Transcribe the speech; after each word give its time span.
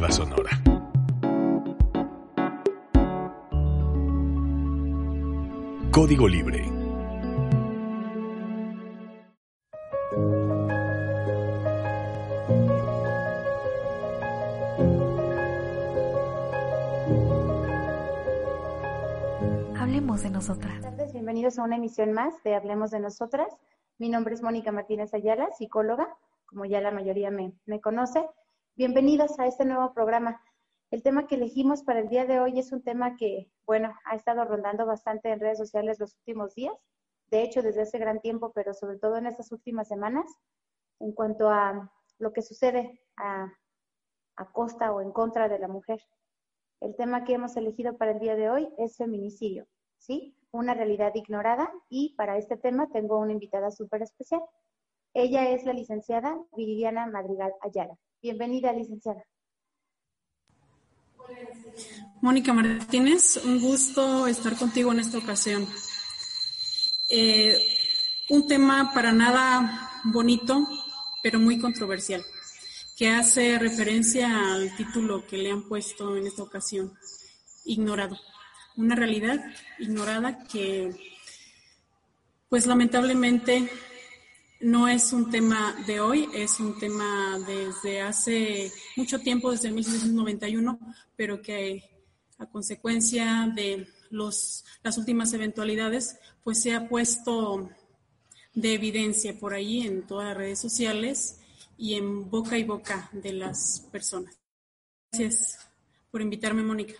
Narrativa 0.00 0.10
sonora. 0.10 0.50
Código 5.92 6.26
Libre. 6.26 6.64
Hablemos 19.76 20.22
de 20.22 20.30
nosotras. 20.30 20.72
Buenas 20.80 20.96
tardes, 20.96 21.12
bienvenidos 21.12 21.58
a 21.58 21.64
una 21.64 21.76
emisión 21.76 22.12
más 22.12 22.42
de 22.42 22.54
Hablemos 22.54 22.90
de 22.90 23.00
Nosotras. 23.00 23.54
Mi 23.98 24.08
nombre 24.08 24.32
es 24.34 24.42
Mónica 24.42 24.72
Martínez 24.72 25.12
Ayala, 25.12 25.50
psicóloga, 25.58 26.16
como 26.46 26.64
ya 26.64 26.80
la 26.80 26.90
mayoría 26.90 27.30
me, 27.30 27.52
me 27.66 27.82
conoce. 27.82 28.24
Bienvenidos 28.76 29.38
a 29.38 29.46
este 29.46 29.64
nuevo 29.64 29.92
programa. 29.92 30.40
El 30.90 31.02
tema 31.02 31.26
que 31.26 31.34
elegimos 31.34 31.82
para 31.82 32.00
el 32.00 32.08
día 32.08 32.24
de 32.24 32.40
hoy 32.40 32.58
es 32.58 32.72
un 32.72 32.82
tema 32.82 33.16
que, 33.16 33.50
bueno, 33.66 33.92
ha 34.04 34.14
estado 34.14 34.44
rondando 34.44 34.86
bastante 34.86 35.30
en 35.30 35.40
redes 35.40 35.58
sociales 35.58 35.98
los 35.98 36.16
últimos 36.16 36.54
días, 36.54 36.74
de 37.26 37.42
hecho 37.42 37.62
desde 37.62 37.82
hace 37.82 37.98
gran 37.98 38.20
tiempo, 38.20 38.52
pero 38.54 38.72
sobre 38.72 38.98
todo 38.98 39.16
en 39.16 39.26
estas 39.26 39.52
últimas 39.52 39.88
semanas, 39.88 40.24
en 41.00 41.12
cuanto 41.12 41.50
a 41.50 41.92
lo 42.18 42.32
que 42.32 42.42
sucede 42.42 43.02
a, 43.16 43.52
costa 44.52 44.92
o 44.92 45.02
en 45.02 45.12
contra 45.12 45.48
de 45.48 45.58
la 45.58 45.68
mujer. 45.68 46.00
El 46.80 46.96
tema 46.96 47.24
que 47.24 47.34
hemos 47.34 47.56
elegido 47.56 47.98
para 47.98 48.12
el 48.12 48.20
día 48.20 48.36
de 48.36 48.48
hoy 48.48 48.72
es 48.78 48.96
feminicidio, 48.96 49.66
¿sí? 49.98 50.34
Una 50.52 50.72
realidad 50.72 51.12
ignorada 51.14 51.70
y 51.90 52.14
para 52.14 52.38
este 52.38 52.56
tema 52.56 52.88
tengo 52.90 53.18
una 53.18 53.32
invitada 53.32 53.70
súper 53.70 54.00
especial. 54.02 54.40
Ella 55.12 55.50
es 55.50 55.66
la 55.66 55.74
licenciada 55.74 56.38
Viridiana 56.56 57.06
Madrigal 57.06 57.52
Ayala. 57.60 57.98
Bienvenida, 58.22 58.70
licenciada. 58.74 59.24
Mónica 62.20 62.52
Martínez, 62.52 63.38
un 63.42 63.62
gusto 63.62 64.26
estar 64.26 64.58
contigo 64.58 64.92
en 64.92 65.00
esta 65.00 65.16
ocasión. 65.16 65.66
Eh, 67.08 67.56
un 68.28 68.46
tema 68.46 68.92
para 68.92 69.12
nada 69.12 69.90
bonito, 70.04 70.68
pero 71.22 71.38
muy 71.38 71.58
controversial, 71.58 72.22
que 72.94 73.08
hace 73.08 73.58
referencia 73.58 74.52
al 74.52 74.76
título 74.76 75.26
que 75.26 75.38
le 75.38 75.50
han 75.50 75.66
puesto 75.66 76.14
en 76.18 76.26
esta 76.26 76.42
ocasión, 76.42 76.92
ignorado. 77.64 78.18
Una 78.76 78.96
realidad 78.96 79.42
ignorada 79.78 80.44
que, 80.44 80.90
pues 82.50 82.66
lamentablemente, 82.66 83.70
no 84.60 84.88
es 84.88 85.12
un 85.12 85.30
tema 85.30 85.74
de 85.86 86.00
hoy, 86.00 86.28
es 86.34 86.60
un 86.60 86.78
tema 86.78 87.38
desde 87.46 88.02
hace 88.02 88.70
mucho 88.96 89.18
tiempo, 89.20 89.50
desde 89.50 89.70
1991, 89.70 90.78
pero 91.16 91.40
que 91.40 91.90
a 92.38 92.46
consecuencia 92.46 93.50
de 93.54 93.88
los, 94.10 94.64
las 94.82 94.98
últimas 94.98 95.32
eventualidades, 95.32 96.18
pues 96.42 96.62
se 96.62 96.74
ha 96.74 96.88
puesto 96.88 97.70
de 98.54 98.74
evidencia 98.74 99.38
por 99.38 99.54
ahí 99.54 99.86
en 99.86 100.06
todas 100.06 100.28
las 100.28 100.36
redes 100.36 100.60
sociales 100.60 101.40
y 101.78 101.94
en 101.94 102.28
boca 102.28 102.58
y 102.58 102.64
boca 102.64 103.08
de 103.12 103.32
las 103.32 103.88
personas. 103.90 104.38
Gracias 105.12 105.58
por 106.10 106.20
invitarme, 106.20 106.62
Mónica. 106.62 106.94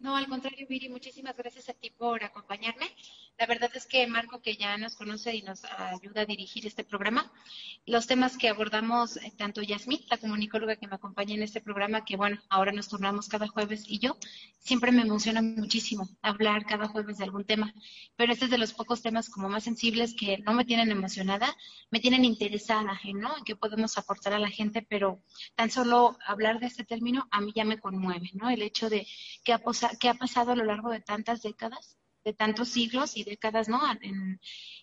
No, 0.00 0.16
al 0.16 0.26
contrario, 0.26 0.66
Viri, 0.68 0.88
muchísimas 0.88 1.36
gracias 1.36 1.68
a 1.68 1.74
ti 1.74 1.90
por 1.90 2.24
acompañarme. 2.24 2.86
La 3.38 3.46
verdad 3.46 3.70
es 3.74 3.86
que 3.86 4.06
Marco, 4.06 4.40
que 4.40 4.56
ya 4.56 4.76
nos 4.76 4.94
conoce 4.94 5.34
y 5.34 5.42
nos 5.42 5.64
ayuda 5.64 6.20
a 6.20 6.26
dirigir 6.26 6.66
este 6.66 6.84
programa, 6.84 7.32
los 7.86 8.06
temas 8.06 8.36
que 8.36 8.48
abordamos, 8.48 9.16
eh, 9.16 9.32
tanto 9.36 9.62
Yasmín, 9.62 10.00
la 10.10 10.18
comunicóloga 10.18 10.76
que 10.76 10.86
me 10.86 10.94
acompaña 10.94 11.34
en 11.34 11.42
este 11.42 11.60
programa, 11.60 12.04
que 12.04 12.16
bueno, 12.16 12.40
ahora 12.50 12.70
nos 12.70 12.88
tornamos 12.88 13.28
cada 13.28 13.48
jueves, 13.48 13.84
y 13.88 13.98
yo, 13.98 14.16
siempre 14.58 14.92
me 14.92 15.02
emociona 15.02 15.42
muchísimo 15.42 16.08
hablar 16.22 16.66
cada 16.66 16.86
jueves 16.88 17.18
de 17.18 17.24
algún 17.24 17.44
tema, 17.44 17.74
pero 18.16 18.32
este 18.32 18.44
es 18.44 18.50
de 18.50 18.58
los 18.58 18.74
pocos 18.74 19.02
temas 19.02 19.28
como 19.28 19.48
más 19.48 19.64
sensibles 19.64 20.14
que 20.14 20.38
no 20.38 20.52
me 20.52 20.64
tienen 20.64 20.92
emocionada, 20.92 21.56
me 21.90 21.98
tienen 21.98 22.24
interesada 22.24 23.00
¿no? 23.14 23.36
en 23.36 23.44
qué 23.44 23.56
podemos 23.56 23.98
aportar 23.98 24.34
a 24.34 24.38
la 24.38 24.50
gente, 24.50 24.86
pero 24.88 25.20
tan 25.56 25.70
solo 25.70 26.16
hablar 26.26 26.60
de 26.60 26.66
este 26.66 26.84
término 26.84 27.26
a 27.30 27.40
mí 27.40 27.52
ya 27.54 27.64
me 27.64 27.80
conmueve, 27.80 28.30
¿no? 28.34 28.50
El 28.50 28.62
hecho 28.62 28.88
de 28.88 29.06
qué 29.44 29.52
ha 29.52 30.14
pasado 30.14 30.52
a 30.52 30.56
lo 30.56 30.64
largo 30.64 30.90
de 30.90 31.00
tantas 31.00 31.42
décadas 31.42 31.96
de 32.24 32.32
tantos 32.32 32.68
siglos 32.68 33.16
y 33.16 33.24
décadas, 33.24 33.68
¿no? 33.68 33.80
En, 34.00 34.40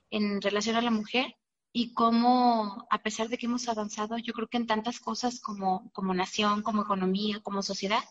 en 0.10 0.42
relación 0.42 0.76
a 0.76 0.82
la 0.82 0.92
mujer 0.92 1.36
y 1.72 1.94
cómo, 1.94 2.88
a 2.90 3.02
pesar 3.04 3.30
de 3.30 3.38
que 3.38 3.46
hemos 3.46 3.68
avanzado, 3.70 4.18
yo 4.18 4.34
creo 4.34 4.48
que 4.48 4.58
en 4.58 4.68
tantas 4.68 5.00
cosas 5.00 5.40
como, 5.40 5.92
como 5.94 6.14
nación, 6.14 6.64
como 6.64 6.82
economía, 6.82 7.42
como 7.42 7.62
sociedad, 7.62 8.04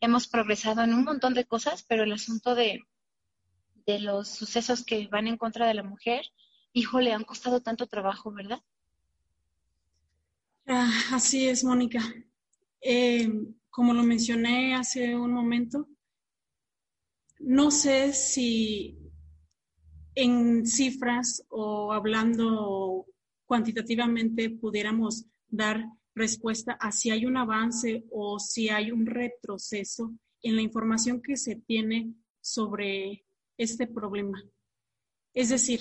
hemos 0.00 0.28
progresado 0.28 0.82
en 0.82 0.94
un 0.94 1.04
montón 1.04 1.34
de 1.34 1.44
cosas, 1.44 1.84
pero 1.88 2.04
el 2.04 2.12
asunto 2.12 2.54
de, 2.54 2.82
de 3.86 3.98
los 4.00 4.28
sucesos 4.28 4.84
que 4.84 5.08
van 5.08 5.26
en 5.26 5.36
contra 5.36 5.66
de 5.66 5.74
la 5.74 5.82
mujer, 5.82 6.24
híjole, 6.72 7.12
han 7.12 7.24
costado 7.24 7.62
tanto 7.62 7.86
trabajo, 7.86 8.30
¿verdad? 8.32 8.62
Ah, 10.66 10.90
así 11.12 11.48
es, 11.48 11.64
Mónica. 11.64 12.00
Eh, 12.80 13.28
como 13.70 13.92
lo 13.92 14.02
mencioné 14.02 14.74
hace 14.74 15.16
un 15.16 15.32
momento, 15.32 15.88
no 17.38 17.70
sé 17.70 18.12
si 18.12 18.98
en 20.14 20.66
cifras 20.66 21.44
o 21.48 21.92
hablando 21.92 23.06
cuantitativamente 23.46 24.50
pudiéramos 24.50 25.26
dar 25.48 25.84
respuesta 26.14 26.72
a 26.80 26.92
si 26.92 27.10
hay 27.10 27.26
un 27.26 27.36
avance 27.36 28.04
o 28.10 28.38
si 28.38 28.68
hay 28.68 28.90
un 28.90 29.06
retroceso 29.06 30.12
en 30.42 30.56
la 30.56 30.62
información 30.62 31.20
que 31.20 31.36
se 31.36 31.56
tiene 31.56 32.14
sobre 32.40 33.24
este 33.56 33.86
problema. 33.86 34.42
Es 35.32 35.48
decir, 35.48 35.80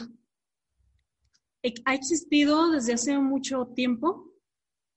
ha 1.86 1.96
existido 1.96 2.72
desde 2.72 2.94
hace 2.94 3.18
mucho 3.20 3.68
tiempo, 3.76 4.32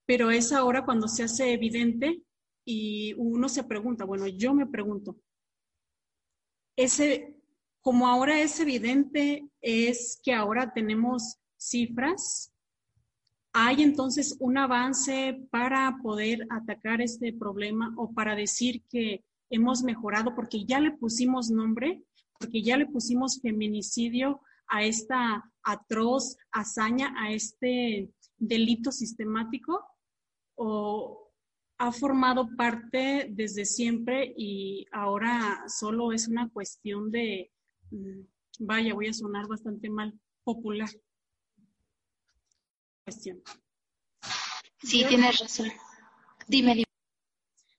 pero 0.07 0.31
es 0.31 0.53
ahora 0.53 0.85
cuando 0.85 1.09
se 1.09 1.25
hace 1.25 1.53
evidente 1.53 2.23
y 2.65 3.13
uno 3.15 3.49
se 3.49 3.65
pregunta, 3.65 4.05
bueno, 4.05 4.27
yo 4.27 4.55
me 4.55 4.67
pregunto, 4.67 5.17
ese, 6.77 7.35
como 7.81 8.07
ahora 8.07 8.41
es 8.41 8.61
evidente, 8.61 9.49
es 9.61 10.21
que 10.23 10.33
ahora 10.33 10.73
tenemos 10.73 11.39
cifras, 11.57 12.53
¿hay 13.53 13.83
entonces 13.83 14.37
un 14.39 14.59
avance 14.59 15.41
para 15.51 15.99
poder 16.03 16.47
atacar 16.51 17.01
este 17.01 17.33
problema 17.33 17.95
o 17.97 18.13
para 18.13 18.37
decir 18.37 18.83
que 18.91 19.25
hemos 19.49 19.83
mejorado 19.83 20.35
porque 20.35 20.65
ya 20.67 20.79
le 20.81 20.93
pusimos 20.93 21.51
nombre, 21.51 22.03
porque 22.39 22.63
ya 22.63 22.77
le 22.77 22.87
pusimos 22.87 23.41
feminicidio 23.41 24.41
a 24.69 24.85
esta 24.85 25.51
atroz 25.63 26.37
hazaña, 26.53 27.15
a 27.17 27.33
este 27.33 28.11
delito 28.37 28.93
sistemático? 28.93 29.83
¿O, 30.55 31.26
ha 31.79 31.93
formado 31.93 32.49
parte 32.57 33.29
desde 33.31 33.65
siempre 33.65 34.33
y 34.37 34.87
ahora 34.93 35.65
solo 35.69 36.13
es 36.13 36.27
una 36.29 36.49
cuestión 36.49 37.11
de, 37.11 37.51
mm, 37.91 38.21
vaya, 38.61 38.95
voy 38.95 39.09
a 39.09 39.13
sonar 39.13 39.47
bastante 39.47 39.91
mal, 39.91 40.19
popular. 40.43 40.89
Cuestión. 43.05 43.43
Sí, 44.83 45.05
tienes 45.09 45.39
razón. 45.39 45.71
Dime, 46.49 46.75
dime. 46.75 46.87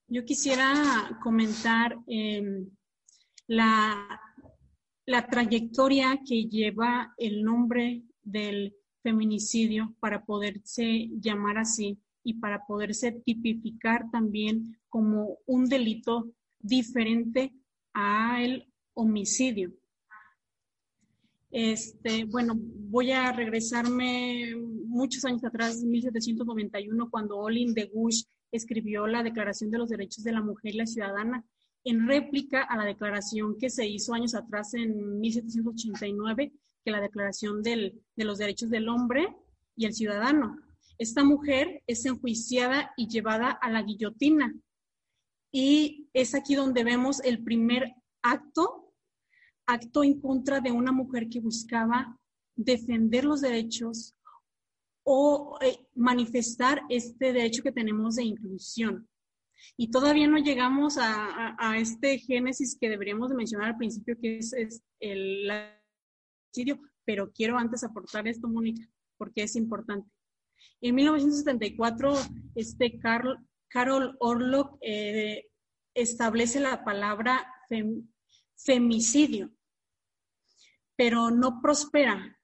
Yo 0.09 0.23
quisiera 0.23 1.17
comentar 1.21 1.97
em, 2.07 2.69
la, 3.47 4.21
la 5.05 5.27
trayectoria 5.27 6.19
que 6.25 6.45
lleva 6.45 7.13
el 7.17 7.43
nombre 7.43 8.03
del 8.21 8.75
feminicidio 9.01 9.95
para 9.99 10.23
poderse 10.23 11.09
llamar 11.19 11.57
así 11.57 11.99
y 12.27 12.33
para 12.33 12.65
poderse 12.65 13.13
tipificar 13.13 14.11
también 14.11 14.77
como 14.89 15.37
un 15.45 15.69
delito 15.69 16.29
diferente 16.59 17.53
al 17.93 18.67
homicidio. 18.93 19.71
Este, 21.49 22.25
bueno, 22.25 22.53
voy 22.57 23.13
a 23.13 23.31
regresarme 23.31 24.53
muchos 24.57 25.23
años 25.23 25.45
atrás, 25.45 25.81
1791, 25.81 27.09
cuando 27.09 27.37
Olin 27.37 27.73
de 27.73 27.85
Gush 27.85 28.23
escribió 28.51 29.07
la 29.07 29.23
Declaración 29.23 29.71
de 29.71 29.77
los 29.77 29.87
Derechos 29.87 30.25
de 30.25 30.33
la 30.33 30.41
Mujer 30.41 30.73
y 30.73 30.77
la 30.79 30.85
Ciudadana, 30.85 31.45
en 31.85 32.09
réplica 32.09 32.63
a 32.63 32.75
la 32.75 32.83
declaración 32.83 33.57
que 33.57 33.69
se 33.69 33.87
hizo 33.87 34.13
años 34.13 34.35
atrás 34.35 34.73
en 34.73 35.21
1789, 35.21 36.51
que 36.83 36.91
la 36.91 36.99
Declaración 36.99 37.63
del, 37.63 38.01
de 38.17 38.25
los 38.25 38.37
Derechos 38.37 38.69
del 38.69 38.89
Hombre 38.89 39.33
y 39.77 39.85
el 39.85 39.93
Ciudadano. 39.93 40.57
Esta 40.97 41.23
mujer 41.23 41.66
es 41.87 42.05
enjuiciada 42.05 42.91
y 42.97 43.07
llevada 43.07 43.51
a 43.51 43.71
la 43.71 43.81
guillotina. 43.81 44.53
Y 45.51 46.09
es 46.13 46.35
aquí 46.35 46.55
donde 46.55 46.83
vemos 46.83 47.21
el 47.23 47.43
primer 47.43 47.95
acto, 48.21 48.93
acto 49.65 50.03
en 50.03 50.19
contra 50.19 50.59
de 50.59 50.71
una 50.71 50.91
mujer 50.91 51.29
que 51.29 51.39
buscaba 51.39 52.19
defender 52.55 53.23
los 53.23 53.41
derechos 53.41 54.15
o 55.03 55.57
eh, 55.61 55.79
manifestar 55.95 56.81
este 56.89 57.31
derecho 57.31 57.63
que 57.63 57.71
tenemos 57.71 58.15
de 58.15 58.25
inclusión. 58.25 59.07
Y 59.77 59.89
todavía 59.89 60.27
no 60.27 60.37
llegamos 60.37 60.97
a, 60.99 61.77
este 61.77 62.19
génesis 62.19 62.77
que 62.79 62.89
deberíamos 62.89 63.29
de 63.29 63.35
mencionar 63.35 63.69
al 63.69 63.77
principio, 63.77 64.17
que 64.19 64.37
es, 64.37 64.53
el 64.99 65.49
suicidio, 66.51 66.79
pero 67.05 67.31
quiero 67.31 67.57
antes 67.57 67.83
aportar 67.83 68.27
esto, 68.27 68.47
Mónica, 68.47 68.87
porque 69.17 69.43
es 69.43 69.55
importante. 69.55 70.09
En 70.81 70.95
1974, 70.95 72.13
este 72.55 72.99
Carol 72.99 74.17
Orlock 74.19 74.77
eh, 74.81 75.45
establece 75.93 76.59
la 76.59 76.83
palabra 76.83 77.51
femicidio, 78.55 79.51
pero 80.95 81.31
no 81.31 81.61
prospera. 81.61 82.39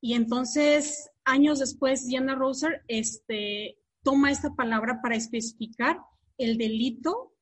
Y 0.00 0.14
entonces, 0.14 1.10
años 1.24 1.58
después, 1.58 2.06
Diana 2.06 2.34
Roser 2.34 2.84
este, 2.88 3.78
toma 4.02 4.30
esta 4.30 4.54
palabra 4.54 5.00
para 5.02 5.16
especificar 5.16 5.98
el 6.38 6.58
delito 6.58 7.34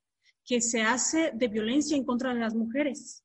que 0.44 0.60
se 0.60 0.82
hace 0.82 1.32
de 1.34 1.48
violencia 1.48 1.96
en 1.96 2.04
contra 2.04 2.32
de 2.32 2.40
las 2.40 2.54
mujeres. 2.54 3.24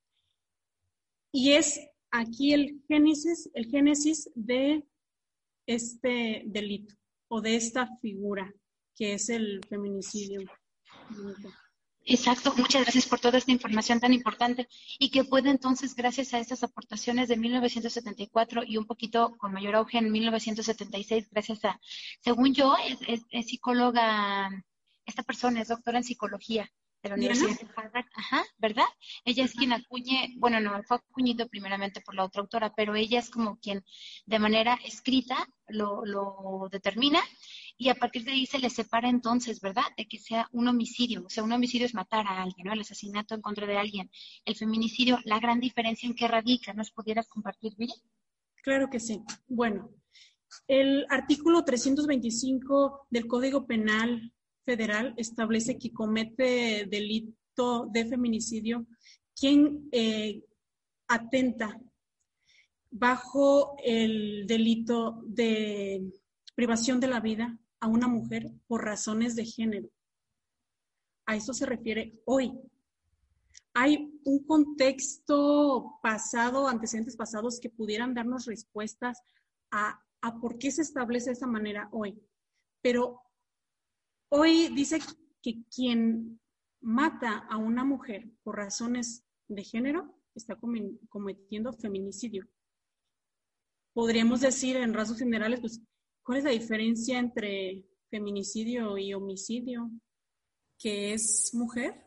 Y 1.32 1.54
es 1.54 1.80
aquí 2.12 2.54
el 2.54 2.84
génesis, 2.88 3.50
el 3.54 3.68
génesis 3.68 4.30
de 4.36 4.86
este 5.68 6.44
delito 6.46 6.96
o 7.28 7.42
de 7.42 7.56
esta 7.56 7.88
figura 8.02 8.52
que 8.96 9.14
es 9.14 9.30
el 9.30 9.62
feminicidio. 9.70 10.42
Exacto, 12.04 12.54
muchas 12.58 12.84
gracias 12.84 13.06
por 13.06 13.20
toda 13.20 13.38
esta 13.38 13.52
información 13.52 14.00
tan 14.00 14.14
importante 14.14 14.68
y 14.98 15.12
que 15.12 15.26
puede 15.26 15.50
entonces, 15.50 15.94
gracias 15.94 16.34
a 16.34 16.40
estas 16.40 16.64
aportaciones 16.64 17.28
de 17.28 17.38
1974 17.38 18.64
y 18.66 18.78
un 18.78 18.86
poquito 18.86 19.36
con 19.38 19.52
mayor 19.52 19.76
auge 19.76 19.98
en 20.00 20.12
1976, 20.12 21.28
gracias 21.30 21.66
a, 21.66 21.80
según 22.22 22.56
yo, 22.56 22.76
es 23.32 23.46
psicóloga 23.46 24.50
esta 25.08 25.24
persona 25.24 25.62
es 25.62 25.70
doctora 25.70 25.98
en 25.98 26.04
psicología 26.04 26.70
de 27.04 27.10
la 27.10 27.16
Universidad 27.16 27.60
de 27.60 27.68
Harvard, 27.76 28.06
ajá, 28.16 28.44
¿verdad? 28.58 28.86
Ella 29.26 29.46
es 29.46 29.54
quien 29.54 29.74
acuñe, 29.74 30.34
bueno, 30.38 30.60
no, 30.60 30.82
fue 30.84 30.98
acuñido 30.98 31.48
primeramente 31.48 32.02
por 32.02 32.16
la 32.16 32.26
otra 32.26 32.42
autora, 32.42 32.74
pero 32.76 32.96
ella 32.96 33.20
es 33.20 33.30
como 33.30 33.58
quien 33.60 33.84
de 34.26 34.40
manera 34.40 34.80
escrita 34.84 35.48
lo, 35.68 36.06
lo 36.06 36.68
determina 36.72 37.20
y 37.78 37.90
a 37.90 37.96
partir 37.96 38.24
de 38.24 38.32
ahí 38.32 38.46
se 38.46 38.60
le 38.60 38.70
separa 38.70 39.10
entonces, 39.10 39.62
¿verdad? 39.62 39.84
De 39.96 40.08
que 40.08 40.18
sea 40.18 40.50
un 40.52 40.68
homicidio, 40.68 41.24
o 41.26 41.30
sea, 41.30 41.44
un 41.44 41.52
homicidio 41.52 41.86
es 41.86 41.94
matar 41.94 42.26
a 42.26 42.42
alguien, 42.42 42.66
¿no? 42.66 42.74
El 42.74 42.82
asesinato 42.82 43.36
en 43.36 43.42
contra 43.42 43.68
de 43.68 43.78
alguien. 43.78 44.10
El 44.46 44.56
feminicidio, 44.56 45.20
la 45.26 45.40
gran 45.40 45.60
diferencia 45.60 46.08
en 46.08 46.16
qué 46.16 46.28
radica, 46.28 46.74
¿nos 46.74 46.92
pudieras 46.92 47.28
compartir, 47.28 47.74
Viri? 47.78 47.94
Claro 48.64 48.90
que 48.90 49.00
sí. 49.00 49.22
Bueno, 49.48 49.92
el 50.68 51.06
artículo 51.10 51.64
325 51.64 53.08
del 53.10 53.28
Código 53.28 53.68
Penal 53.68 54.34
federal 54.68 55.14
establece 55.16 55.80
que 55.80 55.94
comete 55.94 56.86
delito 56.90 57.88
de 57.90 58.06
feminicidio 58.06 58.86
quien 59.34 59.88
eh, 59.94 60.44
atenta 61.08 61.80
bajo 62.92 63.78
el 63.82 64.46
delito 64.46 65.24
de 65.26 66.12
privación 66.54 67.00
de 67.00 67.08
la 67.08 67.22
vida 67.22 67.58
a 67.80 67.88
una 67.88 68.10
mujer 68.10 68.52
por 68.68 68.84
razones 68.84 69.38
de 69.38 69.46
género. 69.46 69.90
A 71.26 71.38
eso 71.38 71.54
se 71.54 71.66
refiere 71.66 72.20
hoy. 72.26 72.52
Hay 73.74 74.20
un 74.26 74.44
contexto 74.44 75.98
pasado, 76.02 76.68
antecedentes 76.68 77.16
pasados 77.16 77.60
que 77.62 77.70
pudieran 77.70 78.14
darnos 78.14 78.46
respuestas 78.46 79.22
a, 79.72 80.04
a 80.22 80.40
por 80.42 80.58
qué 80.58 80.72
se 80.72 80.82
establece 80.82 81.30
de 81.30 81.38
esa 81.38 81.48
manera 81.48 81.88
hoy. 81.94 82.20
Pero 82.82 83.22
Hoy 84.30 84.68
dice 84.70 85.00
que 85.42 85.64
quien 85.74 86.40
mata 86.82 87.40
a 87.50 87.58
una 87.58 87.86
mujer 87.86 88.30
por 88.44 88.58
razones 88.58 89.24
de 89.48 89.64
género 89.64 90.14
está 90.36 90.58
cometiendo 91.10 91.74
feminicidio. 91.74 92.46
Podríamos 93.94 94.42
decir 94.42 94.78
en 94.78 94.94
rasgos 94.94 95.20
generales, 95.20 95.60
pues, 95.62 95.82
¿cuál 96.24 96.40
es 96.40 96.44
la 96.44 96.52
diferencia 96.52 97.18
entre 97.18 97.86
feminicidio 98.10 98.98
y 98.98 99.14
homicidio? 99.14 99.90
Que 100.78 101.14
es 101.14 101.54
mujer. 101.54 102.04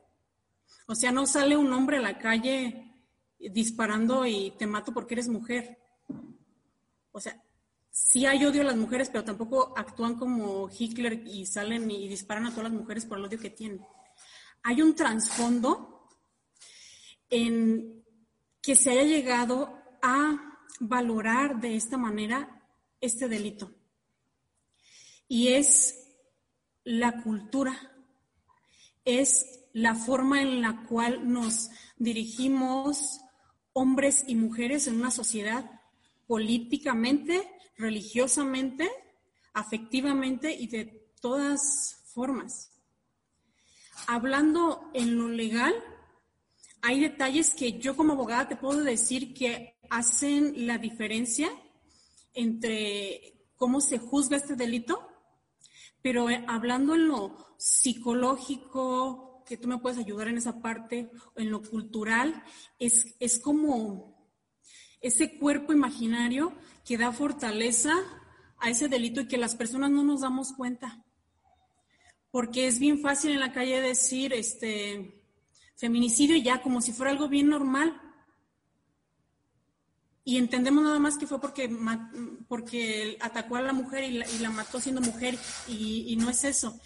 O 0.86 0.94
sea, 0.94 1.12
no 1.12 1.26
sale 1.26 1.56
un 1.56 1.72
hombre 1.72 1.96
a 1.96 2.02
la 2.02 2.18
calle 2.18 2.94
disparando 3.38 4.26
y 4.26 4.52
te 4.58 4.66
mato 4.66 4.92
porque 4.92 5.14
eres 5.14 5.28
mujer. 5.28 5.78
O 7.12 7.20
sea, 7.20 7.42
sí 8.02 8.26
hay 8.26 8.44
odio 8.44 8.62
a 8.62 8.64
las 8.64 8.76
mujeres, 8.76 9.08
pero 9.10 9.24
tampoco 9.24 9.72
actúan 9.76 10.16
como 10.16 10.68
Hitler 10.76 11.22
y 11.26 11.46
salen 11.46 11.90
y 11.90 12.08
disparan 12.08 12.46
a 12.46 12.50
todas 12.50 12.64
las 12.64 12.80
mujeres 12.80 13.04
por 13.04 13.18
el 13.18 13.24
odio 13.26 13.38
que 13.38 13.50
tienen. 13.50 13.84
Hay 14.62 14.82
un 14.82 14.94
trasfondo 14.94 16.08
en 17.28 18.04
que 18.60 18.74
se 18.74 18.90
haya 18.90 19.04
llegado 19.04 19.78
a 20.02 20.58
valorar 20.80 21.60
de 21.60 21.76
esta 21.76 21.96
manera 21.96 22.62
este 23.00 23.28
delito. 23.28 23.72
Y 25.28 25.48
es 25.48 26.08
la 26.82 27.22
cultura, 27.22 27.78
es 29.04 29.60
la 29.72 29.94
forma 29.94 30.42
en 30.42 30.62
la 30.62 30.84
cual 30.88 31.30
nos 31.30 31.70
dirigimos 31.96 33.20
hombres 33.72 34.24
y 34.26 34.34
mujeres 34.34 34.88
en 34.88 34.96
una 34.96 35.10
sociedad 35.10 35.70
políticamente, 36.26 37.48
religiosamente, 37.80 38.88
afectivamente 39.54 40.52
y 40.52 40.68
de 40.68 41.08
todas 41.20 42.02
formas. 42.14 42.70
Hablando 44.06 44.90
en 44.94 45.16
lo 45.16 45.28
legal, 45.28 45.74
hay 46.82 47.00
detalles 47.00 47.54
que 47.54 47.78
yo 47.78 47.96
como 47.96 48.12
abogada 48.12 48.48
te 48.48 48.56
puedo 48.56 48.82
decir 48.82 49.34
que 49.34 49.78
hacen 49.90 50.66
la 50.66 50.78
diferencia 50.78 51.50
entre 52.32 53.48
cómo 53.56 53.80
se 53.80 53.98
juzga 53.98 54.36
este 54.36 54.56
delito, 54.56 55.06
pero 56.00 56.30
eh, 56.30 56.44
hablando 56.48 56.94
en 56.94 57.08
lo 57.08 57.54
psicológico, 57.58 59.42
que 59.44 59.56
tú 59.56 59.68
me 59.68 59.78
puedes 59.78 59.98
ayudar 59.98 60.28
en 60.28 60.38
esa 60.38 60.62
parte, 60.62 61.10
en 61.36 61.50
lo 61.50 61.60
cultural, 61.60 62.42
es, 62.78 63.16
es 63.18 63.40
como 63.40 64.30
ese 65.00 65.38
cuerpo 65.38 65.72
imaginario 65.72 66.52
que 66.84 66.98
da 66.98 67.12
fortaleza 67.12 67.94
a 68.58 68.70
ese 68.70 68.88
delito 68.88 69.20
y 69.20 69.28
que 69.28 69.38
las 69.38 69.54
personas 69.54 69.90
no 69.90 70.02
nos 70.02 70.20
damos 70.20 70.52
cuenta. 70.52 71.04
Porque 72.30 72.66
es 72.66 72.78
bien 72.78 73.00
fácil 73.00 73.32
en 73.32 73.40
la 73.40 73.52
calle 73.52 73.80
decir 73.80 74.32
este 74.32 75.20
feminicidio 75.76 76.36
ya 76.36 76.62
como 76.62 76.80
si 76.80 76.92
fuera 76.92 77.10
algo 77.10 77.28
bien 77.28 77.48
normal. 77.48 78.00
Y 80.22 80.36
entendemos 80.36 80.84
nada 80.84 80.98
más 80.98 81.16
que 81.16 81.26
fue 81.26 81.40
porque, 81.40 81.74
porque 82.46 83.16
atacó 83.20 83.56
a 83.56 83.62
la 83.62 83.72
mujer 83.72 84.04
y 84.04 84.38
la, 84.38 84.50
mató 84.50 84.78
siendo 84.78 85.00
mujer 85.00 85.36
y, 85.66 86.04
y 86.08 86.16
no 86.16 86.28
es 86.28 86.44
eso. 86.44 86.78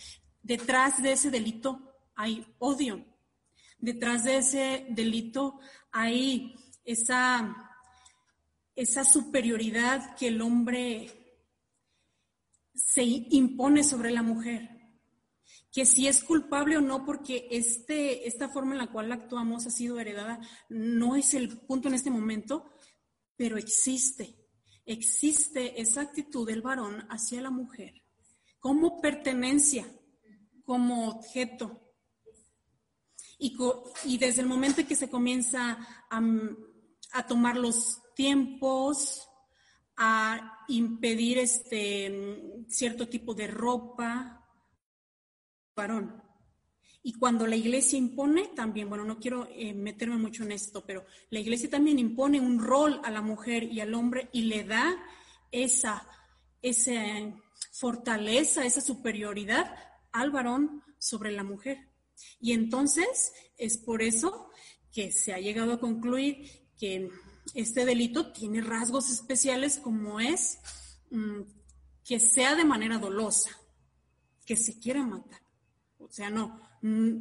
Detrás 0.42 1.02
de 1.02 1.12
ese 1.12 1.30
delito 1.30 1.94
hay 2.14 2.46
odio. 2.58 3.04
Detrás 3.78 4.24
de 4.24 4.38
ese 4.38 4.86
delito 4.90 5.58
hay 5.90 6.54
esa 6.84 7.63
esa 8.74 9.04
superioridad 9.04 10.16
que 10.16 10.28
el 10.28 10.42
hombre 10.42 11.40
se 12.74 13.02
impone 13.02 13.84
sobre 13.84 14.10
la 14.10 14.22
mujer, 14.22 14.70
que 15.70 15.86
si 15.86 16.08
es 16.08 16.22
culpable 16.22 16.76
o 16.76 16.80
no, 16.80 17.04
porque 17.04 17.48
este, 17.50 18.26
esta 18.26 18.48
forma 18.48 18.72
en 18.72 18.78
la 18.78 18.92
cual 18.92 19.12
actuamos 19.12 19.66
ha 19.66 19.70
sido 19.70 19.98
heredada, 20.00 20.40
no 20.68 21.16
es 21.16 21.34
el 21.34 21.60
punto 21.60 21.88
en 21.88 21.94
este 21.94 22.10
momento, 22.10 22.70
pero 23.36 23.58
existe, 23.58 24.36
existe 24.84 25.80
esa 25.80 26.02
actitud 26.02 26.46
del 26.46 26.62
varón 26.62 27.06
hacia 27.10 27.40
la 27.40 27.50
mujer 27.50 28.04
como 28.64 28.98
pertenencia, 29.02 29.86
como 30.64 31.10
objeto. 31.10 31.82
Y, 33.38 34.16
desde 34.16 34.40
el 34.40 34.48
momento 34.48 34.80
en 34.80 34.86
que 34.86 34.96
se 34.96 35.10
comienza 35.10 35.76
a, 36.10 36.22
a 37.12 37.26
tomar 37.26 37.58
los 37.58 38.00
tiempos, 38.14 39.28
a 39.96 40.64
impedir 40.68 41.38
este 41.38 42.64
cierto 42.68 43.08
tipo 43.08 43.34
de 43.34 43.46
ropa 43.46 44.44
varón. 45.76 46.22
Y 47.02 47.12
cuando 47.14 47.46
la 47.46 47.56
iglesia 47.56 47.98
impone 47.98 48.48
también, 48.48 48.88
bueno, 48.88 49.04
no 49.04 49.18
quiero 49.18 49.46
eh, 49.50 49.74
meterme 49.74 50.16
mucho 50.16 50.42
en 50.42 50.52
esto, 50.52 50.86
pero 50.86 51.04
la 51.28 51.38
iglesia 51.38 51.68
también 51.68 51.98
impone 51.98 52.40
un 52.40 52.58
rol 52.58 53.00
a 53.04 53.10
la 53.10 53.20
mujer 53.20 53.64
y 53.64 53.80
al 53.80 53.92
hombre 53.94 54.30
y 54.32 54.44
le 54.44 54.64
da 54.64 54.96
esa, 55.52 56.08
esa 56.62 56.92
fortaleza, 57.72 58.64
esa 58.64 58.80
superioridad 58.80 59.76
al 60.12 60.30
varón 60.30 60.82
sobre 60.98 61.30
la 61.30 61.44
mujer. 61.44 61.90
Y 62.40 62.52
entonces 62.52 63.34
es 63.58 63.76
por 63.76 64.00
eso 64.00 64.48
que 64.90 65.12
se 65.12 65.34
ha 65.34 65.40
llegado 65.40 65.74
a 65.74 65.80
concluir 65.80 66.70
que 66.78 67.10
este 67.52 67.84
delito 67.84 68.32
tiene 68.32 68.60
rasgos 68.60 69.10
especiales 69.10 69.78
como 69.78 70.20
es 70.20 70.58
mm, 71.10 71.42
que 72.04 72.20
sea 72.20 72.54
de 72.54 72.64
manera 72.64 72.98
dolosa, 72.98 73.50
que 74.46 74.56
se 74.56 74.78
quiera 74.78 75.04
matar. 75.04 75.40
O 75.98 76.08
sea, 76.08 76.30
no, 76.30 76.60
mm, 76.82 77.16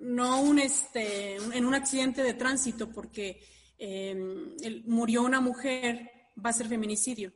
no 0.00 0.40
un 0.42 0.58
este, 0.58 1.36
en 1.36 1.64
un 1.64 1.74
accidente 1.74 2.22
de 2.22 2.34
tránsito 2.34 2.90
porque 2.92 3.42
em, 3.78 4.56
murió 4.86 5.22
una 5.22 5.40
mujer, 5.40 6.10
va 6.44 6.50
a 6.50 6.54
ser 6.54 6.68
feminicidio, 6.68 7.32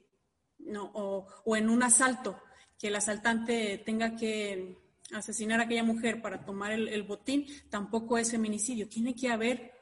no, 0.58 0.90
o, 0.94 1.26
o 1.44 1.56
en 1.56 1.68
un 1.68 1.82
asalto, 1.82 2.38
que 2.78 2.88
el 2.88 2.96
asaltante 2.96 3.78
tenga 3.78 4.16
que 4.16 4.78
asesinar 5.12 5.60
a 5.60 5.64
aquella 5.64 5.84
mujer 5.84 6.22
para 6.22 6.44
tomar 6.44 6.72
el, 6.72 7.02
botín 7.02 7.46
tampoco 7.70 8.18
es 8.18 8.30
feminicidio. 8.30 8.88
Tiene 8.88 9.14
que 9.14 9.28
haber 9.28 9.72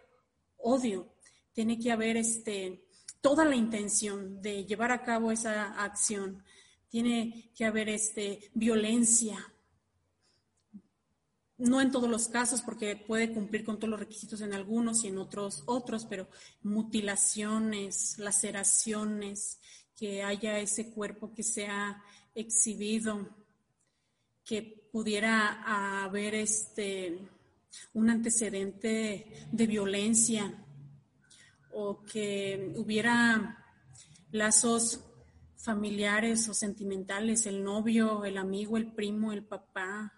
odio, 0.57 1.15
tiene 1.53 1.79
que 1.79 1.93
haber 1.93 2.17
este, 2.17 2.85
toda 3.21 3.45
la 3.45 3.57
intención 3.57 4.43
de 4.43 4.65
llevar 4.65 4.91
a 4.91 5.03
cabo 5.03 5.33
esa 5.33 5.83
acción. 5.83 6.43
Tiene 6.89 7.51
que 7.55 7.65
haber 7.65 7.89
este, 7.89 8.51
violencia. 8.55 9.39
No 11.59 11.81
en 11.81 11.93
todos 11.93 12.11
los 12.11 12.29
casos, 12.29 12.61
porque 12.63 12.97
puede 12.97 13.33
cumplir 13.33 13.65
con 13.65 13.79
todos 13.79 13.91
los 13.91 14.01
requisitos 14.01 14.41
en 14.41 14.53
algunos 14.53 15.05
y 15.05 15.09
en 15.09 15.19
otros 15.19 15.63
otros, 15.67 16.07
pero 16.07 16.29
mutilaciones, 16.63 18.19
laceraciones, 18.19 19.61
que 19.97 20.23
haya 20.23 20.59
ese 20.59 20.91
cuerpo 20.91 21.33
que 21.33 21.45
sea 21.45 22.03
exhibido, 22.35 23.29
que 24.45 24.89
pudiera 24.91 26.03
haber 26.03 26.35
este, 26.35 27.19
un 27.93 28.11
antecedente 28.11 29.49
de 29.53 29.67
violencia 29.67 30.63
o 31.73 32.03
que 32.03 32.73
hubiera 32.77 33.59
lazos 34.31 35.05
familiares 35.57 36.49
o 36.49 36.55
sentimentales, 36.55 37.47
el 37.47 37.63
novio, 37.63 38.25
el 38.25 38.37
amigo, 38.37 38.77
el 38.77 38.93
primo, 38.93 39.33
el 39.33 39.45
papá. 39.45 40.13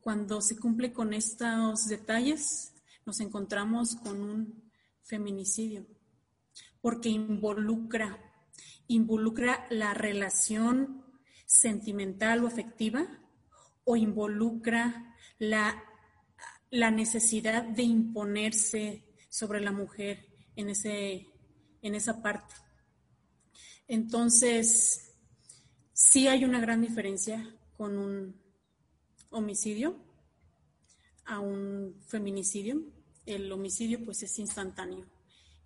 Cuando 0.00 0.40
se 0.40 0.58
cumple 0.58 0.92
con 0.92 1.14
estos 1.14 1.86
detalles, 1.86 2.74
nos 3.04 3.20
encontramos 3.20 3.94
con 3.94 4.20
un 4.20 4.70
feminicidio, 5.04 5.86
porque 6.80 7.08
involucra, 7.08 8.18
involucra 8.88 9.66
la 9.70 9.94
relación 9.94 11.04
sentimental 11.46 12.42
o 12.42 12.48
afectiva 12.48 13.06
o 13.84 13.94
involucra 13.94 15.14
la, 15.38 15.84
la 16.70 16.90
necesidad 16.90 17.62
de 17.62 17.84
imponerse 17.84 19.05
sobre 19.36 19.60
la 19.60 19.70
mujer 19.70 20.24
en, 20.56 20.70
ese, 20.70 21.26
en 21.82 21.94
esa 21.94 22.22
parte. 22.22 22.54
Entonces, 23.86 25.12
sí 25.92 26.26
hay 26.26 26.46
una 26.46 26.58
gran 26.58 26.80
diferencia 26.80 27.54
con 27.76 27.98
un 27.98 28.40
homicidio 29.28 29.98
a 31.26 31.40
un 31.40 32.00
feminicidio. 32.06 32.80
El 33.26 33.52
homicidio 33.52 34.02
pues 34.06 34.22
es 34.22 34.38
instantáneo 34.38 35.04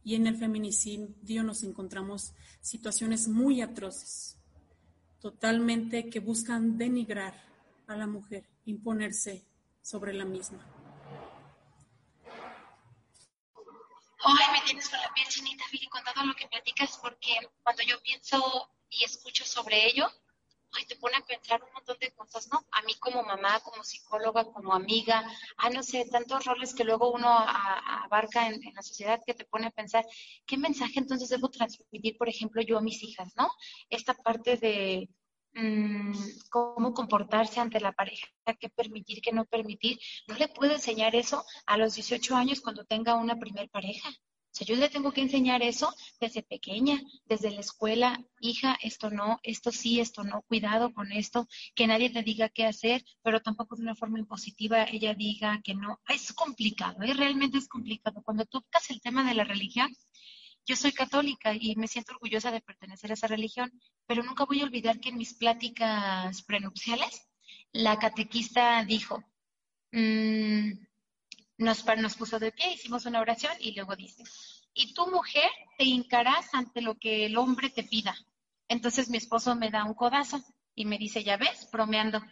y 0.02 0.16
en 0.16 0.26
el 0.26 0.36
feminicidio 0.36 1.44
nos 1.44 1.62
encontramos 1.62 2.34
situaciones 2.60 3.28
muy 3.28 3.62
atroces 3.62 4.36
totalmente 5.20 6.10
que 6.10 6.18
buscan 6.18 6.76
denigrar 6.76 7.34
a 7.86 7.94
la 7.94 8.08
mujer, 8.08 8.48
imponerse 8.64 9.44
sobre 9.80 10.12
la 10.12 10.24
misma. 10.24 10.79
Ay, 14.22 14.52
me 14.52 14.60
tienes 14.66 14.88
con 14.88 15.00
la 15.00 15.12
piel 15.14 15.26
chinita, 15.28 15.64
Viri, 15.72 15.88
con 15.88 16.04
todo 16.04 16.24
lo 16.24 16.34
que 16.34 16.46
platicas, 16.46 16.98
porque 17.02 17.32
cuando 17.62 17.82
yo 17.82 18.00
pienso 18.02 18.70
y 18.90 19.04
escucho 19.04 19.44
sobre 19.44 19.86
ello, 19.86 20.10
ay, 20.72 20.84
te 20.84 20.96
pone 20.96 21.16
a 21.16 21.24
pensar 21.24 21.62
un 21.62 21.72
montón 21.72 21.96
de 21.98 22.12
cosas, 22.12 22.48
¿no? 22.52 22.64
A 22.72 22.82
mí 22.82 22.94
como 22.96 23.22
mamá, 23.22 23.60
como 23.60 23.82
psicóloga, 23.82 24.44
como 24.44 24.74
amiga, 24.74 25.24
ah, 25.56 25.70
no 25.70 25.82
sé, 25.82 26.04
tantos 26.10 26.44
roles 26.44 26.74
que 26.74 26.84
luego 26.84 27.10
uno 27.10 27.28
abarca 27.28 28.46
en, 28.46 28.54
en, 28.62 28.74
la 28.74 28.82
sociedad 28.82 29.20
que 29.26 29.34
te 29.34 29.46
pone 29.46 29.66
a 29.66 29.70
pensar, 29.70 30.04
¿qué 30.46 30.58
mensaje 30.58 30.98
entonces 30.98 31.30
debo 31.30 31.48
transmitir, 31.48 32.18
por 32.18 32.28
ejemplo, 32.28 32.60
yo 32.62 32.76
a 32.78 32.82
mis 32.82 33.02
hijas, 33.02 33.34
¿no? 33.36 33.50
Esta 33.88 34.14
parte 34.14 34.56
de 34.58 35.08
mmm, 35.54 36.12
cómo 36.50 36.94
comportarse 36.94 37.60
ante 37.60 37.80
la 37.80 37.92
pareja, 37.92 38.26
qué 38.58 38.68
permitir, 38.68 39.20
qué 39.22 39.32
no 39.32 39.44
permitir. 39.44 39.98
No 40.28 40.34
le 40.36 40.48
puedo 40.48 40.72
enseñar 40.72 41.14
eso 41.14 41.44
a 41.66 41.76
los 41.76 41.94
18 41.94 42.36
años 42.36 42.60
cuando 42.60 42.84
tenga 42.84 43.14
una 43.16 43.38
primer 43.38 43.68
pareja. 43.70 44.10
O 44.52 44.52
sea, 44.52 44.66
yo 44.66 44.74
le 44.74 44.88
tengo 44.88 45.12
que 45.12 45.20
enseñar 45.20 45.62
eso 45.62 45.94
desde 46.20 46.42
pequeña, 46.42 47.00
desde 47.24 47.52
la 47.52 47.60
escuela, 47.60 48.20
hija, 48.40 48.76
esto 48.82 49.08
no, 49.10 49.38
esto 49.44 49.70
sí, 49.70 50.00
esto 50.00 50.24
no, 50.24 50.42
cuidado 50.42 50.92
con 50.92 51.12
esto, 51.12 51.46
que 51.76 51.86
nadie 51.86 52.10
te 52.10 52.24
diga 52.24 52.48
qué 52.48 52.66
hacer, 52.66 53.04
pero 53.22 53.40
tampoco 53.40 53.76
de 53.76 53.82
una 53.82 53.94
forma 53.94 54.18
impositiva 54.18 54.82
ella 54.84 55.14
diga 55.14 55.60
que 55.62 55.74
no. 55.74 56.00
Es 56.08 56.32
complicado, 56.32 57.00
¿eh? 57.02 57.14
realmente 57.14 57.58
es 57.58 57.68
complicado. 57.68 58.22
Cuando 58.24 58.44
tocas 58.44 58.90
el 58.90 59.00
tema 59.00 59.22
de 59.28 59.34
la 59.34 59.44
religión, 59.44 59.94
yo 60.70 60.76
soy 60.76 60.92
católica 60.92 61.52
y 61.52 61.74
me 61.74 61.88
siento 61.88 62.12
orgullosa 62.12 62.52
de 62.52 62.60
pertenecer 62.60 63.10
a 63.10 63.14
esa 63.14 63.26
religión, 63.26 63.72
pero 64.06 64.22
nunca 64.22 64.44
voy 64.44 64.60
a 64.60 64.64
olvidar 64.64 65.00
que 65.00 65.08
en 65.08 65.18
mis 65.18 65.34
pláticas 65.34 66.42
prenupciales, 66.42 67.26
la 67.72 67.98
catequista 67.98 68.84
dijo, 68.84 69.20
mmm, 69.90 70.70
nos, 71.58 71.84
nos 71.84 72.14
puso 72.14 72.38
de 72.38 72.52
pie, 72.52 72.74
hicimos 72.74 73.04
una 73.04 73.20
oración 73.20 73.52
y 73.58 73.74
luego 73.74 73.96
dice, 73.96 74.22
y 74.72 74.94
tu 74.94 75.10
mujer 75.10 75.50
te 75.76 75.86
hincarás 75.86 76.54
ante 76.54 76.82
lo 76.82 76.94
que 76.94 77.26
el 77.26 77.36
hombre 77.36 77.70
te 77.70 77.82
pida. 77.82 78.14
Entonces 78.68 79.08
mi 79.08 79.16
esposo 79.16 79.56
me 79.56 79.70
da 79.70 79.84
un 79.84 79.94
codazo 79.94 80.40
y 80.76 80.84
me 80.84 80.98
dice, 80.98 81.24
ya 81.24 81.36
ves, 81.36 81.68
bromeando. 81.72 82.22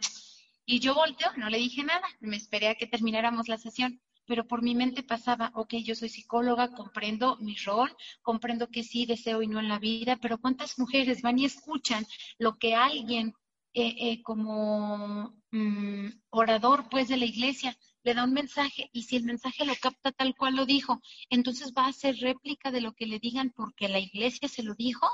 Y 0.65 0.79
yo 0.79 0.95
volteo, 0.95 1.29
no 1.35 1.49
le 1.49 1.57
dije 1.57 1.83
nada, 1.83 2.07
me 2.21 2.37
esperé 2.37 2.69
a 2.69 2.75
que 2.75 2.87
termináramos 2.87 3.49
la 3.49 3.57
sesión, 3.57 4.01
pero 4.29 4.45
por 4.47 4.61
mi 4.61 4.75
mente 4.75 5.01
pasaba, 5.01 5.51
ok, 5.55 5.73
yo 5.83 5.95
soy 5.95 6.07
psicóloga, 6.07 6.71
comprendo 6.71 7.35
mi 7.37 7.55
rol, 7.55 7.91
comprendo 8.21 8.69
que 8.69 8.83
sí 8.83 9.07
deseo 9.07 9.41
y 9.41 9.47
no 9.47 9.59
en 9.59 9.67
la 9.67 9.79
vida, 9.79 10.17
pero 10.21 10.37
¿cuántas 10.37 10.77
mujeres 10.77 11.23
van 11.23 11.39
y 11.39 11.45
escuchan 11.45 12.05
lo 12.37 12.59
que 12.59 12.75
alguien 12.75 13.33
eh, 13.73 13.95
eh, 13.99 14.21
como 14.21 15.33
mm, 15.49 16.09
orador 16.29 16.89
pues 16.89 17.07
de 17.07 17.17
la 17.17 17.25
iglesia 17.25 17.75
le 18.03 18.13
da 18.13 18.23
un 18.23 18.33
mensaje 18.33 18.91
y 18.93 19.03
si 19.03 19.15
el 19.15 19.23
mensaje 19.23 19.65
lo 19.65 19.73
capta 19.81 20.11
tal 20.11 20.35
cual 20.35 20.55
lo 20.55 20.67
dijo, 20.67 21.01
entonces 21.31 21.73
va 21.75 21.87
a 21.87 21.93
ser 21.93 22.15
réplica 22.17 22.69
de 22.69 22.81
lo 22.81 22.93
que 22.93 23.07
le 23.07 23.17
digan 23.17 23.51
porque 23.55 23.89
la 23.89 23.99
iglesia 23.99 24.47
se 24.47 24.61
lo 24.61 24.75
dijo. 24.75 25.07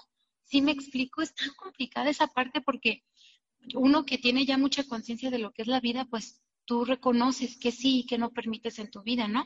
Sí 0.44 0.62
me 0.62 0.72
explico, 0.72 1.22
es 1.22 1.34
tan 1.34 1.54
complicada 1.56 2.10
esa 2.10 2.28
parte 2.28 2.60
porque 2.60 3.04
uno 3.76 4.06
que 4.06 4.18
tiene 4.18 4.46
ya 4.46 4.58
mucha 4.58 4.84
conciencia 4.84 5.32
de 5.32 5.40
lo 5.40 5.52
que 5.54 5.62
es 5.62 5.70
la 5.70 5.80
vida, 5.80 6.04
pues 6.04 6.42
tú 6.66 6.86
reconoces 6.86 7.58
que 7.58 7.72
sí 7.72 8.00
y 8.00 8.06
que 8.06 8.18
no 8.18 8.32
permites 8.32 8.80
en 8.80 8.92
tu 8.92 9.02
vida, 9.02 9.28
¿no? 9.28 9.46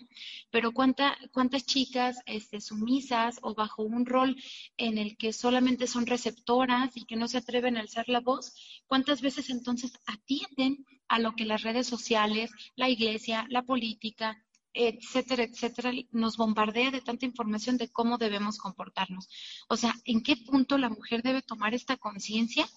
Pero 0.49 0.71
cuánta, 0.71 1.17
cuántas 1.31 1.65
chicas 1.65 2.19
este, 2.25 2.61
sumisas 2.61 3.39
o 3.41 3.53
bajo 3.53 3.83
un 3.83 4.05
rol 4.05 4.35
en 4.77 4.97
el 4.97 5.17
que 5.17 5.33
solamente 5.33 5.87
son 5.87 6.05
receptoras 6.05 6.95
y 6.95 7.05
que 7.05 7.15
no 7.15 7.27
se 7.27 7.37
atreven 7.37 7.77
a 7.77 7.81
alzar 7.81 8.07
la 8.09 8.21
voz, 8.21 8.81
cuántas 8.87 9.21
veces 9.21 9.49
entonces 9.49 9.93
atienden 10.05 10.85
a 11.07 11.19
lo 11.19 11.35
que 11.35 11.45
las 11.45 11.63
redes 11.63 11.87
sociales, 11.87 12.51
la 12.75 12.89
iglesia, 12.89 13.45
la 13.49 13.63
política, 13.63 14.43
etcétera, 14.73 15.43
etcétera, 15.43 15.91
nos 16.11 16.37
bombardea 16.37 16.91
de 16.91 17.01
tanta 17.01 17.25
información 17.25 17.77
de 17.77 17.89
cómo 17.89 18.17
debemos 18.17 18.57
comportarnos. 18.57 19.27
O 19.67 19.75
sea, 19.75 19.95
¿en 20.05 20.21
qué 20.21 20.37
punto 20.37 20.77
la 20.77 20.89
mujer 20.89 21.23
debe 21.23 21.41
tomar 21.41 21.73
esta 21.73 21.97
conciencia 21.97 22.67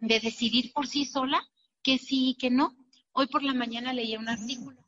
de 0.00 0.20
decidir 0.20 0.72
por 0.72 0.86
sí 0.86 1.04
sola 1.04 1.42
que 1.82 1.98
sí 1.98 2.30
y 2.30 2.34
que 2.34 2.50
no? 2.50 2.74
Hoy 3.20 3.26
por 3.26 3.42
la 3.42 3.52
mañana 3.52 3.92
leí 3.92 4.14
un 4.14 4.28
artículo 4.28 4.78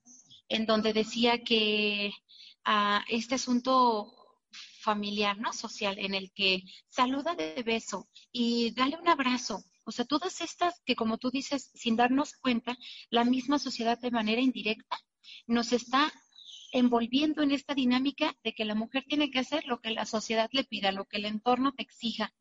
en 0.48 0.64
donde 0.64 0.92
decía 0.92 1.42
que 1.42 2.12
uh, 2.64 3.00
este 3.08 3.34
asunto 3.34 4.14
familiar, 4.52 5.36
¿no? 5.40 5.52
Social, 5.52 5.98
en 5.98 6.14
el 6.14 6.30
que 6.30 6.62
saluda 6.88 7.34
de 7.34 7.60
beso 7.64 8.08
y 8.30 8.70
dale 8.70 8.96
un 8.98 9.08
abrazo. 9.08 9.64
O 9.82 9.90
sea, 9.90 10.04
todas 10.04 10.42
estas 10.42 10.80
que, 10.84 10.94
como 10.94 11.18
tú 11.18 11.32
dices, 11.32 11.72
sin 11.74 11.96
darnos 11.96 12.34
cuenta, 12.34 12.78
la 13.10 13.24
misma 13.24 13.58
sociedad 13.58 13.98
de 13.98 14.12
manera 14.12 14.40
indirecta 14.40 14.96
nos 15.48 15.72
está 15.72 16.12
envolviendo 16.70 17.42
en 17.42 17.50
esta 17.50 17.74
dinámica 17.74 18.36
de 18.44 18.54
que 18.54 18.64
la 18.64 18.76
mujer 18.76 19.02
tiene 19.08 19.32
que 19.32 19.40
hacer 19.40 19.64
lo 19.66 19.80
que 19.80 19.90
la 19.90 20.06
sociedad 20.06 20.48
le 20.52 20.62
pida, 20.62 20.92
lo 20.92 21.04
que 21.06 21.16
el 21.16 21.24
entorno 21.24 21.72
te 21.72 21.82
exija. 21.82 22.32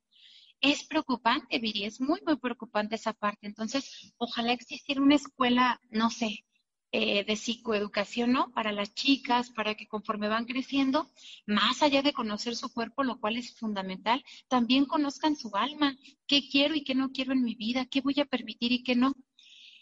Es 0.62 0.84
preocupante, 0.84 1.60
Viri, 1.60 1.86
es 1.86 2.02
muy, 2.02 2.20
muy 2.26 2.38
preocupante 2.38 2.96
esa 2.96 3.14
parte. 3.14 3.48
Entonces, 3.48 4.14
ojalá 4.18 4.52
existiera 4.54 5.02
una 5.02 5.16
escuela, 5.16 5.80
no 5.90 6.10
sé, 6.10 6.46
eh, 6.92 7.24
de 7.24 7.36
psicoeducación, 7.36 8.34
¿no? 8.34 8.52
Para 8.52 8.72
las 8.72 8.94
chicas, 8.94 9.52
para 9.52 9.76
que 9.76 9.88
conforme 9.88 10.28
van 10.28 10.46
creciendo, 10.46 11.12
más 11.46 11.82
allá 11.84 12.02
de 12.02 12.14
conocer 12.14 12.56
su 12.56 12.74
cuerpo, 12.74 13.04
lo 13.04 13.20
cual 13.20 13.38
es 13.38 13.56
fundamental, 13.56 14.24
también 14.48 14.86
conozcan 14.86 15.36
su 15.36 15.56
alma, 15.56 15.96
qué 16.28 16.50
quiero 16.50 16.76
y 16.76 16.84
qué 16.84 16.96
no 16.96 17.12
quiero 17.12 17.34
en 17.34 17.44
mi 17.44 17.56
vida, 17.56 17.86
qué 17.86 18.02
voy 18.02 18.20
a 18.20 18.26
permitir 18.26 18.72
y 18.72 18.84
qué 18.84 18.96
no. 18.96 19.14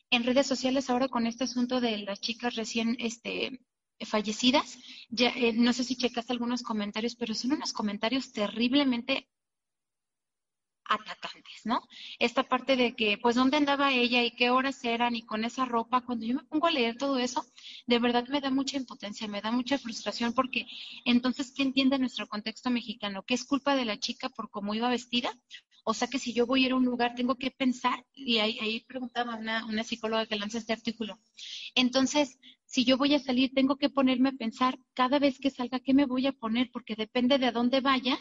En 0.10 0.26
redes 0.26 0.48
sociales 0.48 0.90
ahora 0.90 1.08
con 1.08 1.28
este 1.28 1.46
asunto 1.46 1.82
de 1.82 1.98
las 2.00 2.20
chicas 2.22 2.56
recién 2.56 2.98
este, 3.00 3.62
fallecidas, 4.02 4.78
ya, 5.10 5.30
eh, 5.30 5.54
no 5.54 5.74
sé 5.74 5.84
si 5.86 5.96
checaste 5.96 6.34
algunos 6.34 6.62
comentarios, 6.62 7.16
pero 7.16 7.34
son 7.34 7.54
unos 7.54 7.74
comentarios 7.74 8.32
terriblemente 8.32 9.28
atacantes, 10.88 11.66
¿no? 11.66 11.82
Esta 12.20 12.44
parte 12.44 12.76
de 12.76 12.96
que, 12.96 13.18
pues, 13.18 13.36
¿dónde 13.36 13.58
andaba 13.58 13.94
ella 13.94 14.24
y 14.24 14.32
qué 14.32 14.50
horas 14.50 14.84
eran 14.84 15.16
y 15.16 15.24
con 15.24 15.46
esa 15.46 15.66
ropa? 15.66 16.02
Cuando 16.02 16.26
yo 16.26 16.36
me 16.36 16.44
pongo 16.44 16.68
a 16.68 16.72
leer 16.72 16.98
todo 16.98 17.18
eso, 17.18 17.46
de 17.86 18.00
verdad 18.00 18.28
me 18.28 18.42
da 18.42 18.50
mucha 18.50 18.78
impotencia, 18.78 19.28
me 19.28 19.42
da 19.42 19.52
mucha 19.52 19.78
frustración 19.78 20.34
porque 20.34 20.68
entonces, 21.06 21.54
¿qué 21.56 21.64
entiende 21.64 22.00
nuestro 22.00 22.28
contexto 22.28 22.70
mexicano? 22.70 23.24
¿Que 23.24 23.34
es 23.34 23.46
culpa 23.46 23.76
de 23.76 23.86
la 23.86 24.00
chica 24.00 24.30
por 24.30 24.50
cómo 24.50 24.74
iba 24.74 24.90
vestida? 24.90 25.32
O 25.84 25.94
sea 25.94 26.10
que 26.10 26.20
si 26.20 26.34
yo 26.34 26.46
voy 26.46 26.64
a 26.64 26.66
ir 26.68 26.72
a 26.74 26.76
un 26.76 26.84
lugar, 26.84 27.16
tengo 27.16 27.36
que 27.36 27.50
pensar, 27.50 28.06
y 28.14 28.40
ahí, 28.40 28.84
preguntaba 28.88 29.36
una 29.36 29.84
psicóloga 29.86 30.26
que 30.26 30.36
lanza 30.36 30.58
este 30.58 30.74
artículo. 30.74 31.18
Entonces, 31.76 32.38
si 32.66 32.84
yo 32.84 32.98
voy 32.98 33.14
a 33.16 33.20
salir, 33.20 33.54
tengo 33.54 33.78
que 33.78 33.90
ponerme 33.90 34.30
a 34.30 34.34
pensar 34.34 34.78
cada 34.94 35.20
vez 35.20 35.40
que 35.40 35.50
salga 35.50 35.80
qué 35.80 35.94
me 35.94 36.06
voy 36.06 36.28
a 36.28 36.34
poner, 36.34 36.70
porque 36.72 36.96
depende 36.96 37.38
de 37.38 37.46
a 37.46 37.54
dónde 37.54 37.80
vaya, 37.80 38.18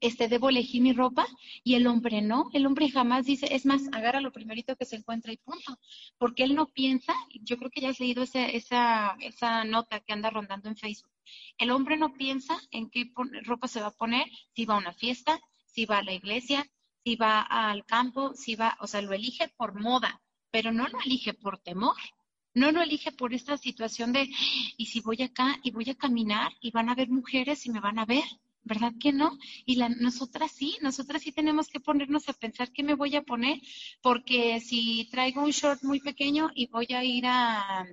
este, 0.00 0.28
debo 0.28 0.48
elegir 0.48 0.82
mi 0.82 0.92
ropa 0.92 1.26
y 1.64 1.74
el 1.74 1.86
hombre 1.86 2.22
no, 2.22 2.50
el 2.52 2.66
hombre 2.66 2.90
jamás 2.90 3.26
dice, 3.26 3.54
es 3.54 3.64
más, 3.66 3.82
agarra 3.92 4.20
lo 4.20 4.32
primerito 4.32 4.76
que 4.76 4.84
se 4.84 4.96
encuentra 4.96 5.32
y 5.32 5.38
punto, 5.38 5.78
porque 6.18 6.44
él 6.44 6.54
no 6.54 6.66
piensa, 6.66 7.14
yo 7.42 7.56
creo 7.56 7.70
que 7.70 7.80
ya 7.80 7.90
has 7.90 8.00
leído 8.00 8.22
esa, 8.22 8.46
esa, 8.46 9.16
esa 9.20 9.64
nota 9.64 10.00
que 10.00 10.12
anda 10.12 10.30
rondando 10.30 10.68
en 10.68 10.76
Facebook, 10.76 11.12
el 11.58 11.70
hombre 11.70 11.96
no 11.96 12.14
piensa 12.14 12.58
en 12.70 12.90
qué 12.90 13.10
ropa 13.44 13.68
se 13.68 13.80
va 13.80 13.88
a 13.88 13.96
poner, 13.96 14.26
si 14.54 14.64
va 14.64 14.74
a 14.74 14.78
una 14.78 14.92
fiesta, 14.92 15.40
si 15.66 15.86
va 15.86 15.98
a 15.98 16.02
la 16.02 16.12
iglesia, 16.12 16.66
si 17.04 17.16
va 17.16 17.40
al 17.40 17.84
campo, 17.84 18.34
si 18.34 18.54
va, 18.54 18.76
o 18.80 18.86
sea, 18.86 19.00
lo 19.00 19.12
elige 19.12 19.48
por 19.56 19.80
moda, 19.80 20.20
pero 20.50 20.72
no 20.72 20.88
lo 20.88 20.98
elige 21.00 21.34
por 21.34 21.58
temor. 21.58 21.96
No 22.54 22.72
lo 22.72 22.80
elige 22.80 23.12
por 23.12 23.34
esta 23.34 23.58
situación 23.58 24.14
de, 24.14 24.30
y 24.78 24.86
si 24.86 25.00
voy 25.00 25.20
acá 25.20 25.60
y 25.62 25.72
voy 25.72 25.90
a 25.90 25.94
caminar 25.94 26.50
y 26.62 26.70
van 26.70 26.88
a 26.88 26.94
ver 26.94 27.10
mujeres 27.10 27.66
y 27.66 27.70
me 27.70 27.80
van 27.80 27.98
a 27.98 28.06
ver, 28.06 28.24
¿verdad 28.66 28.92
que 29.00 29.12
no? 29.12 29.38
Y 29.64 29.76
la, 29.76 29.88
nosotras 29.88 30.52
sí, 30.52 30.76
nosotras 30.82 31.22
sí 31.22 31.32
tenemos 31.32 31.68
que 31.68 31.80
ponernos 31.80 32.28
a 32.28 32.32
pensar 32.32 32.72
qué 32.72 32.82
me 32.82 32.94
voy 32.94 33.14
a 33.16 33.22
poner, 33.22 33.60
porque 34.02 34.60
si 34.60 35.08
traigo 35.10 35.42
un 35.42 35.52
short 35.52 35.82
muy 35.84 36.00
pequeño 36.00 36.50
y 36.54 36.66
voy 36.66 36.88
a 36.90 37.04
ir 37.04 37.26
a, 37.26 37.86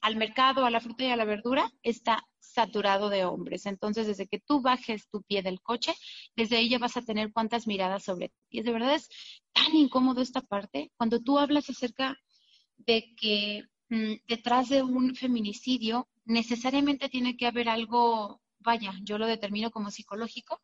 al 0.00 0.16
mercado, 0.16 0.64
a 0.64 0.70
la 0.70 0.80
fruta 0.80 1.04
y 1.04 1.10
a 1.10 1.16
la 1.16 1.26
verdura, 1.26 1.70
está 1.82 2.26
saturado 2.40 3.10
de 3.10 3.26
hombres. 3.26 3.66
Entonces, 3.66 4.06
desde 4.06 4.26
que 4.26 4.40
tú 4.40 4.62
bajes 4.62 5.08
tu 5.10 5.22
pie 5.22 5.42
del 5.42 5.60
coche, 5.60 5.94
desde 6.34 6.56
ahí 6.56 6.70
ya 6.70 6.78
vas 6.78 6.96
a 6.96 7.02
tener 7.02 7.30
cuantas 7.30 7.66
miradas 7.66 8.04
sobre 8.04 8.30
ti. 8.30 8.34
Y 8.50 8.62
de 8.62 8.72
verdad 8.72 8.94
es 8.94 9.08
tan 9.52 9.76
incómodo 9.76 10.22
esta 10.22 10.40
parte 10.40 10.90
cuando 10.96 11.20
tú 11.20 11.38
hablas 11.38 11.68
acerca 11.68 12.16
de 12.78 13.14
que 13.14 13.64
mm, 13.90 14.14
detrás 14.26 14.70
de 14.70 14.82
un 14.82 15.14
feminicidio 15.14 16.08
necesariamente 16.24 17.10
tiene 17.10 17.36
que 17.36 17.46
haber 17.46 17.68
algo 17.68 18.40
vaya, 18.68 18.92
yo 19.02 19.16
lo 19.16 19.26
determino 19.26 19.70
como 19.70 19.90
psicológico, 19.90 20.60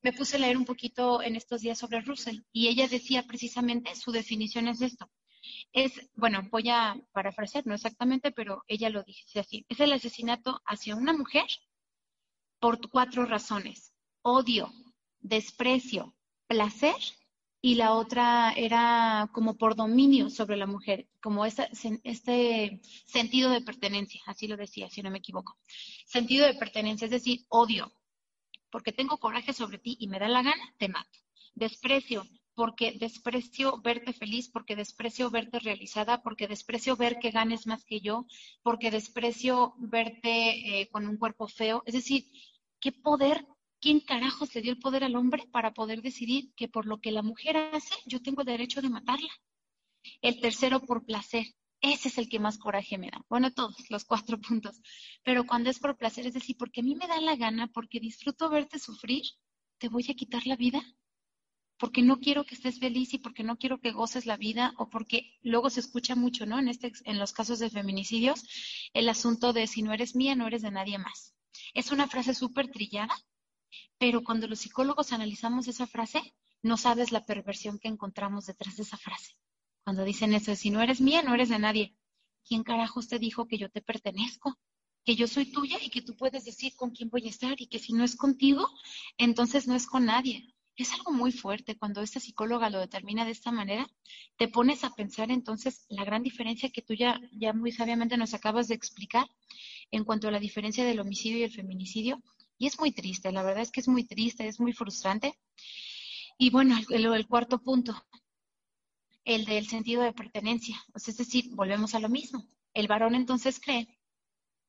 me 0.00 0.12
puse 0.12 0.36
a 0.36 0.38
leer 0.38 0.56
un 0.56 0.64
poquito 0.64 1.20
en 1.22 1.34
estos 1.34 1.60
días 1.60 1.76
sobre 1.76 2.00
Russell 2.02 2.42
y 2.52 2.68
ella 2.68 2.86
decía 2.86 3.24
precisamente, 3.24 3.96
su 3.96 4.12
definición 4.12 4.68
es 4.68 4.80
esto. 4.80 5.10
Es, 5.72 5.92
bueno, 6.14 6.46
voy 6.52 6.68
a 6.68 6.94
parafrasear, 7.10 7.66
no 7.66 7.74
exactamente, 7.74 8.30
pero 8.30 8.62
ella 8.68 8.90
lo 8.90 9.02
dice 9.02 9.40
así. 9.40 9.66
Es 9.68 9.80
el 9.80 9.92
asesinato 9.92 10.60
hacia 10.66 10.94
una 10.94 11.12
mujer 11.12 11.48
por 12.60 12.78
cuatro 12.90 13.26
razones. 13.26 13.92
Odio, 14.22 14.72
desprecio, 15.18 16.14
placer 16.46 16.94
y 17.60 17.74
la 17.74 17.94
otra 17.94 18.52
era 18.52 19.28
como 19.32 19.56
por 19.56 19.74
dominio 19.74 20.30
sobre 20.30 20.56
la 20.56 20.66
mujer, 20.66 21.08
como 21.20 21.44
este 21.44 22.80
sentido 23.06 23.50
de 23.50 23.60
pertenencia, 23.62 24.22
así 24.26 24.46
lo 24.46 24.56
decía, 24.56 24.88
si 24.90 25.02
no 25.02 25.10
me 25.10 25.18
equivoco. 25.18 25.58
Sentido 26.06 26.46
de 26.46 26.54
pertenencia, 26.54 27.06
es 27.06 27.10
decir, 27.10 27.44
odio, 27.48 27.92
porque 28.70 28.92
tengo 28.92 29.18
coraje 29.18 29.52
sobre 29.52 29.78
ti 29.78 29.96
y 29.98 30.08
me 30.08 30.18
da 30.18 30.28
la 30.28 30.42
gana, 30.42 30.74
te 30.78 30.88
mato. 30.88 31.18
Desprecio, 31.54 32.24
porque 32.54 32.92
desprecio 32.92 33.80
verte 33.82 34.12
feliz, 34.12 34.48
porque 34.48 34.76
desprecio 34.76 35.30
verte 35.30 35.58
realizada, 35.58 36.22
porque 36.22 36.46
desprecio 36.46 36.96
ver 36.96 37.18
que 37.18 37.30
ganes 37.30 37.66
más 37.66 37.84
que 37.84 38.00
yo, 38.00 38.26
porque 38.62 38.90
desprecio 38.90 39.74
verte 39.78 40.80
eh, 40.80 40.88
con 40.90 41.08
un 41.08 41.16
cuerpo 41.16 41.48
feo. 41.48 41.82
Es 41.86 41.94
decir, 41.94 42.24
¿qué 42.80 42.92
poder 42.92 43.46
¿quién 43.80 44.00
carajos 44.00 44.54
le 44.54 44.62
dio 44.62 44.72
el 44.72 44.78
poder 44.78 45.04
al 45.04 45.16
hombre 45.16 45.46
para 45.50 45.72
poder 45.72 46.02
decidir 46.02 46.52
que 46.54 46.68
por 46.68 46.86
lo 46.86 47.00
que 47.00 47.12
la 47.12 47.22
mujer 47.22 47.56
hace, 47.56 47.94
yo 48.06 48.22
tengo 48.22 48.42
el 48.42 48.46
derecho 48.46 48.82
de 48.82 48.90
matarla? 48.90 49.30
El 50.22 50.40
tercero, 50.40 50.80
por 50.80 51.04
placer. 51.04 51.46
Ese 51.80 52.08
es 52.08 52.18
el 52.18 52.28
que 52.28 52.40
más 52.40 52.58
coraje 52.58 52.98
me 52.98 53.10
da. 53.10 53.24
Bueno, 53.28 53.52
todos 53.52 53.76
los 53.90 54.04
cuatro 54.04 54.40
puntos. 54.40 54.80
Pero 55.22 55.44
cuando 55.44 55.70
es 55.70 55.78
por 55.78 55.96
placer, 55.96 56.26
es 56.26 56.34
decir, 56.34 56.56
porque 56.58 56.80
a 56.80 56.84
mí 56.84 56.94
me 56.94 57.06
da 57.06 57.20
la 57.20 57.36
gana, 57.36 57.68
porque 57.68 58.00
disfruto 58.00 58.50
verte 58.50 58.78
sufrir, 58.78 59.22
¿te 59.78 59.88
voy 59.88 60.04
a 60.08 60.14
quitar 60.14 60.46
la 60.46 60.56
vida? 60.56 60.82
Porque 61.78 62.02
no 62.02 62.18
quiero 62.18 62.44
que 62.44 62.56
estés 62.56 62.80
feliz 62.80 63.14
y 63.14 63.18
porque 63.18 63.44
no 63.44 63.56
quiero 63.56 63.78
que 63.78 63.92
goces 63.92 64.26
la 64.26 64.36
vida 64.36 64.74
o 64.78 64.90
porque 64.90 65.38
luego 65.42 65.70
se 65.70 65.78
escucha 65.78 66.16
mucho, 66.16 66.44
¿no? 66.44 66.58
En, 66.58 66.66
este, 66.66 66.92
en 67.04 67.20
los 67.20 67.32
casos 67.32 67.60
de 67.60 67.70
feminicidios, 67.70 68.42
el 68.92 69.08
asunto 69.08 69.52
de 69.52 69.68
si 69.68 69.82
no 69.82 69.92
eres 69.92 70.16
mía, 70.16 70.34
no 70.34 70.48
eres 70.48 70.62
de 70.62 70.72
nadie 70.72 70.98
más. 70.98 71.36
Es 71.74 71.92
una 71.92 72.08
frase 72.08 72.34
súper 72.34 72.68
trillada, 72.72 73.14
pero 73.98 74.22
cuando 74.22 74.46
los 74.46 74.60
psicólogos 74.60 75.12
analizamos 75.12 75.68
esa 75.68 75.86
frase, 75.86 76.34
no 76.62 76.76
sabes 76.76 77.12
la 77.12 77.24
perversión 77.24 77.78
que 77.78 77.88
encontramos 77.88 78.46
detrás 78.46 78.76
de 78.76 78.82
esa 78.82 78.96
frase. 78.96 79.36
Cuando 79.84 80.04
dicen 80.04 80.34
eso, 80.34 80.54
si 80.54 80.70
no 80.70 80.82
eres 80.82 81.00
mía, 81.00 81.22
no 81.22 81.34
eres 81.34 81.48
de 81.48 81.58
nadie. 81.58 81.96
¿Quién 82.46 82.62
carajos 82.62 83.08
te 83.08 83.18
dijo 83.18 83.46
que 83.46 83.58
yo 83.58 83.70
te 83.70 83.80
pertenezco? 83.80 84.58
Que 85.04 85.16
yo 85.16 85.26
soy 85.26 85.50
tuya 85.50 85.78
y 85.82 85.90
que 85.90 86.02
tú 86.02 86.16
puedes 86.16 86.44
decir 86.44 86.74
con 86.76 86.90
quién 86.90 87.08
voy 87.10 87.26
a 87.26 87.30
estar 87.30 87.60
y 87.60 87.66
que 87.66 87.78
si 87.78 87.92
no 87.92 88.04
es 88.04 88.16
contigo, 88.16 88.68
entonces 89.16 89.66
no 89.66 89.74
es 89.74 89.86
con 89.86 90.06
nadie. 90.06 90.54
Es 90.76 90.92
algo 90.92 91.12
muy 91.12 91.32
fuerte 91.32 91.76
cuando 91.76 92.02
esta 92.02 92.20
psicóloga 92.20 92.70
lo 92.70 92.78
determina 92.78 93.24
de 93.24 93.32
esta 93.32 93.50
manera. 93.50 93.88
Te 94.36 94.48
pones 94.48 94.84
a 94.84 94.94
pensar 94.94 95.30
entonces 95.30 95.86
la 95.88 96.04
gran 96.04 96.22
diferencia 96.22 96.70
que 96.70 96.82
tú 96.82 96.94
ya, 96.94 97.20
ya 97.32 97.52
muy 97.52 97.72
sabiamente 97.72 98.16
nos 98.16 98.34
acabas 98.34 98.68
de 98.68 98.74
explicar 98.74 99.26
en 99.90 100.04
cuanto 100.04 100.28
a 100.28 100.30
la 100.30 100.38
diferencia 100.38 100.84
del 100.84 101.00
homicidio 101.00 101.38
y 101.38 101.44
el 101.44 101.52
feminicidio 101.52 102.22
y 102.58 102.66
es 102.66 102.78
muy 102.78 102.92
triste, 102.92 103.32
la 103.32 103.42
verdad 103.42 103.62
es 103.62 103.70
que 103.70 103.80
es 103.80 103.88
muy 103.88 104.04
triste, 104.04 104.46
es 104.46 104.58
muy 104.58 104.72
frustrante. 104.72 105.38
Y 106.36 106.50
bueno, 106.50 106.76
el, 106.90 107.26
cuarto 107.26 107.60
punto, 107.60 108.04
el 109.24 109.44
del 109.44 109.68
sentido 109.68 110.02
de 110.02 110.12
pertenencia. 110.12 110.76
es 110.94 111.16
decir, 111.16 111.50
volvemos 111.54 111.94
a 111.94 112.00
lo 112.00 112.08
mismo. 112.08 112.48
El 112.74 112.88
varón 112.88 113.14
entonces 113.14 113.60
cree 113.60 113.88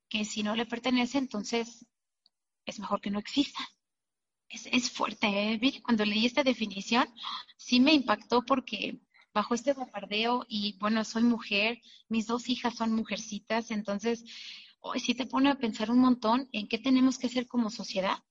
que 0.08 0.25
si 0.25 0.43
no 0.43 0.56
le 0.56 0.65
pertenece, 0.65 1.17
entonces 1.17 1.86
es 2.65 2.80
mejor 2.80 3.02
que 3.02 3.12
no 3.12 3.19
exista. 3.19 3.60
Es, 4.49 4.89
fuerte, 4.89 5.28
¿eh? 5.28 5.82
Cuando 5.84 6.06
leí 6.06 6.25
esta 6.25 6.43
definición, 6.43 7.08
sí 7.56 7.80
me 7.80 7.93
impactó 7.93 8.43
porque 8.43 8.99
bajo 9.32 9.54
este 9.54 9.73
bombardeo 9.73 10.45
y 10.49 10.75
bueno, 10.80 11.04
soy 11.06 11.23
mujer, 11.23 11.82
mis 12.08 12.25
dos 12.25 12.49
hijas 12.49 12.75
son 12.75 12.93
mujercitas, 12.93 13.69
entonces 13.69 14.25
hoy 14.82 15.00
sí 15.00 15.13
te 15.13 15.26
pone 15.26 15.50
a 15.50 15.58
pensar 15.58 15.92
un 15.92 16.00
montón 16.00 16.50
en 16.52 16.68
qué 16.68 16.78
tenemos 16.78 17.18
que 17.18 17.28
hacer 17.28 17.48
como 17.48 17.70
sociedad. 17.70 18.24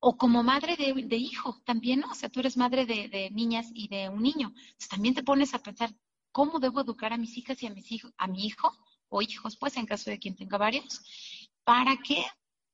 O 0.00 0.16
como 0.16 0.42
madre 0.42 0.76
de, 0.76 1.16
hijo 1.16 1.60
también, 1.64 2.00
¿no? 2.00 2.10
O 2.10 2.14
sea, 2.14 2.28
tú 2.28 2.40
eres 2.40 2.56
madre 2.56 2.86
de, 2.86 3.30
niñas 3.30 3.68
y 3.72 3.88
de 3.88 4.08
un 4.08 4.22
niño. 4.22 4.48
Entonces 4.48 4.88
también 4.88 5.14
te 5.14 5.22
pones 5.22 5.54
a 5.54 5.60
pensar 5.60 5.94
cómo 6.32 6.58
debo 6.58 6.80
educar 6.80 7.12
a 7.12 7.18
mis 7.18 7.36
hijas 7.36 7.62
y 7.62 7.66
a, 7.66 7.70
mis 7.70 7.90
hijos, 7.92 8.12
a 8.16 8.26
mi 8.26 8.46
hijo 8.46 8.72
o 9.08 9.22
hijos, 9.22 9.56
pues 9.56 9.76
en 9.76 9.86
caso 9.86 10.10
de 10.10 10.18
quien 10.18 10.34
tenga 10.34 10.58
varios, 10.58 11.00
para 11.64 11.96
que 11.98 12.24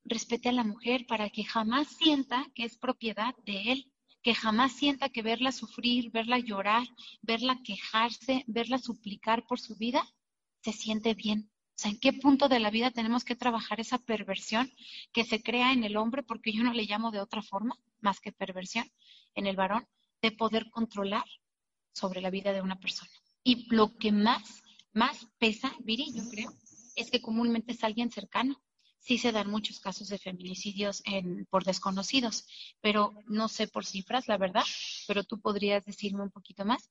respete 0.05 0.49
a 0.49 0.53
la 0.53 0.64
mujer, 0.64 1.07
para 1.07 1.29
que 1.29 1.44
jamás 1.44 1.88
sienta 1.88 2.47
que 2.55 2.64
es 2.64 2.79
propiedad 2.79 3.35
de 3.44 3.73
él, 3.73 3.92
que 4.23 4.35
jamás 4.35 4.73
sienta 4.73 5.11
que 5.11 5.23
verla 5.23 5.53
sufrir, 5.53 6.11
verla 6.11 6.38
llorar, 6.38 6.87
verla 7.23 7.61
quejarse, 7.62 8.44
verla 8.47 8.79
suplicar 8.79 9.47
por 9.47 9.61
su 9.61 9.77
vida, 9.77 10.03
se 10.62 10.73
siente 10.73 11.14
bien. 11.14 11.51
O 11.78 11.80
sea, 11.80 11.92
¿en 11.92 12.00
qué 12.00 12.12
punto 12.12 12.48
de 12.48 12.58
la 12.58 12.72
vida 12.72 12.90
tenemos 12.90 13.24
que 13.24 13.36
trabajar 13.36 13.78
esa 13.78 13.98
perversión 13.98 14.68
que 15.12 15.22
se 15.22 15.40
crea 15.40 15.72
en 15.72 15.84
el 15.84 15.96
hombre, 15.96 16.24
porque 16.24 16.52
yo 16.52 16.64
no 16.64 16.72
le 16.72 16.86
llamo 16.86 17.12
de 17.12 17.20
otra 17.20 17.40
forma, 17.40 17.78
más 18.00 18.18
que 18.18 18.32
perversión, 18.32 18.90
en 19.36 19.46
el 19.46 19.54
varón, 19.54 19.86
de 20.20 20.32
poder 20.32 20.70
controlar 20.70 21.22
sobre 21.92 22.20
la 22.20 22.30
vida 22.30 22.52
de 22.52 22.62
una 22.62 22.80
persona? 22.80 23.12
Y 23.44 23.72
lo 23.72 23.96
que 23.96 24.10
más, 24.10 24.64
más 24.92 25.28
pesa, 25.38 25.72
Viri, 25.78 26.12
yo 26.12 26.28
creo, 26.28 26.52
es 26.96 27.12
que 27.12 27.22
comúnmente 27.22 27.70
es 27.70 27.84
alguien 27.84 28.10
cercano, 28.10 28.60
sí 28.98 29.16
se 29.16 29.30
dan 29.30 29.48
muchos 29.48 29.78
casos 29.78 30.08
de 30.08 30.18
feminicidios 30.18 31.00
en, 31.04 31.46
por 31.46 31.62
desconocidos, 31.62 32.44
pero 32.80 33.14
no 33.28 33.46
sé 33.46 33.68
por 33.68 33.86
cifras, 33.86 34.26
la 34.26 34.36
verdad, 34.36 34.64
pero 35.06 35.22
tú 35.22 35.40
podrías 35.40 35.84
decirme 35.84 36.24
un 36.24 36.32
poquito 36.32 36.64
más. 36.64 36.90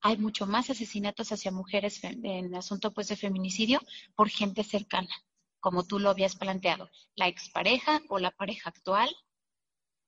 Hay 0.00 0.18
mucho 0.18 0.46
más 0.46 0.70
asesinatos 0.70 1.32
hacia 1.32 1.50
mujeres 1.50 2.02
en 2.04 2.54
asunto 2.54 2.92
pues 2.92 3.08
de 3.08 3.16
feminicidio 3.16 3.80
por 4.14 4.28
gente 4.28 4.62
cercana, 4.62 5.14
como 5.60 5.84
tú 5.84 5.98
lo 5.98 6.10
habías 6.10 6.36
planteado, 6.36 6.90
la 7.14 7.28
expareja 7.28 8.02
o 8.08 8.18
la 8.18 8.30
pareja 8.30 8.70
actual, 8.70 9.08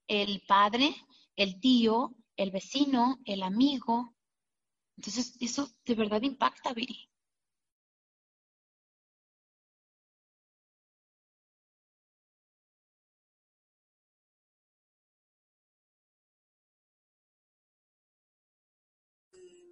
el 0.07 0.43
padre, 0.47 0.95
el 1.37 1.61
tío, 1.61 2.15
el 2.37 2.51
vecino, 2.51 3.19
el 3.25 3.43
amigo. 3.43 4.15
Entonces, 4.97 5.37
eso 5.41 5.69
de 5.85 5.95
verdad 5.95 6.23
impacta, 6.23 6.73
Viri. 6.73 7.08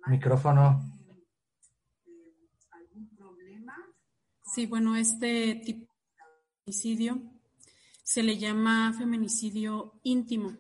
Micrófono. 0.06 0.92
Sí, 4.54 4.66
bueno, 4.66 4.96
este 4.96 5.56
tipo 5.56 5.92
de 5.92 6.22
feminicidio 6.64 7.20
se 8.02 8.22
le 8.22 8.38
llama 8.38 8.94
feminicidio 8.96 10.00
íntimo, 10.04 10.56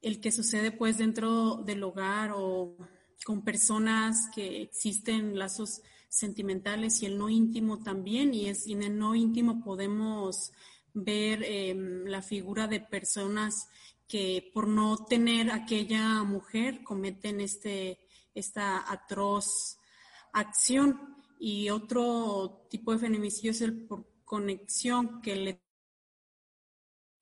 el 0.00 0.20
que 0.20 0.32
sucede 0.32 0.72
pues 0.72 0.98
dentro 0.98 1.56
del 1.56 1.82
hogar 1.84 2.32
o 2.34 2.76
con 3.24 3.42
personas 3.42 4.28
que 4.34 4.62
existen 4.62 5.38
lazos 5.38 5.82
sentimentales 6.08 7.02
y 7.02 7.06
el 7.06 7.18
no 7.18 7.28
íntimo 7.28 7.82
también, 7.82 8.32
y, 8.32 8.48
es, 8.48 8.66
en 8.66 8.82
el 8.82 8.98
no 8.98 9.14
íntimo 9.14 9.62
podemos 9.62 10.52
ver 10.94 11.42
em, 11.44 12.04
la 12.06 12.22
figura 12.22 12.66
de 12.66 12.80
personas 12.80 13.68
que 14.08 14.50
por 14.54 14.66
no 14.66 15.04
tener 15.04 15.50
aquella 15.50 16.22
mujer 16.22 16.82
cometen 16.82 17.40
este 17.40 18.03
esta 18.34 18.90
atroz 18.90 19.78
acción. 20.32 21.16
Y 21.38 21.70
otro 21.70 22.66
tipo 22.70 22.92
de 22.92 22.98
feminicidio 22.98 23.50
es 23.50 23.60
el 23.60 23.86
por 23.86 24.06
conexión 24.24 25.20
que 25.20 25.36
le 25.36 25.62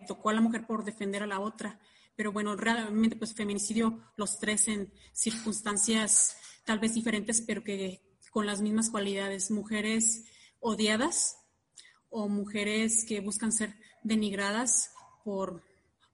tocó 0.06 0.30
a 0.30 0.34
la 0.34 0.40
mujer 0.40 0.66
por 0.66 0.84
defender 0.84 1.22
a 1.22 1.26
la 1.26 1.40
otra. 1.40 1.80
Pero 2.14 2.32
bueno, 2.32 2.56
realmente 2.56 3.16
pues 3.16 3.34
feminicidio 3.34 4.12
los 4.16 4.38
tres 4.38 4.68
en 4.68 4.92
circunstancias 5.12 6.36
tal 6.64 6.78
vez 6.78 6.94
diferentes, 6.94 7.40
pero 7.40 7.64
que 7.64 8.02
con 8.30 8.46
las 8.46 8.60
mismas 8.60 8.90
cualidades. 8.90 9.50
Mujeres 9.50 10.24
odiadas 10.60 11.38
o 12.08 12.28
mujeres 12.28 13.04
que 13.06 13.20
buscan 13.20 13.52
ser 13.52 13.74
denigradas 14.02 14.92
por 15.24 15.62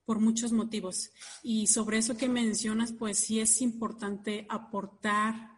por 0.09 0.21
muchos 0.21 0.53
motivos. 0.53 1.11
Y 1.43 1.67
sobre 1.67 1.99
eso 1.99 2.17
que 2.17 2.31
mencionas, 2.31 2.93
pues 2.93 3.19
sí 3.19 3.41
es 3.41 3.61
importante 3.61 4.47
aportar, 4.49 5.51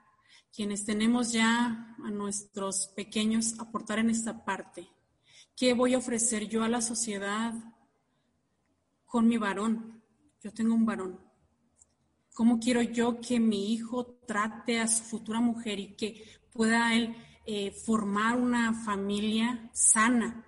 quienes 0.53 0.85
tenemos 0.85 1.31
ya 1.31 1.95
a 2.05 2.11
nuestros 2.11 2.89
pequeños, 2.97 3.61
aportar 3.61 4.01
en 4.01 4.11
esta 4.11 4.45
parte. 4.45 4.89
¿Qué 5.57 5.73
voy 5.73 5.95
a 5.95 5.99
ofrecer 5.99 6.49
yo 6.49 6.65
a 6.65 6.69
la 6.69 6.81
sociedad 6.81 7.55
con 9.07 9.29
mi 9.29 9.39
varón? 9.39 10.03
Yo 10.43 10.53
tengo 10.53 10.75
un 10.75 10.85
varón. 10.85 11.21
¿Cómo 12.35 12.59
quiero 12.59 12.83
yo 12.83 13.21
que 13.21 13.39
mi 13.39 13.73
hijo 13.73 14.19
trate 14.27 14.81
a 14.81 14.89
su 14.89 15.05
futura 15.05 15.39
mujer 15.39 15.79
y 15.79 15.95
que 15.95 16.25
pueda 16.53 16.93
él 16.97 17.15
eh, 17.47 17.71
formar 17.71 18.37
una 18.37 18.75
familia 18.75 19.71
sana? 19.73 20.45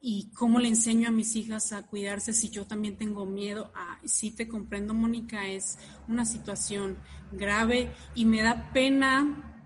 Y 0.00 0.30
cómo 0.32 0.60
le 0.60 0.68
enseño 0.68 1.08
a 1.08 1.12
mis 1.12 1.34
hijas 1.34 1.72
a 1.72 1.86
cuidarse 1.86 2.32
si 2.32 2.50
yo 2.50 2.66
también 2.66 2.96
tengo 2.96 3.26
miedo. 3.26 3.72
Ah, 3.74 3.98
sí 4.04 4.30
te 4.30 4.46
comprendo, 4.46 4.94
Mónica, 4.94 5.48
es 5.48 5.78
una 6.06 6.24
situación 6.24 6.98
grave 7.32 7.92
y 8.14 8.24
me 8.24 8.42
da 8.42 8.70
pena 8.72 9.58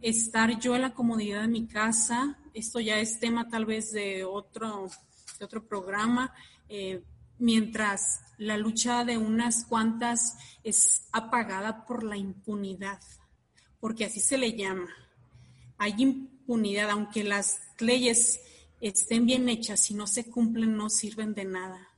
estar 0.00 0.58
yo 0.58 0.74
en 0.74 0.82
la 0.82 0.94
comodidad 0.94 1.42
de 1.42 1.48
mi 1.48 1.66
casa. 1.66 2.38
Esto 2.54 2.80
ya 2.80 2.98
es 2.98 3.20
tema 3.20 3.48
tal 3.48 3.66
vez 3.66 3.92
de 3.92 4.24
otro, 4.24 4.90
de 5.38 5.44
otro 5.44 5.66
programa. 5.66 6.34
Eh, 6.68 7.02
mientras 7.38 8.20
la 8.36 8.56
lucha 8.56 9.04
de 9.04 9.16
unas 9.16 9.64
cuantas 9.64 10.36
es 10.64 11.08
apagada 11.12 11.86
por 11.86 12.02
la 12.02 12.16
impunidad, 12.16 13.00
porque 13.80 14.04
así 14.04 14.20
se 14.20 14.38
le 14.38 14.56
llama. 14.56 14.88
Hay 15.78 15.94
impunidad, 15.98 16.90
aunque 16.90 17.22
las 17.22 17.60
leyes 17.78 18.40
estén 18.80 19.26
bien 19.26 19.48
hechas, 19.48 19.80
si 19.80 19.94
no 19.94 20.06
se 20.06 20.30
cumplen 20.30 20.76
no 20.76 20.90
sirven 20.90 21.34
de 21.34 21.44
nada. 21.44 21.88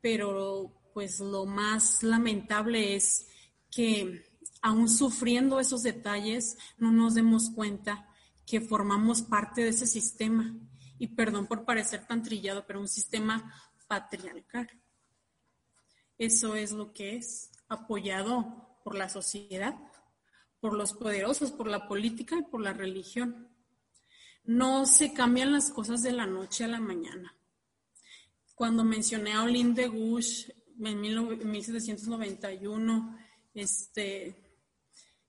Pero 0.00 0.72
pues 0.92 1.20
lo 1.20 1.46
más 1.46 2.02
lamentable 2.02 2.94
es 2.94 3.28
que 3.70 4.24
aún 4.62 4.88
sufriendo 4.88 5.60
esos 5.60 5.82
detalles 5.82 6.56
no 6.78 6.90
nos 6.90 7.14
demos 7.14 7.50
cuenta 7.50 8.08
que 8.46 8.60
formamos 8.60 9.22
parte 9.22 9.62
de 9.62 9.70
ese 9.70 9.86
sistema. 9.86 10.54
Y 10.98 11.08
perdón 11.08 11.46
por 11.46 11.64
parecer 11.64 12.06
tan 12.06 12.22
trillado, 12.22 12.66
pero 12.66 12.80
un 12.80 12.88
sistema 12.88 13.52
patriarcal. 13.86 14.70
Eso 16.16 16.56
es 16.56 16.72
lo 16.72 16.94
que 16.94 17.16
es, 17.16 17.50
apoyado 17.68 18.78
por 18.82 18.94
la 18.94 19.10
sociedad, 19.10 19.74
por 20.60 20.72
los 20.72 20.94
poderosos, 20.94 21.52
por 21.52 21.68
la 21.68 21.86
política 21.86 22.36
y 22.38 22.42
por 22.42 22.62
la 22.62 22.72
religión 22.72 23.48
no 24.46 24.86
se 24.86 25.12
cambian 25.12 25.52
las 25.52 25.70
cosas 25.70 26.02
de 26.02 26.12
la 26.12 26.26
noche 26.26 26.64
a 26.64 26.68
la 26.68 26.80
mañana. 26.80 27.34
Cuando 28.54 28.84
mencioné 28.84 29.32
a 29.32 29.42
Olin 29.42 29.74
de 29.74 29.88
Gush 29.88 30.48
en 30.82 31.00
1791, 31.50 33.18
este, 33.54 34.36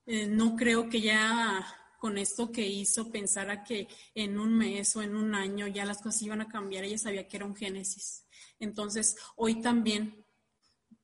eh, 0.06 0.28
no 0.28 0.56
creo 0.56 0.90
que 0.90 1.02
ya 1.02 1.66
con 2.00 2.18
esto 2.18 2.52
que 2.52 2.66
hizo 2.66 3.12
pensara 3.12 3.64
que 3.64 3.88
en 4.14 4.40
un 4.40 4.56
mes 4.56 4.96
o 4.96 5.02
en 5.02 5.16
un 5.16 5.34
año 5.34 5.68
ya 5.68 5.86
las 5.86 5.98
cosas 5.98 6.22
iban 6.22 6.42
a 6.42 6.48
cambiar. 6.48 6.84
Ella 6.84 6.98
sabía 6.98 7.28
que 7.28 7.38
era 7.38 7.46
un 7.46 7.56
génesis. 7.56 8.26
Entonces, 8.60 9.18
hoy 9.36 9.62
también, 9.62 10.26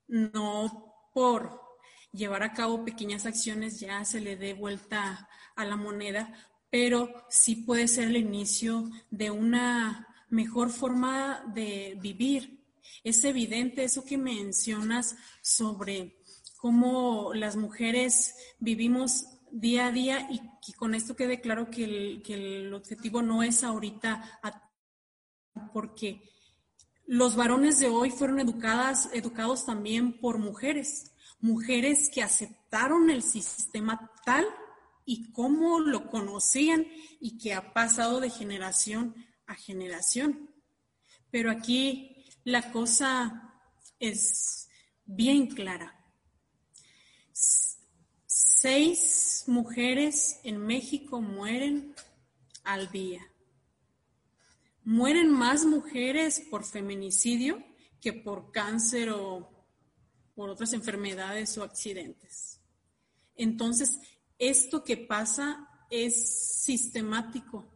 no 0.07 1.09
por 1.13 1.61
llevar 2.11 2.43
a 2.43 2.53
cabo 2.53 2.85
pequeñas 2.85 3.25
acciones 3.25 3.79
ya 3.79 4.05
se 4.05 4.21
le 4.21 4.35
dé 4.35 4.53
vuelta 4.53 5.27
a 5.55 5.65
la 5.65 5.75
moneda, 5.75 6.31
pero 6.73 7.07
sí 7.29 7.55
puede 7.55 7.87
ser 7.87 8.07
el 8.07 8.17
inicio 8.17 8.89
de 9.11 9.29
una 9.29 10.07
mejor 10.29 10.71
forma 10.71 11.43
de 11.53 11.95
vivir. 12.01 12.65
Es 13.03 13.23
evidente 13.25 13.83
eso 13.83 14.03
que 14.03 14.17
mencionas 14.17 15.15
sobre 15.43 16.17
cómo 16.57 17.31
las 17.35 17.57
mujeres 17.57 18.33
vivimos 18.57 19.23
día 19.51 19.85
a 19.85 19.91
día 19.91 20.27
y, 20.31 20.41
con 20.73 20.95
esto 20.95 21.15
quede 21.15 21.41
claro 21.41 21.69
que 21.69 21.83
el, 21.83 22.23
que 22.23 22.33
el 22.33 22.73
objetivo 22.73 23.21
no 23.21 23.43
es 23.43 23.63
ahorita 23.63 24.41
porque 25.73 26.27
los 27.05 27.35
varones 27.35 27.77
de 27.77 27.89
hoy 27.89 28.09
fueron 28.09 28.39
educadas, 28.39 29.11
educados 29.13 29.63
también 29.63 30.19
por 30.19 30.39
mujeres, 30.39 31.13
mujeres 31.39 32.09
que 32.09 32.23
aceptaron 32.23 33.11
el 33.11 33.21
sistema 33.21 34.09
tal 34.25 34.47
y 35.05 35.31
cómo 35.31 35.79
lo 35.79 36.09
conocían 36.09 36.87
y 37.19 37.37
que 37.37 37.53
ha 37.53 37.73
pasado 37.73 38.19
de 38.19 38.29
generación 38.29 39.15
a 39.47 39.55
generación. 39.55 40.49
Pero 41.31 41.51
aquí 41.51 42.25
la 42.43 42.71
cosa 42.71 43.53
es 43.99 44.69
bien 45.05 45.47
clara. 45.47 45.99
Seis 48.25 49.43
mujeres 49.47 50.39
en 50.43 50.57
México 50.57 51.21
mueren 51.21 51.93
al 52.63 52.91
día. 52.91 53.21
Mueren 54.83 55.31
más 55.31 55.65
mujeres 55.65 56.41
por 56.49 56.65
feminicidio 56.65 57.63
que 57.99 58.13
por 58.13 58.51
cáncer 58.51 59.09
o 59.09 59.49
por 60.35 60.49
otras 60.49 60.73
enfermedades 60.73 61.57
o 61.57 61.63
accidentes. 61.63 62.59
Entonces, 63.35 63.99
esto 64.49 64.83
que 64.83 64.97
pasa 64.97 65.69
es 65.89 66.61
sistemático, 66.63 67.67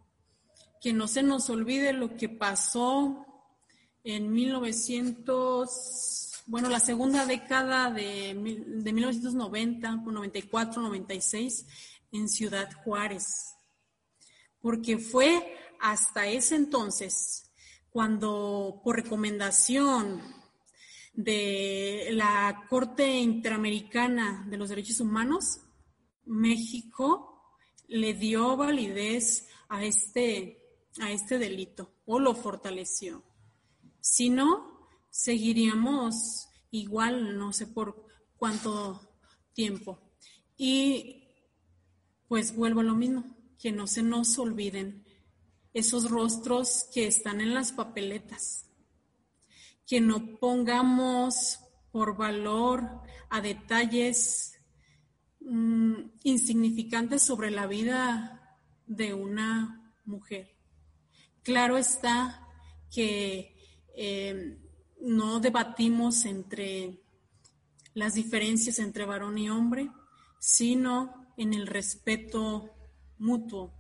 que 0.82 0.94
no 0.94 1.08
se 1.08 1.24
nos 1.24 1.50
olvide 1.50 1.94
lo 1.94 2.16
que 2.16 2.30
pasó 2.30 3.26
en 4.04 4.32
1900, 4.32 6.44
bueno, 6.46 6.70
la 6.70 6.80
segunda 6.80 7.26
década 7.26 7.92
de, 7.92 8.64
de 8.68 8.94
1990, 8.94 9.98
94, 9.98 10.82
96, 10.82 11.66
en 12.12 12.30
Ciudad 12.30 12.70
Juárez, 12.84 13.56
porque 14.62 14.98
fue 14.98 15.56
hasta 15.80 16.28
ese 16.28 16.56
entonces 16.56 17.52
cuando 17.90 18.82
por 18.84 18.96
recomendación 18.96 20.22
de 21.14 22.10
la 22.12 22.66
Corte 22.70 23.20
Interamericana 23.20 24.46
de 24.50 24.58
los 24.58 24.70
Derechos 24.70 25.00
Humanos 25.00 25.62
México 26.28 27.56
le 27.88 28.14
dio 28.14 28.58
validez 28.58 29.48
a 29.70 29.84
este 29.84 30.64
a 31.00 31.12
este 31.12 31.38
delito 31.38 31.94
o 32.06 32.20
lo 32.20 32.34
fortaleció. 32.34 33.24
Si 34.00 34.30
no, 34.30 34.88
seguiríamos 35.10 36.48
igual, 36.72 37.38
no 37.38 37.54
sé 37.54 37.68
por 37.68 38.06
cuánto 38.36 39.02
tiempo. 39.54 40.00
Y 40.58 41.24
pues 42.28 42.56
vuelvo 42.56 42.82
a 42.82 42.84
lo 42.84 42.96
mismo, 42.96 43.36
que 43.60 43.72
no 43.72 43.88
se 43.88 44.04
nos 44.04 44.38
olviden 44.40 45.06
esos 45.74 46.10
rostros 46.10 46.86
que 46.94 47.08
están 47.08 47.42
en 47.42 47.54
las 47.54 47.72
papeletas, 47.72 48.70
que 49.86 50.02
no 50.02 50.38
pongamos 50.40 51.60
por 51.92 52.18
valor 52.18 53.02
a 53.30 53.42
detalles 53.42 54.57
mm, 55.48 56.12
insignificantes 56.24 57.22
sobre 57.22 57.52
la 57.52 57.68
vida 57.68 58.58
de 58.86 59.14
una 59.14 59.94
mujer. 60.06 60.56
Claro 61.44 61.78
está 61.78 62.48
que 62.92 63.56
eh, 63.96 64.58
no 65.02 65.40
debatimos 65.40 66.26
entre 66.26 67.02
las 67.94 68.14
diferencias 68.14 68.80
entre 68.80 69.06
varón 69.06 69.38
y 69.38 69.50
hombre, 69.50 69.90
sino 70.40 71.34
en 71.38 71.54
el 71.54 71.68
respeto 71.68 72.70
mutuo. 73.18 73.74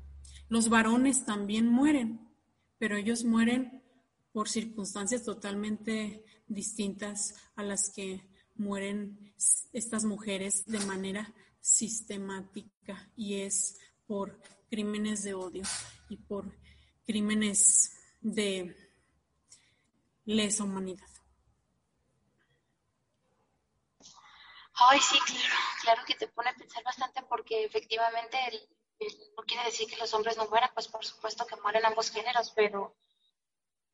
Los 0.49 0.69
varones 0.69 1.25
también 1.25 1.67
mueren, 1.67 2.29
pero 2.77 2.95
ellos 2.95 3.23
mueren 3.23 3.83
por 4.31 4.49
circunstancias 4.49 5.23
totalmente 5.23 6.23
distintas 6.47 7.35
a 7.55 7.63
las 7.63 7.89
que 7.89 8.29
mueren 8.55 9.33
estas 9.73 10.05
mujeres 10.05 10.65
de 10.65 10.79
manera 10.79 11.33
sistemática 11.67 13.11
y 13.17 13.41
es 13.41 13.77
por 14.07 14.39
crímenes 14.69 15.23
de 15.23 15.33
odio 15.33 15.63
y 16.07 16.15
por 16.15 16.57
crímenes 17.05 17.91
de 18.21 18.73
lesa 20.23 20.63
humanidad. 20.63 21.05
Ay, 24.75 24.99
sí, 25.01 25.19
claro, 25.25 25.55
claro 25.81 26.01
que 26.05 26.15
te 26.15 26.27
pone 26.29 26.51
a 26.51 26.55
pensar 26.55 26.83
bastante 26.85 27.21
porque 27.23 27.65
efectivamente 27.65 28.37
no 29.35 29.43
quiere 29.43 29.65
decir 29.65 29.89
que 29.89 29.97
los 29.97 30.13
hombres 30.13 30.37
no 30.37 30.47
mueran, 30.47 30.69
pues 30.73 30.87
por 30.87 31.03
supuesto 31.03 31.45
que 31.45 31.57
mueren 31.57 31.85
ambos 31.85 32.11
géneros, 32.11 32.53
pero 32.55 32.95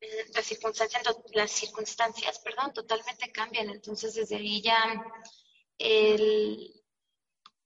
eh, 0.00 0.30
las 0.32 0.44
circunstancias, 0.44 1.02
las 1.32 1.50
circunstancias, 1.50 2.38
perdón, 2.38 2.72
totalmente 2.72 3.32
cambian. 3.32 3.68
Entonces 3.70 4.14
desde 4.14 4.36
ahí 4.36 4.62
ya 4.62 4.76
el, 5.78 6.83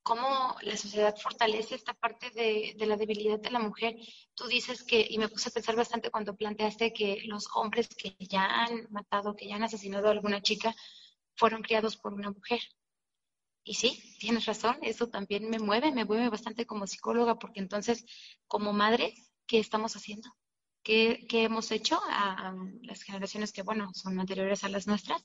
cómo 0.09 0.57
la 0.63 0.75
sociedad 0.75 1.15
fortalece 1.17 1.75
esta 1.75 1.93
parte 1.93 2.31
de, 2.31 2.87
la 2.87 2.97
debilidad 2.97 3.39
de 3.39 3.51
la 3.51 3.59
mujer. 3.59 3.95
Tú 4.35 4.47
dices 4.47 4.83
que, 4.83 5.07
y 5.07 5.19
me 5.19 5.29
puse 5.29 5.51
a 5.51 5.53
pensar 5.53 5.77
bastante 5.77 6.11
cuando 6.11 6.35
planteaste 6.35 6.95
que 6.95 7.21
los 7.27 7.47
hombres 7.55 7.89
que 7.89 8.17
ya 8.19 8.65
han 8.65 8.87
matado, 8.91 9.37
que 9.37 9.47
ya 9.47 9.57
han 9.57 9.65
asesinado 9.65 10.09
a 10.09 10.13
alguna 10.13 10.41
chica, 10.41 10.75
fueron 11.37 11.61
criados 11.61 11.99
por 11.99 12.15
una 12.15 12.31
mujer. 12.31 12.61
Y 13.65 13.75
sí, 13.75 14.17
tienes 14.19 14.47
razón, 14.47 14.79
eso 14.81 15.09
también 15.09 15.51
me 15.51 15.59
mueve, 15.59 15.93
me 15.93 16.07
mueve 16.07 16.31
bastante 16.31 16.65
como 16.65 16.87
psicóloga, 16.87 17.39
porque 17.39 17.61
entonces, 17.61 18.07
como 18.47 18.73
madres, 18.73 19.31
¿qué 19.47 19.59
estamos 19.59 19.95
haciendo? 19.95 20.31
¿Qué, 20.89 21.27
hemos 21.45 21.71
hecho 21.71 22.01
a, 22.09 22.55
las 22.81 23.03
generaciones 23.03 23.53
que, 23.53 23.61
bueno, 23.61 23.93
son 23.93 24.19
anteriores 24.19 24.65
a 24.65 24.71
las 24.71 24.87
nuestras? 24.87 25.23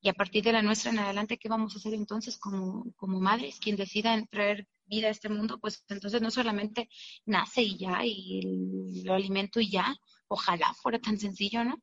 Y 0.00 0.08
a 0.08 0.12
partir 0.12 0.42
de 0.42 0.50
la 0.50 0.60
nuestra 0.60 0.90
en 0.90 0.98
adelante, 0.98 1.38
¿qué 1.38 1.48
vamos 1.48 1.72
a 1.72 1.78
hacer 1.78 1.94
entonces 1.94 2.36
como, 2.36 2.92
como 2.96 3.20
madres? 3.20 3.60
Quien 3.60 3.76
decida 3.76 4.20
traer 4.28 4.66
vida 4.86 5.06
a 5.06 5.10
este 5.12 5.28
mundo, 5.28 5.60
pues 5.60 5.84
entonces 5.88 6.20
no 6.20 6.32
solamente 6.32 6.88
nace 7.26 7.62
y 7.62 7.78
ya, 7.78 8.04
y 8.04 9.04
lo 9.04 9.14
alimento 9.14 9.60
y 9.60 9.70
ya, 9.70 9.94
ojalá 10.26 10.74
fuera 10.74 10.98
tan 10.98 11.16
sencillo, 11.16 11.62
¿no? 11.62 11.80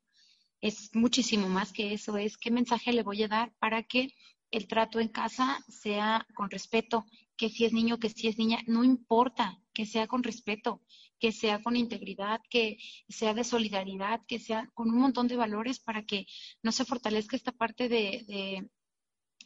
Es 0.60 0.94
muchísimo 0.94 1.48
más 1.48 1.72
que 1.72 1.94
eso, 1.94 2.17
es 2.17 2.36
qué 2.36 2.52
mensaje 2.52 2.91
le 2.91 3.02
voy 3.02 3.24
a 3.24 3.30
dar 3.30 3.54
para 3.60 3.84
que 3.84 4.10
el 4.52 4.67
trato 4.67 5.00
en 5.00 5.08
casa 5.08 5.63
sea 5.70 6.28
con 6.36 6.50
respeto, 6.50 7.06
que 7.38 7.48
si 7.48 7.63
es 7.63 7.72
niño, 7.72 7.98
que 7.98 8.10
si 8.10 8.28
es 8.28 8.38
niña, 8.38 8.60
no 8.67 8.84
importa, 8.84 9.58
que 9.74 9.86
sea 9.86 10.08
con 10.08 10.22
respeto, 10.22 10.82
que 11.21 11.31
sea 11.31 11.62
con 11.63 11.77
integridad, 11.77 12.41
que 12.49 12.77
sea 13.07 13.34
de 13.34 13.43
solidaridad, 13.43 14.21
que 14.27 14.39
sea 14.39 14.69
con 14.73 14.89
un 14.89 14.99
montón 14.99 15.27
de 15.27 15.38
valores 15.38 15.79
para 15.79 16.03
que 16.03 16.25
no 16.63 16.71
se 16.71 16.84
fortalezca 16.84 17.36
esta 17.36 17.51
parte 17.51 17.88
de, 17.88 18.69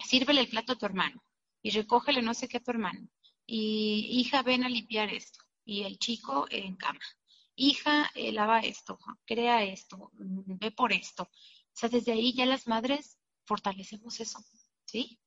sírvele 0.03 0.41
el 0.41 0.47
plato 0.47 0.73
a 0.73 0.77
tu 0.77 0.85
hermano 0.85 1.21
y 1.61 1.71
recógele 1.71 2.21
no 2.21 2.33
sé 2.33 2.47
qué 2.47 2.57
a 2.57 2.63
tu 2.63 2.71
hermano. 2.71 3.07
Y 3.45 4.07
hija, 4.19 4.41
ven 4.41 4.63
a 4.63 4.69
limpiar 4.69 5.13
esto. 5.13 5.39
Y 5.65 5.83
el 5.83 5.97
chico 5.99 6.47
en 6.49 6.75
cama. 6.75 6.99
Hija, 7.55 8.09
eh, 8.15 8.31
lava 8.31 8.59
esto, 8.59 8.97
crea 9.25 9.63
esto, 9.63 10.11
mm, 10.13 10.57
ve 10.59 10.71
por 10.71 10.93
esto. 10.93 11.23
O 11.23 11.77
sea, 11.77 11.89
desde 11.89 12.13
ahí 12.13 12.33
ya 12.33 12.45
las 12.45 12.67
madres 12.67 13.19
fortalecemos 13.45 14.19
eso, 14.19 14.39
¿sí? 14.85 15.19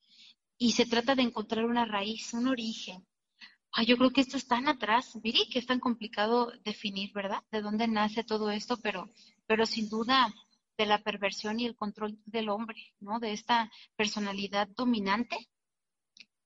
y 0.58 0.72
se 0.72 0.87
trata 0.87 1.14
de 1.14 1.22
encontrar 1.22 1.64
una 1.64 1.84
raíz, 1.84 2.34
un 2.34 2.48
origen. 2.48 3.06
Ah, 3.72 3.83
yo 3.83 3.96
creo 3.96 4.11
que 4.11 4.20
esto 4.20 4.37
es 4.37 4.46
tan 4.46 4.66
atrás, 4.68 5.20
Viri, 5.22 5.48
que 5.50 5.59
es 5.59 5.66
tan 5.66 5.81
complicado 5.81 6.52
definir, 6.64 7.12
¿verdad? 7.12 7.42
De 7.50 7.61
dónde 7.61 7.87
nace 7.87 8.24
todo 8.24 8.50
esto, 8.50 8.78
pero, 8.78 9.11
pero 9.46 9.66
sin 9.66 9.88
duda 9.88 10.35
de 10.78 10.87
la 10.87 11.02
perversión 11.02 11.61
y 11.61 11.66
el 11.66 11.76
control 11.76 12.18
del 12.24 12.48
hombre, 12.48 12.94
¿no? 13.00 13.20
De 13.20 13.33
esta 13.33 13.70
personalidad 13.96 14.68
dominante, 14.68 15.37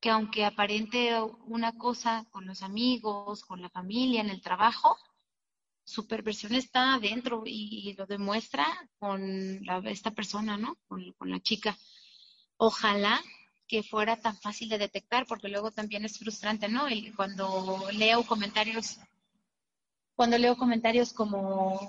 que 0.00 0.11
aunque 0.11 0.44
aparente 0.44 1.12
una 1.46 1.72
cosa 1.78 2.26
con 2.30 2.46
los 2.46 2.62
amigos, 2.62 3.44
con 3.44 3.62
la 3.62 3.70
familia, 3.70 4.20
en 4.20 4.30
el 4.30 4.42
trabajo, 4.42 4.96
su 5.85 6.06
perversión 6.06 6.54
está 6.54 6.94
adentro 6.94 7.42
y, 7.46 7.94
lo 7.96 8.06
demuestra 8.06 8.66
con 8.98 9.62
esta 9.87 10.11
persona, 10.12 10.56
¿no? 10.56 10.76
Con, 10.87 11.12
con 11.12 11.30
la 11.30 11.40
chica. 11.40 11.76
Ojalá 12.56 13.22
que 13.72 13.82
fuera 13.82 14.20
tan 14.20 14.37
fácil 14.37 14.68
de 14.68 14.76
detectar, 14.76 15.24
porque 15.26 15.48
luego 15.48 15.70
también 15.70 16.04
es 16.04 16.18
frustrante, 16.18 16.68
¿no? 16.68 16.90
Y 16.90 17.11
cuando 17.12 17.88
leo 17.92 18.22
comentarios, 18.22 18.98
cuando 20.14 20.37
leo 20.37 20.58
comentarios 20.58 21.14
como, 21.14 21.80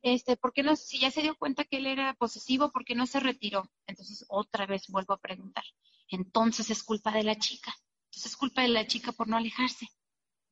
este, 0.00 0.38
¿por 0.38 0.54
qué 0.54 0.62
no, 0.62 0.76
si 0.76 0.98
ya 0.98 1.10
se 1.10 1.20
dio 1.20 1.36
cuenta 1.36 1.64
que 1.64 1.76
él 1.76 1.88
era 1.88 2.14
posesivo, 2.14 2.72
¿por 2.72 2.86
qué 2.86 2.94
no 2.94 3.06
se 3.06 3.20
retiró? 3.20 3.70
Entonces 3.86 4.24
otra 4.30 4.64
vez 4.64 4.88
vuelvo 4.88 5.12
a 5.12 5.20
preguntar. 5.20 5.64
Entonces 6.08 6.70
es 6.70 6.82
culpa 6.82 7.12
de 7.12 7.24
la 7.24 7.36
chica. 7.36 7.74
Entonces 8.06 8.32
es 8.32 8.36
culpa 8.38 8.62
de 8.62 8.68
la 8.68 8.86
chica 8.86 9.12
por 9.12 9.28
no 9.28 9.36
alejarse. 9.36 9.86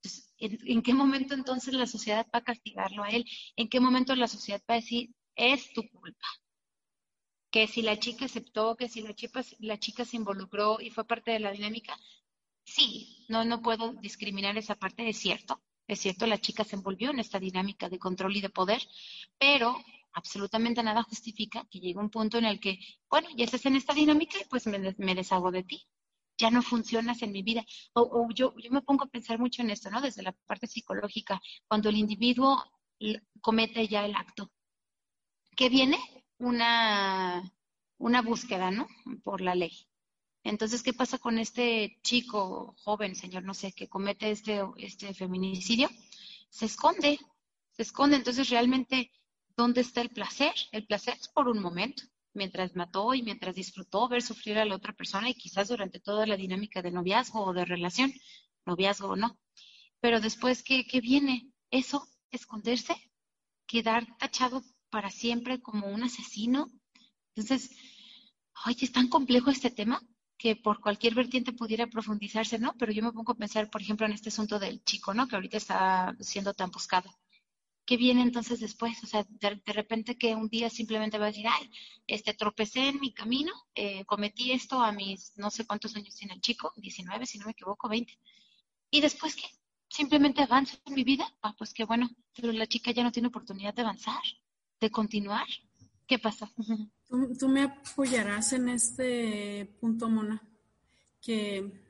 Entonces, 0.02 0.34
¿en, 0.36 0.82
qué 0.82 0.92
momento 0.92 1.32
entonces 1.32 1.72
la 1.72 1.86
sociedad 1.86 2.26
va 2.26 2.40
a 2.40 2.44
castigarlo 2.44 3.04
a 3.04 3.08
él? 3.08 3.24
¿En 3.56 3.70
qué 3.70 3.80
momento 3.80 4.14
la 4.14 4.28
sociedad 4.28 4.60
va 4.68 4.74
a 4.74 4.80
decir, 4.80 5.14
es 5.34 5.72
tu 5.72 5.88
culpa? 5.88 6.26
Que 7.52 7.68
si 7.68 7.82
la 7.82 7.98
chica 7.98 8.24
aceptó, 8.24 8.76
que 8.76 8.88
si 8.88 9.02
la 9.02 9.14
chica, 9.14 9.44
la 9.60 9.78
chica 9.78 10.04
se 10.04 10.16
involucró 10.16 10.80
y 10.80 10.90
fue 10.90 11.04
parte 11.06 11.30
de 11.32 11.38
la 11.38 11.52
dinámica, 11.52 11.96
sí, 12.64 13.26
no, 13.28 13.44
no 13.44 13.62
puedo 13.62 13.92
discriminar 13.92 14.56
esa 14.56 14.74
parte, 14.74 15.08
es 15.08 15.18
cierto, 15.18 15.62
es 15.86 16.00
cierto, 16.00 16.26
la 16.26 16.40
chica 16.40 16.64
se 16.64 16.76
envolvió 16.76 17.10
en 17.10 17.20
esta 17.20 17.38
dinámica 17.38 17.88
de 17.90 17.98
control 17.98 18.36
y 18.36 18.40
de 18.40 18.48
poder, 18.48 18.82
pero 19.38 19.76
absolutamente 20.14 20.82
nada 20.82 21.02
justifica 21.02 21.66
que 21.70 21.78
llegue 21.78 21.98
un 21.98 22.10
punto 22.10 22.38
en 22.38 22.46
el 22.46 22.58
que, 22.58 22.78
bueno, 23.10 23.28
ya 23.36 23.44
estás 23.44 23.66
en 23.66 23.76
esta 23.76 23.92
dinámica 23.92 24.38
y 24.40 24.48
pues 24.48 24.66
me, 24.66 24.94
me 24.96 25.14
deshago 25.14 25.50
de 25.50 25.62
ti, 25.62 25.86
ya 26.38 26.50
no 26.50 26.62
funcionas 26.62 27.20
en 27.20 27.32
mi 27.32 27.42
vida. 27.42 27.64
O, 27.92 28.00
o, 28.00 28.28
yo, 28.34 28.54
yo 28.56 28.70
me 28.70 28.80
pongo 28.80 29.04
a 29.04 29.10
pensar 29.10 29.38
mucho 29.38 29.60
en 29.60 29.70
esto, 29.70 29.90
¿no? 29.90 30.00
Desde 30.00 30.22
la 30.22 30.32
parte 30.32 30.66
psicológica, 30.66 31.40
cuando 31.68 31.90
el 31.90 31.96
individuo 31.96 32.64
comete 33.40 33.86
ya 33.88 34.06
el 34.06 34.14
acto. 34.14 34.50
¿Qué 35.54 35.68
viene? 35.68 35.98
Una, 36.42 37.52
una 37.98 38.20
búsqueda, 38.20 38.70
¿no? 38.70 38.88
Por 39.22 39.40
la 39.40 39.54
ley. 39.54 39.86
Entonces, 40.42 40.82
¿qué 40.82 40.92
pasa 40.92 41.18
con 41.18 41.38
este 41.38 41.98
chico 42.02 42.74
joven, 42.82 43.14
señor, 43.14 43.44
no 43.44 43.54
sé, 43.54 43.72
que 43.72 43.88
comete 43.88 44.30
este, 44.30 44.60
este 44.78 45.14
feminicidio? 45.14 45.88
Se 46.50 46.66
esconde, 46.66 47.20
se 47.70 47.82
esconde. 47.82 48.16
Entonces, 48.16 48.50
realmente, 48.50 49.12
¿dónde 49.56 49.82
está 49.82 50.00
el 50.00 50.10
placer? 50.10 50.52
El 50.72 50.84
placer 50.84 51.14
es 51.14 51.28
por 51.28 51.48
un 51.48 51.60
momento, 51.60 52.02
mientras 52.34 52.74
mató 52.74 53.14
y 53.14 53.22
mientras 53.22 53.54
disfrutó 53.54 54.08
ver 54.08 54.22
sufrir 54.22 54.58
a 54.58 54.64
la 54.64 54.74
otra 54.74 54.94
persona 54.94 55.30
y 55.30 55.34
quizás 55.34 55.68
durante 55.68 56.00
toda 56.00 56.26
la 56.26 56.36
dinámica 56.36 56.82
de 56.82 56.90
noviazgo 56.90 57.44
o 57.44 57.52
de 57.52 57.64
relación, 57.64 58.12
noviazgo 58.66 59.10
o 59.10 59.16
no. 59.16 59.38
Pero 60.00 60.20
después, 60.20 60.64
¿qué, 60.64 60.84
qué 60.86 61.00
viene? 61.00 61.52
Eso, 61.70 62.04
esconderse, 62.32 62.96
quedar 63.64 64.04
tachado 64.18 64.64
para 64.92 65.10
siempre 65.10 65.60
como 65.60 65.88
un 65.88 66.04
asesino. 66.04 66.70
Entonces, 67.34 67.70
oye, 68.66 68.84
es 68.84 68.92
tan 68.92 69.08
complejo 69.08 69.50
este 69.50 69.70
tema 69.70 70.00
que 70.36 70.54
por 70.54 70.80
cualquier 70.80 71.14
vertiente 71.14 71.52
pudiera 71.52 71.86
profundizarse, 71.86 72.58
¿no? 72.58 72.74
Pero 72.78 72.92
yo 72.92 73.02
me 73.02 73.12
pongo 73.12 73.32
a 73.32 73.36
pensar, 73.36 73.70
por 73.70 73.80
ejemplo, 73.80 74.06
en 74.06 74.12
este 74.12 74.28
asunto 74.28 74.58
del 74.58 74.84
chico, 74.84 75.14
¿no? 75.14 75.26
Que 75.26 75.36
ahorita 75.36 75.56
está 75.56 76.14
siendo 76.20 76.52
tan 76.52 76.70
buscado. 76.70 77.10
¿Qué 77.86 77.96
viene 77.96 78.22
entonces 78.22 78.60
después? 78.60 79.02
O 79.02 79.06
sea, 79.06 79.26
de, 79.28 79.60
repente 79.72 80.18
que 80.18 80.34
un 80.34 80.48
día 80.48 80.68
simplemente 80.68 81.18
va 81.18 81.24
a 81.26 81.32
decir, 81.32 81.46
ay, 81.48 81.70
este, 82.06 82.34
tropecé 82.34 82.88
en 82.88 83.00
mi 83.00 83.12
camino, 83.14 83.52
eh, 83.74 84.04
cometí 84.04 84.52
esto 84.52 84.80
a 84.80 84.92
mis, 84.92 85.32
no 85.36 85.50
sé 85.50 85.66
cuántos 85.66 85.96
años 85.96 86.14
tiene 86.14 86.34
el 86.34 86.40
chico, 86.40 86.72
19, 86.76 87.26
si 87.26 87.38
no 87.38 87.46
me 87.46 87.52
equivoco, 87.52 87.88
20. 87.88 88.12
¿Y 88.90 89.00
después 89.00 89.36
qué? 89.36 89.48
simplemente 89.92 90.42
avanzo 90.42 90.78
en 90.86 90.94
mi 90.94 91.04
vida. 91.04 91.26
Ah, 91.42 91.54
pues 91.56 91.72
qué 91.74 91.84
bueno, 91.84 92.08
pero 92.34 92.52
la 92.52 92.66
chica 92.66 92.90
ya 92.90 93.02
no 93.02 93.12
tiene 93.12 93.28
oportunidad 93.28 93.74
de 93.74 93.82
avanzar, 93.82 94.22
de 94.82 94.90
continuar. 94.90 95.46
¿Qué 96.06 96.18
pasa? 96.18 96.50
¿Tú, 97.08 97.36
tú 97.38 97.48
me 97.48 97.62
apoyarás 97.62 98.52
en 98.52 98.68
este 98.68 99.76
punto, 99.80 100.08
Mona, 100.08 100.42
que 101.20 101.80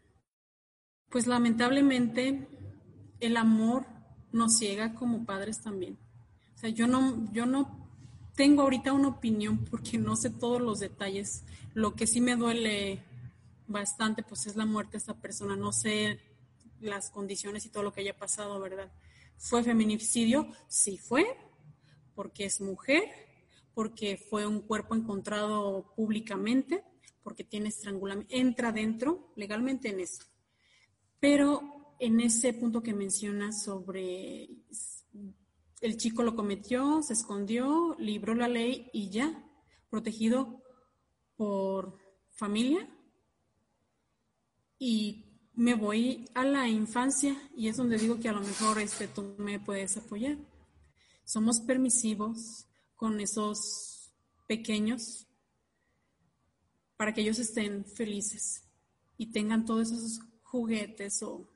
pues 1.11 1.26
lamentablemente 1.26 2.48
el 3.20 3.37
amor 3.37 3.87
nos 4.33 4.59
ciega 4.59 4.94
como 4.94 5.24
padres 5.24 5.61
también. 5.61 5.98
O 6.55 6.59
sea, 6.59 6.70
yo 6.70 6.87
no, 6.87 7.33
yo 7.33 7.46
no 7.46 7.88
tengo 8.35 8.62
ahorita 8.62 8.92
una 8.92 9.09
opinión 9.09 9.64
porque 9.64 9.98
no 9.98 10.16
sé 10.16 10.31
todos 10.31 10.61
los 10.61 10.81
detalles. 10.81 11.44
Lo 11.74 11.94
que 11.94 12.07
sí 12.07 12.20
me 12.20 12.37
duele 12.37 13.02
bastante, 13.66 14.22
pues 14.22 14.46
es 14.46 14.57
la 14.57 14.66
muerte 14.66 14.92
de 14.92 14.98
esta 14.98 15.14
persona. 15.14 15.57
No 15.57 15.72
sé 15.72 16.20
las 16.81 17.11
condiciones 17.11 17.64
y 17.64 17.70
todo 17.70 17.83
lo 17.83 17.92
que 17.92 18.00
haya 18.00 18.16
pasado, 18.16 18.59
¿verdad? 18.61 18.90
¿Fue 19.37 19.62
feminicidio? 19.62 20.48
Sí 20.68 20.98
fue, 20.98 21.26
porque 22.14 22.44
es 22.44 22.61
mujer, 22.61 23.05
porque 23.75 24.16
fue 24.16 24.46
un 24.46 24.61
cuerpo 24.61 24.94
encontrado 24.94 25.92
públicamente, 25.96 26.85
porque 27.22 27.44
tiene 27.44 27.68
estrangulamiento, 27.68 28.35
entra 28.35 28.72
dentro 28.72 29.33
legalmente 29.37 29.88
en 29.88 30.01
eso. 30.01 30.25
Pero 31.20 31.94
en 31.98 32.20
ese 32.20 32.53
punto 32.53 32.83
que 32.83 32.94
mencionas 32.94 33.62
sobre 33.62 34.48
el 35.81 35.96
chico 35.96 36.22
lo 36.22 36.35
cometió, 36.35 37.03
se 37.03 37.12
escondió, 37.12 37.96
libró 37.98 38.35
la 38.35 38.48
ley 38.48 38.90
y 38.92 39.11
ya, 39.11 39.44
protegido 39.90 40.62
por 41.37 41.98
familia. 42.31 42.88
Y 44.79 45.51
me 45.55 45.75
voy 45.75 46.29
a 46.35 46.44
la 46.44 46.68
infancia 46.68 47.37
y 47.57 47.68
es 47.68 47.77
donde 47.77 47.98
digo 47.98 48.18
que 48.18 48.29
a 48.29 48.33
lo 48.33 48.40
mejor 48.40 48.79
este, 48.79 49.07
tú 49.09 49.35
me 49.38 49.61
puedes 49.61 49.96
apoyar. 49.96 50.38
Somos 51.24 51.61
permisivos 51.61 52.66
con 52.96 53.20
esos 53.20 54.12
pequeños 54.46 55.26
para 56.96 57.12
que 57.12 57.22
ellos 57.22 57.38
estén 57.38 57.85
felices 57.85 58.64
y 59.16 59.32
tengan 59.32 59.64
todos 59.64 59.90
esos 59.90 60.20
juguetes 60.42 61.22
o 61.22 61.52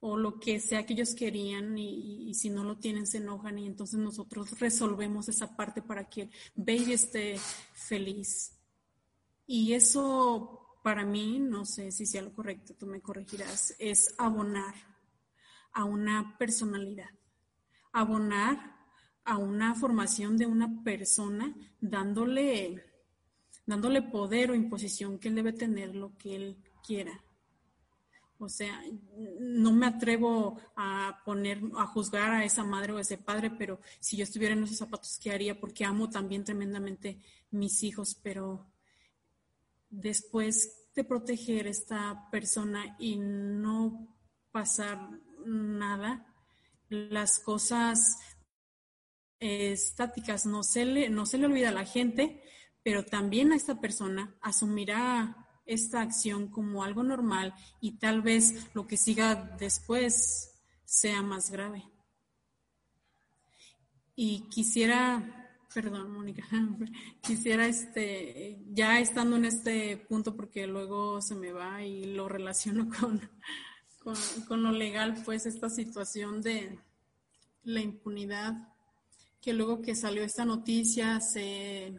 o 0.00 0.16
lo 0.16 0.38
que 0.38 0.60
sea 0.60 0.84
que 0.84 0.92
ellos 0.92 1.14
querían 1.14 1.76
y, 1.78 2.32
si 2.34 2.50
no 2.50 2.64
lo 2.64 2.76
tienen 2.78 3.06
se 3.06 3.18
enojan 3.18 3.58
y 3.58 3.66
entonces 3.66 3.98
nosotros 3.98 4.58
resolvemos 4.60 5.28
esa 5.28 5.56
parte 5.56 5.82
para 5.82 6.08
que 6.08 6.22
el 6.22 6.30
baby 6.54 6.92
esté 6.92 7.38
feliz. 7.74 8.52
Y 9.46 9.72
eso 9.72 10.78
para 10.82 11.04
mí, 11.04 11.40
no 11.40 11.64
sé 11.64 11.90
si 11.90 12.06
sea 12.06 12.22
lo 12.22 12.32
correcto, 12.32 12.74
tú 12.74 12.86
me 12.86 13.00
corregirás, 13.00 13.74
es 13.78 14.14
abonar 14.18 14.74
a 15.72 15.84
una 15.84 16.36
personalidad, 16.38 17.10
abonar 17.96 18.76
a 19.24 19.38
una 19.38 19.74
formación 19.74 20.36
de 20.36 20.46
una 20.46 20.82
persona 20.84 21.54
dándole, 21.80 22.84
dándole 23.64 24.02
poder 24.02 24.50
o 24.50 24.54
imposición 24.54 25.18
que 25.18 25.28
él 25.28 25.34
debe 25.34 25.54
tener 25.54 25.96
lo 25.96 26.16
que 26.18 26.36
él 26.36 26.56
quiera. 26.86 27.24
O 28.38 28.50
sea, 28.50 28.82
no 29.40 29.72
me 29.72 29.86
atrevo 29.86 30.60
a 30.76 31.22
poner, 31.24 31.62
a 31.78 31.86
juzgar 31.86 32.32
a 32.32 32.44
esa 32.44 32.64
madre 32.64 32.92
o 32.92 32.98
a 32.98 33.00
ese 33.00 33.16
padre, 33.16 33.50
pero 33.50 33.80
si 33.98 34.18
yo 34.18 34.24
estuviera 34.24 34.52
en 34.52 34.64
esos 34.64 34.76
zapatos, 34.76 35.18
¿qué 35.18 35.30
haría? 35.32 35.58
Porque 35.58 35.86
amo 35.86 36.10
también 36.10 36.44
tremendamente 36.44 37.18
mis 37.50 37.82
hijos, 37.82 38.14
pero 38.22 38.66
después 39.88 40.86
de 40.94 41.02
proteger 41.02 41.66
a 41.66 41.70
esta 41.70 42.28
persona 42.30 42.94
y 42.98 43.16
no 43.16 44.14
pasar 44.52 45.18
nada, 45.46 46.26
las 46.88 47.38
cosas 47.38 48.18
estáticas 49.38 50.46
no 50.46 50.62
se 50.62 50.84
le, 50.84 51.08
no 51.08 51.26
se 51.26 51.38
le 51.38 51.46
olvida 51.46 51.68
a 51.68 51.72
la 51.72 51.84
gente, 51.84 52.42
pero 52.82 53.04
también 53.04 53.52
a 53.52 53.56
esta 53.56 53.80
persona 53.80 54.36
asumirá 54.40 55.46
esta 55.66 56.00
acción 56.00 56.48
como 56.48 56.84
algo 56.84 57.02
normal 57.02 57.54
y 57.80 57.98
tal 57.98 58.22
vez 58.22 58.68
lo 58.74 58.86
que 58.86 58.96
siga 58.96 59.34
después 59.58 60.52
sea 60.84 61.22
más 61.22 61.50
grave. 61.50 61.84
Y 64.14 64.48
quisiera, 64.48 65.50
perdón, 65.74 66.10
Mónica, 66.10 66.46
quisiera 67.20 67.66
este, 67.66 68.62
ya 68.68 68.98
estando 69.00 69.36
en 69.36 69.44
este 69.44 69.98
punto, 69.98 70.34
porque 70.34 70.66
luego 70.66 71.20
se 71.20 71.34
me 71.34 71.52
va 71.52 71.82
y 71.82 72.14
lo 72.14 72.28
relaciono 72.28 72.88
con, 73.00 73.20
con, 74.46 74.62
lo 74.62 74.70
legal, 74.70 75.20
pues 75.24 75.46
esta 75.46 75.68
situación 75.68 76.40
de 76.40 76.78
la 77.64 77.80
impunidad, 77.80 78.54
que 79.40 79.52
luego 79.52 79.82
que 79.82 79.96
salió 79.96 80.22
esta 80.22 80.44
noticia 80.44 81.20
se 81.20 81.92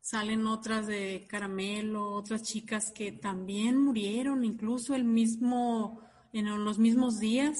salen 0.00 0.46
otras 0.46 0.86
de 0.86 1.26
caramelo, 1.28 2.12
otras 2.12 2.42
chicas 2.42 2.90
que 2.90 3.12
también 3.12 3.78
murieron, 3.78 4.44
incluso 4.44 4.94
el 4.94 5.04
mismo, 5.04 6.00
en 6.32 6.64
los 6.64 6.78
mismos 6.78 7.18
días 7.18 7.58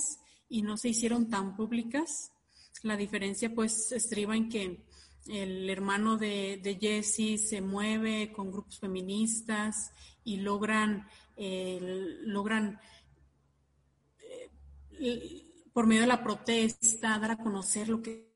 y 0.49 0.63
no 0.63 0.79
se 0.79 0.89
hicieron 0.89 1.29
tan 1.29 1.55
públicas. 1.55 2.33
La 2.83 2.97
diferencia 2.97 3.55
pues 3.55 3.93
estriba 3.93 4.35
en 4.37 4.49
que 4.49 4.87
el 5.27 5.69
hermano 5.69 6.17
de, 6.17 6.61
de 6.63 6.77
Jesse 6.77 7.47
se 7.47 7.61
mueve 7.61 8.33
con 8.33 8.51
grupos 8.51 8.79
feministas 8.79 9.93
y 10.25 10.39
logran, 10.39 11.07
logran 11.37 12.75
eh, 12.75 12.98
por 15.73 15.87
medio 15.87 16.03
de 16.03 16.09
la 16.09 16.23
protesta 16.23 17.19
dar 17.19 17.33
a 17.33 17.39
conocer 17.39 17.89
lo 17.89 18.03
que, 18.03 18.35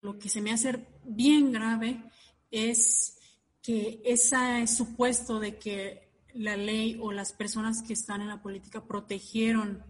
lo 0.00 0.18
que 0.18 0.28
se 0.28 0.40
me 0.40 0.52
hace 0.52 0.86
bien 1.04 1.52
grave 1.52 2.02
es 2.50 3.18
que 3.62 4.02
ese 4.04 4.66
supuesto 4.66 5.38
de 5.38 5.58
que 5.58 6.12
la 6.34 6.56
ley 6.56 6.98
o 7.00 7.12
las 7.12 7.32
personas 7.32 7.82
que 7.82 7.92
están 7.92 8.20
en 8.20 8.28
la 8.28 8.42
política 8.42 8.84
protegieron 8.84 9.84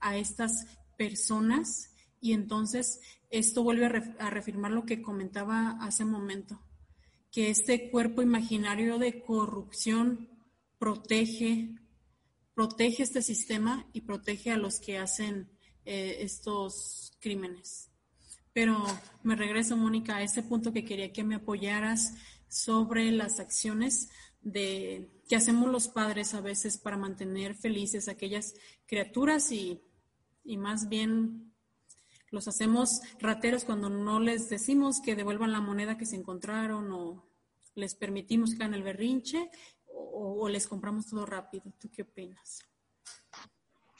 a 0.00 0.16
estas 0.16 0.66
personas 0.96 1.90
y 2.20 2.32
entonces 2.32 3.00
esto 3.30 3.62
vuelve 3.62 3.86
a, 4.18 4.30
reafirmar 4.30 4.70
lo 4.70 4.84
que 4.84 5.02
comentaba 5.02 5.78
hace 5.80 6.04
un 6.04 6.10
momento, 6.10 6.60
que 7.32 7.50
este 7.50 7.90
cuerpo 7.90 8.22
imaginario 8.22 8.98
de 8.98 9.22
corrupción 9.22 10.28
protege, 10.78 11.74
protege 12.56 13.02
este 13.02 13.20
sistema 13.20 13.86
y 13.92 14.00
protege 14.00 14.50
a 14.50 14.56
los 14.56 14.80
que 14.80 14.96
hacen 14.96 15.50
eh, 15.84 16.16
estos 16.20 17.12
crímenes. 17.20 17.90
Pero 18.54 18.82
me 19.22 19.36
regreso, 19.36 19.76
Mónica, 19.76 20.16
a 20.16 20.22
ese 20.22 20.42
punto 20.42 20.72
que 20.72 20.86
quería 20.86 21.12
que 21.12 21.22
me 21.22 21.34
apoyaras 21.34 22.14
sobre 22.48 23.12
las 23.12 23.40
acciones 23.40 24.08
de 24.40 25.10
que 25.28 25.36
hacemos 25.36 25.70
los 25.70 25.88
padres 25.88 26.32
a 26.32 26.40
veces 26.40 26.78
para 26.78 26.96
mantener 26.96 27.54
felices 27.54 28.08
a 28.08 28.12
aquellas 28.12 28.54
criaturas 28.86 29.52
y, 29.52 29.82
y 30.42 30.56
más 30.56 30.88
bien 30.88 31.52
los 32.30 32.48
hacemos 32.48 33.02
rateros 33.20 33.66
cuando 33.66 33.90
no 33.90 34.18
les 34.18 34.48
decimos 34.48 35.02
que 35.02 35.14
devuelvan 35.14 35.52
la 35.52 35.60
moneda 35.60 35.98
que 35.98 36.06
se 36.06 36.16
encontraron 36.16 36.90
o 36.90 37.28
les 37.74 37.94
permitimos 37.94 38.54
que 38.54 38.64
hagan 38.64 38.72
el 38.72 38.82
berrinche 38.82 39.50
o, 40.18 40.48
les 40.48 40.66
compramos 40.66 41.06
todo 41.06 41.26
rápido. 41.26 41.72
¿Tú 41.78 41.90
qué 41.90 42.02
opinas? 42.02 42.60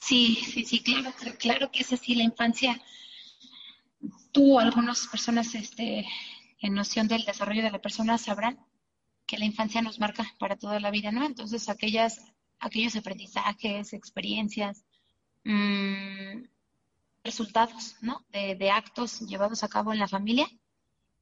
Sí, 0.01 0.37
sí, 0.37 0.65
sí, 0.65 0.83
claro, 0.83 1.13
claro 1.39 1.71
que 1.71 1.81
es 1.81 1.93
así 1.93 2.15
la 2.15 2.23
infancia 2.23 2.81
tú 4.33 4.61
algunas 4.61 5.07
personas 5.07 5.55
este, 5.55 6.07
en 6.61 6.75
noción 6.75 7.09
del 7.09 7.25
desarrollo 7.25 7.63
de 7.63 7.71
la 7.71 7.81
persona 7.81 8.19
sabrán 8.19 8.59
que 9.27 9.39
la 9.39 9.47
infancia 9.47 9.83
nos 9.83 9.99
marca 9.99 10.25
para 10.39 10.57
toda 10.57 10.79
la 10.79 10.91
vida, 10.91 11.11
¿no? 11.11 11.25
Entonces, 11.25 11.69
aquellas, 11.69 12.21
aquellos 12.61 12.95
aprendizajes, 12.97 13.93
experiencias, 13.93 14.85
mmm, 15.45 16.45
resultados, 17.25 17.97
¿no? 18.03 18.25
De, 18.31 18.55
de, 18.55 18.71
actos 18.71 19.21
llevados 19.21 19.65
a 19.65 19.69
cabo 19.69 19.93
en 19.93 19.99
la 19.99 20.07
familia 20.07 20.47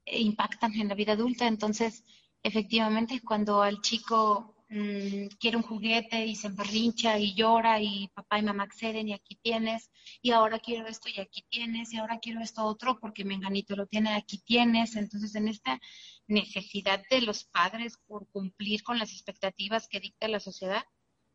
eh, 0.04 0.20
impactan 0.20 0.74
en 0.74 0.88
la 0.88 0.94
vida 0.94 1.12
adulta. 1.12 1.46
Entonces, 1.46 2.04
efectivamente, 2.42 3.20
cuando 3.20 3.62
al 3.62 3.80
chico 3.80 4.53
Mm, 4.74 5.28
quiere 5.38 5.56
un 5.56 5.62
juguete 5.62 6.26
y 6.26 6.34
se 6.34 6.48
embarrincha 6.48 7.16
y 7.16 7.32
llora 7.34 7.80
y 7.80 8.08
papá 8.08 8.40
y 8.40 8.42
mamá 8.42 8.64
acceden 8.64 9.08
y 9.08 9.12
aquí 9.12 9.36
tienes 9.36 9.88
y 10.20 10.32
ahora 10.32 10.58
quiero 10.58 10.88
esto 10.88 11.08
y 11.08 11.20
aquí 11.20 11.44
tienes 11.48 11.92
y 11.92 11.98
ahora 11.98 12.18
quiero 12.18 12.40
esto 12.40 12.64
otro 12.64 12.98
porque 12.98 13.24
menganito 13.24 13.76
lo 13.76 13.86
tiene, 13.86 14.14
aquí 14.14 14.38
tienes. 14.38 14.96
Entonces, 14.96 15.36
en 15.36 15.46
esta 15.46 15.80
necesidad 16.26 17.00
de 17.08 17.20
los 17.20 17.44
padres 17.44 17.98
por 18.08 18.26
cumplir 18.30 18.82
con 18.82 18.98
las 18.98 19.12
expectativas 19.12 19.86
que 19.86 20.00
dicta 20.00 20.26
la 20.26 20.40
sociedad, 20.40 20.82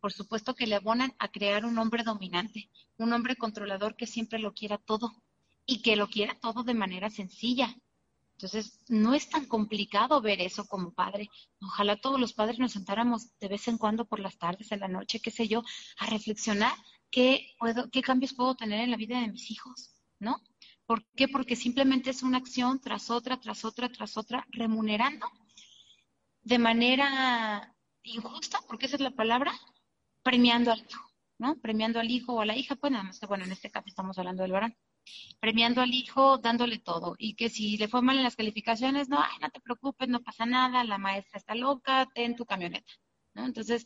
por 0.01 0.11
supuesto 0.11 0.53
que 0.53 0.67
le 0.67 0.75
abonan 0.75 1.13
a 1.17 1.31
crear 1.31 1.63
un 1.63 1.77
hombre 1.77 2.03
dominante, 2.03 2.69
un 2.97 3.13
hombre 3.13 3.37
controlador 3.37 3.95
que 3.95 4.05
siempre 4.05 4.39
lo 4.39 4.53
quiera 4.53 4.77
todo 4.77 5.13
y 5.65 5.81
que 5.81 5.95
lo 5.95 6.09
quiera 6.09 6.37
todo 6.41 6.63
de 6.63 6.73
manera 6.73 7.09
sencilla, 7.09 7.73
entonces, 8.41 8.79
no 8.87 9.13
es 9.15 9.29
tan 9.29 9.47
complicado 9.47 10.21
ver 10.21 10.39
eso 10.39 10.65
como 10.65 10.93
padre. 10.93 11.29
Ojalá 11.61 11.97
todos 11.97 12.17
los 12.17 12.31
padres 12.31 12.57
nos 12.57 12.71
sentáramos 12.71 13.37
de 13.37 13.49
vez 13.49 13.67
en 13.67 13.77
cuando 13.77 14.05
por 14.05 14.21
las 14.21 14.37
tardes, 14.37 14.71
en 14.71 14.79
la 14.79 14.87
noche, 14.87 15.19
qué 15.19 15.29
sé 15.29 15.49
yo, 15.49 15.61
a 15.97 16.05
reflexionar 16.05 16.71
qué, 17.11 17.53
puedo, 17.59 17.89
qué 17.89 18.01
cambios 18.01 18.33
puedo 18.33 18.55
tener 18.55 18.79
en 18.79 18.91
la 18.91 18.95
vida 18.95 19.19
de 19.19 19.27
mis 19.27 19.51
hijos, 19.51 19.93
¿no? 20.19 20.41
¿Por 20.85 21.05
qué? 21.17 21.27
Porque 21.27 21.57
simplemente 21.57 22.11
es 22.11 22.23
una 22.23 22.37
acción 22.37 22.79
tras 22.79 23.09
otra, 23.09 23.41
tras 23.41 23.65
otra, 23.65 23.91
tras 23.91 24.15
otra, 24.15 24.47
remunerando 24.51 25.29
de 26.41 26.59
manera 26.59 27.75
injusta, 28.03 28.61
porque 28.69 28.85
esa 28.85 28.95
es 28.95 29.01
la 29.01 29.11
palabra, 29.11 29.51
premiando 30.23 30.71
al 30.71 30.79
hijo, 30.79 31.11
¿no? 31.39 31.59
Premiando 31.59 31.99
al 31.99 32.09
hijo 32.09 32.35
o 32.35 32.39
a 32.39 32.45
la 32.45 32.55
hija, 32.55 32.77
pues 32.77 32.93
nada 32.93 33.03
más 33.03 33.19
que, 33.19 33.25
bueno, 33.25 33.43
en 33.43 33.51
este 33.51 33.69
caso 33.69 33.89
estamos 33.89 34.17
hablando 34.17 34.43
del 34.43 34.53
varón 34.53 34.77
premiando 35.39 35.81
al 35.81 35.93
hijo, 35.93 36.37
dándole 36.37 36.79
todo. 36.79 37.15
Y 37.17 37.35
que 37.35 37.49
si 37.49 37.77
le 37.77 37.87
fue 37.87 38.01
mal 38.01 38.17
en 38.17 38.23
las 38.23 38.35
calificaciones, 38.35 39.09
no, 39.09 39.19
ay, 39.21 39.37
no 39.41 39.49
te 39.49 39.59
preocupes, 39.61 40.07
no 40.09 40.21
pasa 40.21 40.45
nada, 40.45 40.83
la 40.83 40.97
maestra 40.97 41.37
está 41.37 41.55
loca, 41.55 42.07
ten 42.13 42.35
tu 42.35 42.45
camioneta. 42.45 42.91
¿no? 43.33 43.45
Entonces, 43.45 43.85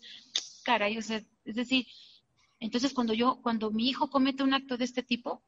caray, 0.64 0.98
o 0.98 1.02
sea, 1.02 1.22
es 1.46 1.56
decir, 1.56 1.86
entonces 2.60 2.94
cuando 2.94 3.14
yo, 3.14 3.42
cuando 3.42 3.72
mi 3.72 3.90
hijo 3.90 4.10
comete 4.10 4.44
un 4.44 4.54
acto 4.54 4.78
de 4.78 4.86
este 4.86 5.04
tipo, 5.04 5.44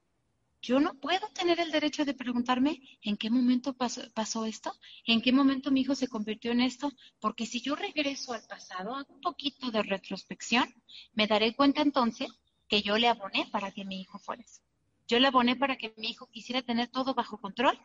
yo 0.62 0.80
no 0.80 0.96
puedo 0.96 1.28
tener 1.30 1.60
el 1.60 1.72
derecho 1.72 2.06
de 2.06 2.16
preguntarme 2.16 2.82
en 3.04 3.18
qué 3.18 3.30
momento 3.30 3.74
pasó, 3.74 4.02
pasó, 4.16 4.46
esto, 4.46 4.74
en 5.06 5.22
qué 5.22 5.32
momento 5.32 5.70
mi 5.70 5.82
hijo 5.82 5.94
se 5.94 6.08
convirtió 6.08 6.52
en 6.52 6.62
esto, 6.62 6.92
porque 7.20 7.46
si 7.46 7.62
yo 7.62 7.76
regreso 7.76 8.34
al 8.34 8.42
pasado, 8.48 8.96
hago 8.96 9.14
un 9.14 9.22
poquito 9.22 9.70
de 9.70 9.84
retrospección, 9.84 10.66
me 11.14 11.28
daré 11.28 11.56
cuenta 11.56 11.84
entonces 11.84 12.30
que 12.68 12.82
yo 12.82 12.98
le 12.98 13.08
aboné 13.08 13.48
para 13.52 13.72
que 13.72 13.86
mi 13.86 14.02
hijo 14.02 14.18
fuera 14.18 14.42
eso. 14.42 14.62
Yo 15.08 15.20
le 15.20 15.28
aboné 15.28 15.56
para 15.56 15.78
que 15.78 15.94
mi 15.98 16.10
hijo 16.10 16.28
quisiera 16.28 16.62
tener 16.62 16.88
todo 16.88 17.14
bajo 17.14 17.40
control, 17.40 17.80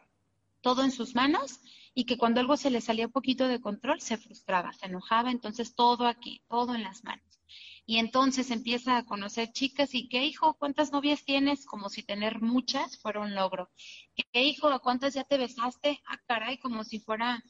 todo 0.63 0.83
en 0.83 0.91
sus 0.91 1.15
manos, 1.15 1.61
y 1.95 2.05
que 2.05 2.17
cuando 2.17 2.41
algo 2.41 2.57
se 2.57 2.71
le 2.71 2.81
salía 2.81 3.07
un 3.07 3.13
poquito 3.13 3.49
de 3.49 3.61
control, 3.61 4.01
se 4.01 4.17
frustraba, 4.17 4.73
se 4.73 4.87
enojaba, 4.87 5.31
entonces 5.31 5.75
todo 5.75 6.07
aquí, 6.07 6.43
todo 6.49 6.75
en 6.75 6.83
las 6.83 7.05
manos. 7.05 7.25
Y 7.87 7.99
entonces 7.99 8.51
empieza 8.51 8.97
a 8.97 9.05
conocer 9.05 9.53
chicas 9.53 9.95
y 9.95 10.09
qué 10.09 10.25
hijo, 10.25 10.55
¿cuántas 10.55 10.93
novias 10.93 11.25
tienes? 11.25 11.67
Como 11.67 11.89
si 11.89 12.03
tener 12.03 12.41
muchas 12.41 12.99
fuera 12.99 13.21
un 13.21 13.35
logro. 13.35 13.71
¿Qué 14.15 14.43
hijo, 14.43 14.69
a 14.69 14.79
cuántas 14.79 15.15
ya 15.15 15.25
te 15.25 15.39
besaste? 15.39 16.01
Ah, 16.07 16.19
caray, 16.27 16.59
como 16.59 16.85
si 16.85 17.01
fuera 17.01 17.43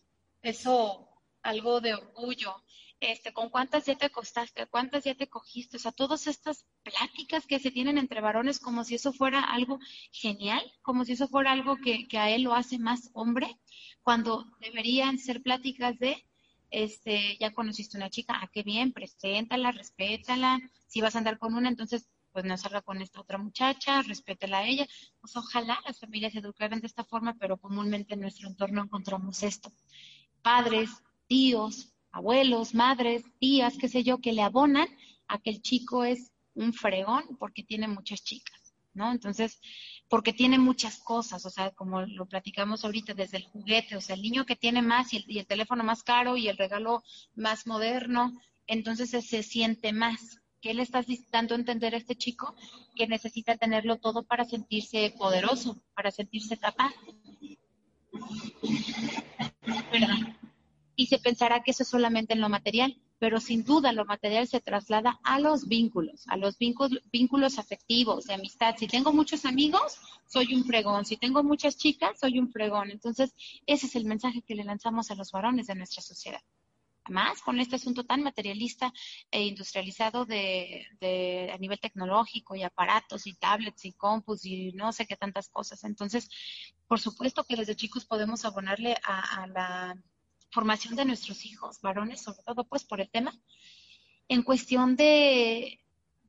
eso 0.43 1.09
algo 1.43 1.81
de 1.81 1.95
orgullo 1.95 2.55
este, 3.01 3.33
con 3.33 3.49
cuántas 3.49 3.87
ya 3.87 3.97
te 3.97 4.07
acostaste, 4.07 4.67
cuántas 4.67 5.05
ya 5.05 5.15
te 5.15 5.29
cogiste, 5.29 5.79
o 5.79 5.81
sea, 5.81 5.93
todas 5.93 6.27
estas 6.27 6.67
pláticas 6.83 7.47
que 7.47 7.59
se 7.59 7.71
tienen 7.71 7.99
entre 7.99 8.21
varones 8.21 8.61
como 8.61 8.85
si 8.85 8.97
eso 8.97 9.13
fuera 9.13 9.41
algo 9.41 9.79
genial, 10.13 10.63
como 10.83 11.05
si 11.05 11.13
eso 11.13 11.27
fuera 11.27 11.53
algo 11.53 11.77
que, 11.77 12.07
que 12.09 12.19
a 12.19 12.31
él 12.31 12.43
lo 12.43 12.55
hace 12.55 12.79
más 12.79 13.11
hombre, 13.15 13.59
cuando 14.03 14.47
deberían 14.61 15.19
ser 15.19 15.43
pláticas 15.43 15.99
de, 15.99 16.27
este, 16.71 17.37
ya 17.41 17.53
conociste 17.53 17.97
una 17.97 18.11
chica, 18.11 18.39
ah, 18.41 18.49
qué 18.53 18.63
bien, 18.63 18.93
preséntala, 18.93 19.73
respétala, 19.73 20.59
si 20.87 21.01
vas 21.01 21.15
a 21.15 21.19
andar 21.19 21.39
con 21.39 21.55
una, 21.55 21.69
entonces 21.69 22.09
pues 22.33 22.45
no 22.45 22.57
salga 22.57 22.83
con 22.83 23.03
esta 23.03 23.21
otra 23.21 23.39
muchacha, 23.39 24.03
respétala 24.03 24.59
a 24.59 24.67
ella. 24.67 24.87
Pues 25.21 25.37
ojalá 25.37 25.81
las 25.85 25.99
familias 25.99 26.33
se 26.33 26.39
educaran 26.39 26.81
de 26.81 26.87
esta 26.87 27.05
forma, 27.05 27.35
pero 27.35 27.57
comúnmente 27.59 28.15
en 28.15 28.21
nuestro 28.21 28.49
entorno 28.49 28.83
encontramos 28.83 29.43
esto. 29.43 29.73
Padres, 30.43 30.91
tíos, 31.27 31.93
abuelos, 32.13 32.75
madres, 32.75 33.23
tías, 33.39 33.77
qué 33.79 33.89
sé 33.89 34.03
yo, 34.03 34.19
que 34.19 34.33
le 34.33 34.43
abonan 34.43 34.89
a 35.29 35.39
que 35.39 35.51
el 35.51 35.63
chico 35.63 36.05
es 36.05 36.33
un 36.55 36.73
fregón 36.73 37.37
porque 37.39 37.63
tiene 37.63 37.89
muchas 37.89 38.23
chicas, 38.23 38.75
¿no? 38.95 39.13
Entonces, 39.13 39.61
porque 40.09 40.33
tiene 40.33 40.59
muchas 40.59 40.99
cosas, 40.99 41.47
o 41.47 41.51
sea, 41.51 41.71
como 41.71 42.03
lo 42.03 42.27
platicamos 42.27 42.85
ahorita, 42.85 43.15
desde 43.15 43.39
el 43.39 43.45
juguete, 43.45 43.97
o 43.97 44.01
sea, 44.01 44.17
el 44.17 44.23
niño 44.23 44.45
que 44.45 44.57
tiene 44.57 44.83
más 44.83 45.13
y 45.13 45.39
el, 45.39 45.47
teléfono 45.47 45.85
más 45.85 46.03
caro 46.03 46.37
y 46.37 46.49
el 46.49 46.59
regalo 46.59 47.03
más 47.37 47.67
moderno, 47.67 48.33
entonces 48.67 49.11
se 49.11 49.43
siente 49.43 49.93
más. 49.93 50.39
¿Qué 50.61 50.75
le 50.75 50.83
estás 50.83 51.07
dando 51.31 51.55
a 51.55 51.59
entender 51.59 51.95
a 51.95 51.99
este 51.99 52.17
chico? 52.17 52.55
Que 52.95 53.07
necesita 53.07 53.57
tenerlo 53.57 53.97
todo 53.97 54.25
para 54.25 54.45
sentirse 54.45 55.15
poderoso, 55.17 55.83
para 55.95 56.11
sentirse 56.11 56.59
capaz 56.59 56.93
y 61.01 61.07
se 61.07 61.19
pensará 61.19 61.63
que 61.63 61.71
eso 61.71 61.83
es 61.83 61.89
solamente 61.89 62.35
en 62.35 62.43
lo 62.43 62.51
material, 62.51 62.95
pero 63.19 63.41
sin 63.41 63.65
duda 63.65 63.91
lo 63.91 64.05
material 64.05 64.47
se 64.47 64.61
traslada 64.61 65.19
a 65.25 65.41
los 65.41 65.67
vínculos, 65.67 66.29
a 66.29 66.37
los 66.37 66.59
vínculos, 66.59 67.03
vínculos 67.11 67.59
afectivos, 67.59 68.27
de 68.27 68.35
amistad. 68.35 68.75
Si 68.77 68.87
tengo 68.87 69.11
muchos 69.11 69.47
amigos, 69.47 69.97
soy 70.27 70.55
un 70.55 70.63
fregón. 70.63 71.07
Si 71.07 71.17
tengo 71.17 71.43
muchas 71.43 71.79
chicas, 71.79 72.21
soy 72.21 72.39
un 72.39 72.53
fregón. 72.53 72.91
Entonces, 72.91 73.35
ese 73.65 73.87
es 73.87 73.97
el 73.97 74.05
mensaje 74.05 74.43
que 74.43 74.55
le 74.55 74.63
lanzamos 74.63 75.11
a 75.11 75.15
los 75.15 75.33
varones 75.33 75.69
de 75.69 75.75
nuestra 75.75 76.03
sociedad. 76.03 76.43
Además, 77.05 77.41
con 77.41 77.59
este 77.61 77.77
asunto 77.77 78.05
tan 78.05 78.23
materialista 78.23 78.93
e 79.31 79.43
industrializado 79.47 80.27
de, 80.27 81.51
a 81.51 81.57
nivel 81.57 81.81
tecnológico 81.81 82.57
y 82.57 82.63
aparatos 82.63 83.27
y 83.27 83.33
tablets 83.33 83.87
y 83.87 83.93
compus 83.95 84.45
y 84.45 84.73
no 84.73 84.93
sé 84.93 85.07
qué 85.07 85.17
tantas 85.17 85.49
cosas. 85.49 85.83
Entonces, 85.85 86.29
por 86.87 87.01
supuesto 87.01 87.45
que 87.45 87.57
desde 87.57 87.75
chicos 87.75 88.05
podemos 88.05 88.45
abonarle 88.45 88.99
a 89.03 89.47
la 89.47 89.97
formación 90.51 90.97
de 90.97 91.05
nuestros 91.05 91.45
hijos, 91.47 91.81
varones, 91.81 92.23
sobre 92.23 92.43
todo 92.45 92.65
pues 92.65 92.85
por 92.85 93.01
el 93.01 93.11
tema, 93.11 93.33
en 94.29 94.43
cuestión 94.43 94.97
de, 94.97 95.81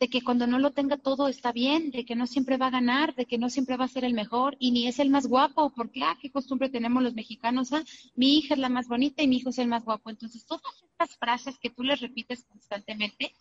de 0.02 0.08
que 0.10 0.24
cuando 0.24 0.48
no 0.48 0.58
lo 0.58 0.72
tenga 0.72 0.98
todo 0.98 1.28
está 1.28 1.52
bien, 1.52 1.92
de 1.92 2.06
que 2.06 2.16
no 2.16 2.26
siempre 2.26 2.58
va 2.58 2.68
a 2.68 2.72
ganar, 2.72 3.14
de 3.14 3.28
que 3.28 3.38
no 3.38 3.52
siempre 3.52 3.78
va 3.78 3.86
a 3.86 3.88
ser 3.88 4.04
el 4.04 4.16
mejor 4.16 4.58
y 4.58 4.72
ni 4.72 4.88
es 4.88 4.98
el 4.98 5.12
más 5.12 5.28
guapo, 5.28 5.72
porque, 5.76 6.02
ah, 6.02 6.18
qué 6.20 6.32
costumbre 6.32 6.70
tenemos 6.70 7.04
los 7.04 7.14
mexicanos, 7.14 7.72
ah, 7.72 7.84
mi 8.16 8.40
hija 8.40 8.56
es 8.56 8.60
la 8.60 8.70
más 8.70 8.88
bonita 8.88 9.22
y 9.22 9.28
mi 9.28 9.38
hijo 9.38 9.50
es 9.50 9.60
el 9.60 9.68
más 9.68 9.86
guapo. 9.86 10.10
Entonces, 10.10 10.44
todas 10.48 10.64
estas 10.82 11.16
frases 11.18 11.60
que 11.60 11.70
tú 11.70 11.84
les 11.84 12.02
repites 12.02 12.44
constantemente 12.46 13.36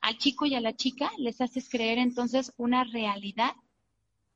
al 0.00 0.18
chico 0.18 0.46
y 0.46 0.56
a 0.56 0.60
la 0.60 0.74
chica, 0.74 1.12
les 1.16 1.40
haces 1.40 1.68
creer 1.68 1.98
entonces 1.98 2.52
una 2.56 2.82
realidad 2.82 3.52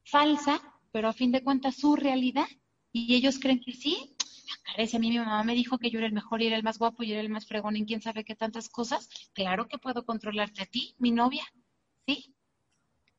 falsa, 0.05 0.63
pero 0.93 1.09
a 1.09 1.13
fin 1.13 1.33
de 1.33 1.43
cuentas 1.43 1.75
su 1.75 1.97
realidad, 1.97 2.47
y 2.93 3.17
ellos 3.17 3.41
creen 3.41 3.59
que 3.59 3.73
sí, 3.73 4.14
parece, 4.65 4.97
a 4.97 5.01
mí 5.01 5.11
mi 5.11 5.19
mamá 5.19 5.45
me 5.45 5.55
dijo 5.55 5.79
que 5.79 5.91
yo 5.91 5.99
era 5.99 6.07
el 6.07 6.13
mejor 6.13 6.43
y 6.43 6.47
era 6.47 6.57
el 6.57 6.63
más 6.63 6.79
guapo 6.79 7.03
y 7.03 7.13
era 7.13 7.21
el 7.21 7.29
más 7.29 7.47
fregón 7.47 7.77
en 7.77 7.85
quién 7.85 8.01
sabe 8.03 8.25
qué 8.25 8.35
tantas 8.35 8.69
cosas, 8.69 9.09
claro 9.33 9.69
que 9.69 9.79
puedo 9.79 10.05
controlarte 10.05 10.63
a 10.63 10.67
ti, 10.67 10.95
mi 10.99 11.11
novia, 11.11 11.45
¿sí? 12.07 12.35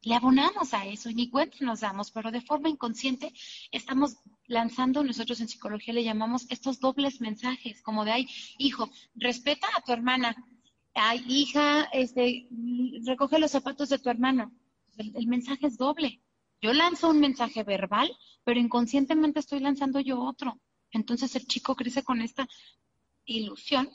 Le 0.02 0.16
abonamos 0.16 0.74
a 0.74 0.86
eso 0.86 1.10
y 1.10 1.16
ni 1.16 1.30
cuenta 1.30 1.58
nos 1.62 1.80
damos, 1.80 2.12
pero 2.12 2.32
de 2.32 2.42
forma 2.42 2.70
inconsciente 2.70 3.34
estamos 3.72 4.18
lanzando, 4.46 5.04
nosotros 5.04 5.42
en 5.42 5.48
psicología 5.48 5.94
le 5.94 6.04
llamamos 6.04 6.46
estos 6.50 6.80
dobles 6.80 7.22
mensajes, 7.22 7.82
como 7.82 8.06
de, 8.06 8.12
ay, 8.12 8.28
hijo, 8.60 8.92
respeta 9.16 9.68
a 9.76 9.82
tu 9.82 9.92
hermana, 9.94 10.36
ay, 10.94 11.24
hija, 11.28 11.86
este, 11.92 12.48
recoge 13.04 13.40
los 13.40 13.52
zapatos 13.52 13.90
de 13.90 14.00
tu 14.00 14.10
hermano. 14.10 14.52
el 14.98 15.28
mensaje 15.28 15.68
es 15.68 15.78
doble. 15.78 16.22
Yo 16.62 16.74
lanzo 16.74 17.10
un 17.10 17.20
mensaje 17.20 17.64
verbal, 17.64 18.10
pero 18.44 18.60
inconscientemente 18.60 19.40
estoy 19.40 19.60
lanzando 19.60 20.00
yo 20.00 20.20
otro. 20.20 20.60
Entonces 20.92 21.36
el 21.36 21.48
chico 21.48 21.76
crece 21.76 22.04
con 22.04 22.22
esta 22.22 22.48
ilusión, 23.26 23.90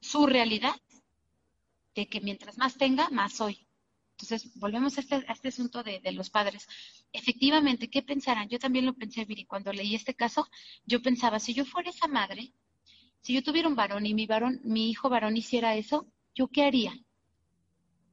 su 0.00 0.26
realidad, 0.26 0.74
de 1.94 2.06
que 2.06 2.20
mientras 2.20 2.58
más 2.58 2.76
tenga, 2.76 3.10
más 3.10 3.34
soy. 3.34 3.66
Entonces, 4.12 4.52
volvemos 4.56 4.96
a 4.96 5.00
este, 5.00 5.24
este 5.28 5.48
asunto 5.48 5.84
de, 5.84 6.00
los 6.12 6.28
padres. 6.28 6.66
Efectivamente, 7.12 7.88
¿qué 7.88 8.02
pensarán? 8.02 8.48
Yo 8.48 8.58
también 8.58 8.84
lo 8.84 8.94
pensé, 8.94 9.24
Viri, 9.24 9.44
cuando 9.44 9.72
leí 9.72 9.94
este 9.94 10.14
caso, 10.14 10.48
yo 10.86 11.00
pensaba, 11.00 11.38
si 11.38 11.54
yo 11.54 11.64
fuera 11.64 11.90
esa 11.90 12.08
madre, 12.08 12.52
si 13.20 13.32
yo 13.32 13.44
tuviera 13.44 13.68
un 13.68 13.76
varón 13.76 14.06
y 14.06 14.14
mi 14.14 14.26
varón, 14.26 14.60
mi 14.64 14.90
hijo 14.90 15.08
varón 15.08 15.36
hiciera 15.36 15.76
eso, 15.76 16.08
¿yo 16.34 16.48
qué 16.48 16.64
haría? 16.64 16.98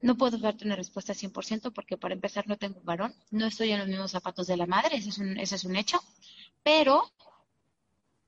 No 0.01 0.15
puedo 0.15 0.37
darte 0.37 0.65
una 0.65 0.75
respuesta 0.75 1.13
100% 1.13 1.73
porque 1.73 1.97
para 1.97 2.13
empezar 2.13 2.47
no 2.47 2.57
tengo 2.57 2.79
un 2.79 2.85
varón, 2.85 3.15
no 3.31 3.47
estoy 3.47 3.71
en 3.71 3.79
los 3.79 3.87
mismos 3.87 4.11
zapatos 4.11 4.45
de 4.45 4.57
la 4.57 4.67
madre, 4.67 4.97
ese 4.97 5.09
es 5.09 5.17
un, 5.17 5.39
es 5.39 5.63
un 5.63 5.75
hecho, 5.75 5.99
pero 6.61 7.11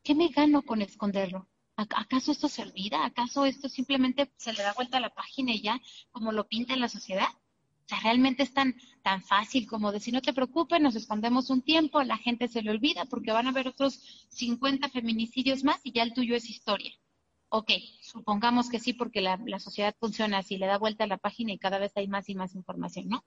¿qué 0.07 0.15
me 0.15 0.29
gano 0.29 0.61
con 0.61 0.81
esconderlo? 0.81 1.49
¿Acaso 1.75 2.31
esto 2.31 2.47
se 2.47 2.61
olvida? 2.61 3.03
¿Acaso 3.03 3.45
esto 3.45 3.67
simplemente 3.67 4.31
se 4.37 4.53
le 4.53 4.63
da 4.63 4.71
vuelta 4.71 4.99
a 4.99 5.01
la 5.01 5.13
página 5.13 5.51
y 5.51 5.61
ya, 5.61 5.81
como 6.11 6.31
lo 6.31 6.47
pinta 6.47 6.77
la 6.77 6.87
sociedad? 6.87 7.27
O 7.27 7.89
sea, 7.89 7.99
realmente 7.99 8.43
es 8.43 8.53
tan, 8.53 8.73
tan 9.03 9.21
fácil 9.21 9.67
como 9.67 9.91
decir, 9.91 10.13
no 10.13 10.21
te 10.21 10.31
preocupes, 10.31 10.79
nos 10.79 10.95
escondemos 10.95 11.49
un 11.49 11.61
tiempo, 11.61 12.01
la 12.03 12.17
gente 12.17 12.47
se 12.47 12.61
le 12.61 12.71
olvida 12.71 13.03
porque 13.03 13.33
van 13.33 13.47
a 13.47 13.49
haber 13.49 13.67
otros 13.67 14.27
50 14.29 14.87
feminicidios 14.87 15.65
más 15.65 15.81
y 15.83 15.91
ya 15.91 16.03
el 16.03 16.13
tuyo 16.13 16.37
es 16.37 16.49
historia. 16.49 16.93
Ok, 17.49 17.71
supongamos 17.99 18.69
que 18.69 18.79
sí, 18.79 18.93
porque 18.93 19.19
la, 19.19 19.37
la 19.45 19.59
sociedad 19.59 19.93
funciona 19.99 20.37
así, 20.37 20.57
le 20.57 20.67
da 20.67 20.77
vuelta 20.77 21.03
a 21.03 21.07
la 21.07 21.17
página 21.17 21.51
y 21.51 21.57
cada 21.57 21.79
vez 21.79 21.91
hay 21.97 22.07
más 22.07 22.29
y 22.29 22.35
más 22.35 22.55
información, 22.55 23.09
¿no? 23.09 23.25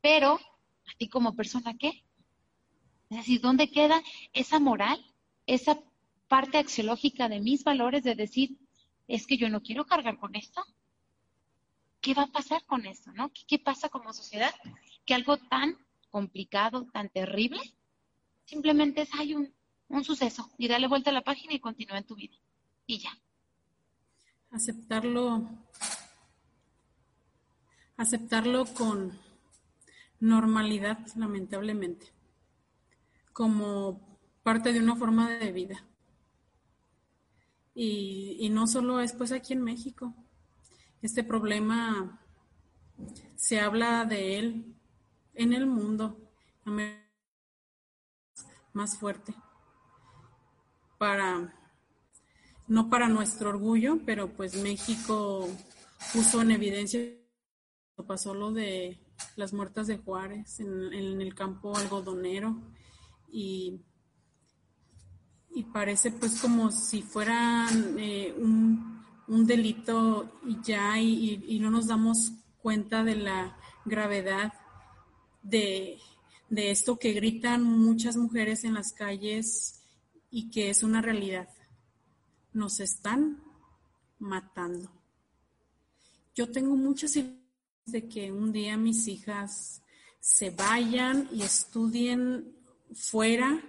Pero, 0.00 0.36
¿a 0.36 0.96
ti 0.96 1.10
como 1.10 1.36
persona 1.36 1.76
qué? 1.76 2.04
Es 3.10 3.18
decir, 3.18 3.42
¿dónde 3.42 3.70
queda 3.70 4.02
esa 4.32 4.58
moral, 4.58 5.04
esa 5.44 5.78
parte 6.28 6.58
axiológica 6.58 7.28
de 7.28 7.40
mis 7.40 7.64
valores 7.64 8.02
de 8.02 8.14
decir, 8.14 8.58
es 9.08 9.26
que 9.26 9.36
yo 9.36 9.48
no 9.48 9.62
quiero 9.62 9.86
cargar 9.86 10.18
con 10.18 10.34
esto. 10.34 10.64
¿Qué 12.00 12.14
va 12.14 12.22
a 12.22 12.32
pasar 12.32 12.64
con 12.66 12.86
esto? 12.86 13.12
¿no? 13.12 13.30
¿Qué, 13.48 13.58
pasa 13.58 13.88
como 13.88 14.12
sociedad? 14.12 14.54
Que 15.04 15.14
algo 15.14 15.36
tan 15.36 15.76
complicado, 16.10 16.86
tan 16.92 17.08
terrible, 17.08 17.60
simplemente 18.44 19.02
es, 19.02 19.14
hay 19.14 19.34
un, 19.34 19.52
un 19.88 20.04
suceso 20.04 20.50
y 20.58 20.68
dale 20.68 20.88
vuelta 20.88 21.10
a 21.10 21.14
la 21.14 21.24
página 21.24 21.54
y 21.54 21.60
continúa 21.60 21.98
en 21.98 22.04
tu 22.04 22.14
vida. 22.14 22.36
Y 22.86 22.98
ya. 22.98 23.10
Aceptarlo, 24.50 25.48
aceptarlo 27.96 28.64
con, 28.66 29.18
normalidad, 30.20 30.98
lamentablemente, 31.16 32.06
como 33.32 34.18
parte 34.42 34.72
de 34.72 34.80
una 34.80 34.96
forma 34.96 35.30
de 35.30 35.52
vida. 35.52 35.84
Y, 37.78 38.48
no 38.50 38.66
solo 38.66 39.00
es 39.00 39.12
pues 39.12 39.32
aquí 39.32 39.52
en 39.52 39.62
México. 39.62 40.14
Este 41.02 41.22
problema 41.22 42.20
se 43.36 43.60
habla 43.60 44.06
de 44.06 44.38
él 44.38 44.74
en 45.34 45.52
el 45.52 45.66
mundo 45.66 46.18
más 48.72 48.98
fuerte 48.98 49.34
para 50.98 51.54
no 52.66 52.88
para 52.88 53.08
nuestro 53.08 53.50
orgullo, 53.50 54.00
pero 54.06 54.32
pues 54.32 54.60
México 54.62 55.46
puso 56.12 56.40
en 56.40 56.52
evidencia 56.52 57.00
pasó 58.04 58.34
lo 58.34 58.52
de 58.52 58.98
las 59.36 59.52
muertas 59.52 59.86
de 59.86 59.98
Juárez 59.98 60.60
en, 60.60 60.92
el 60.92 61.34
campo 61.34 61.76
algodonero 61.76 62.56
y, 63.30 63.80
y, 65.56 65.64
parece 65.64 66.10
pues 66.10 66.40
como 66.40 66.70
si 66.70 67.02
fuera 67.02 67.66
eh, 67.98 68.34
un, 68.38 69.04
delito 69.46 70.40
y 70.46 70.60
ya 70.62 71.00
y, 71.00 71.58
no 71.60 71.70
nos 71.70 71.86
damos 71.86 72.32
cuenta 72.62 73.02
de 73.02 73.16
la 73.16 73.56
gravedad 73.84 74.52
de, 75.42 75.98
de 76.50 76.70
esto 76.70 76.98
que 76.98 77.12
gritan 77.12 77.62
muchas 77.62 78.16
mujeres 78.16 78.64
en 78.64 78.74
las 78.74 78.92
calles 78.92 79.82
y 80.30 80.50
que 80.50 80.70
es 80.70 80.82
una 80.82 81.00
realidad. 81.00 81.48
Nos 82.52 82.80
están 82.80 83.42
matando. 84.18 84.90
Yo 86.34 86.50
tengo 86.50 86.76
muchas 86.76 87.16
ideas 87.16 87.36
de 87.86 88.08
que 88.08 88.30
un 88.30 88.52
día 88.52 88.76
mis 88.76 89.08
hijas 89.08 89.82
se 90.20 90.50
vayan 90.50 91.28
y 91.32 91.42
estudien 91.42 92.54
fuera 92.94 93.62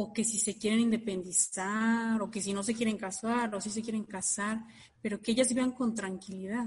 o 0.00 0.12
que 0.12 0.22
si 0.22 0.38
se 0.38 0.56
quieren 0.56 0.78
independizar 0.78 2.22
o 2.22 2.30
que 2.30 2.40
si 2.40 2.52
no 2.52 2.62
se 2.62 2.72
quieren 2.72 2.96
casar 2.96 3.52
o 3.52 3.60
si 3.60 3.68
se 3.68 3.82
quieren 3.82 4.04
casar, 4.04 4.64
pero 5.02 5.20
que 5.20 5.32
ellas 5.32 5.48
vivan 5.48 5.72
con 5.72 5.92
tranquilidad. 5.92 6.66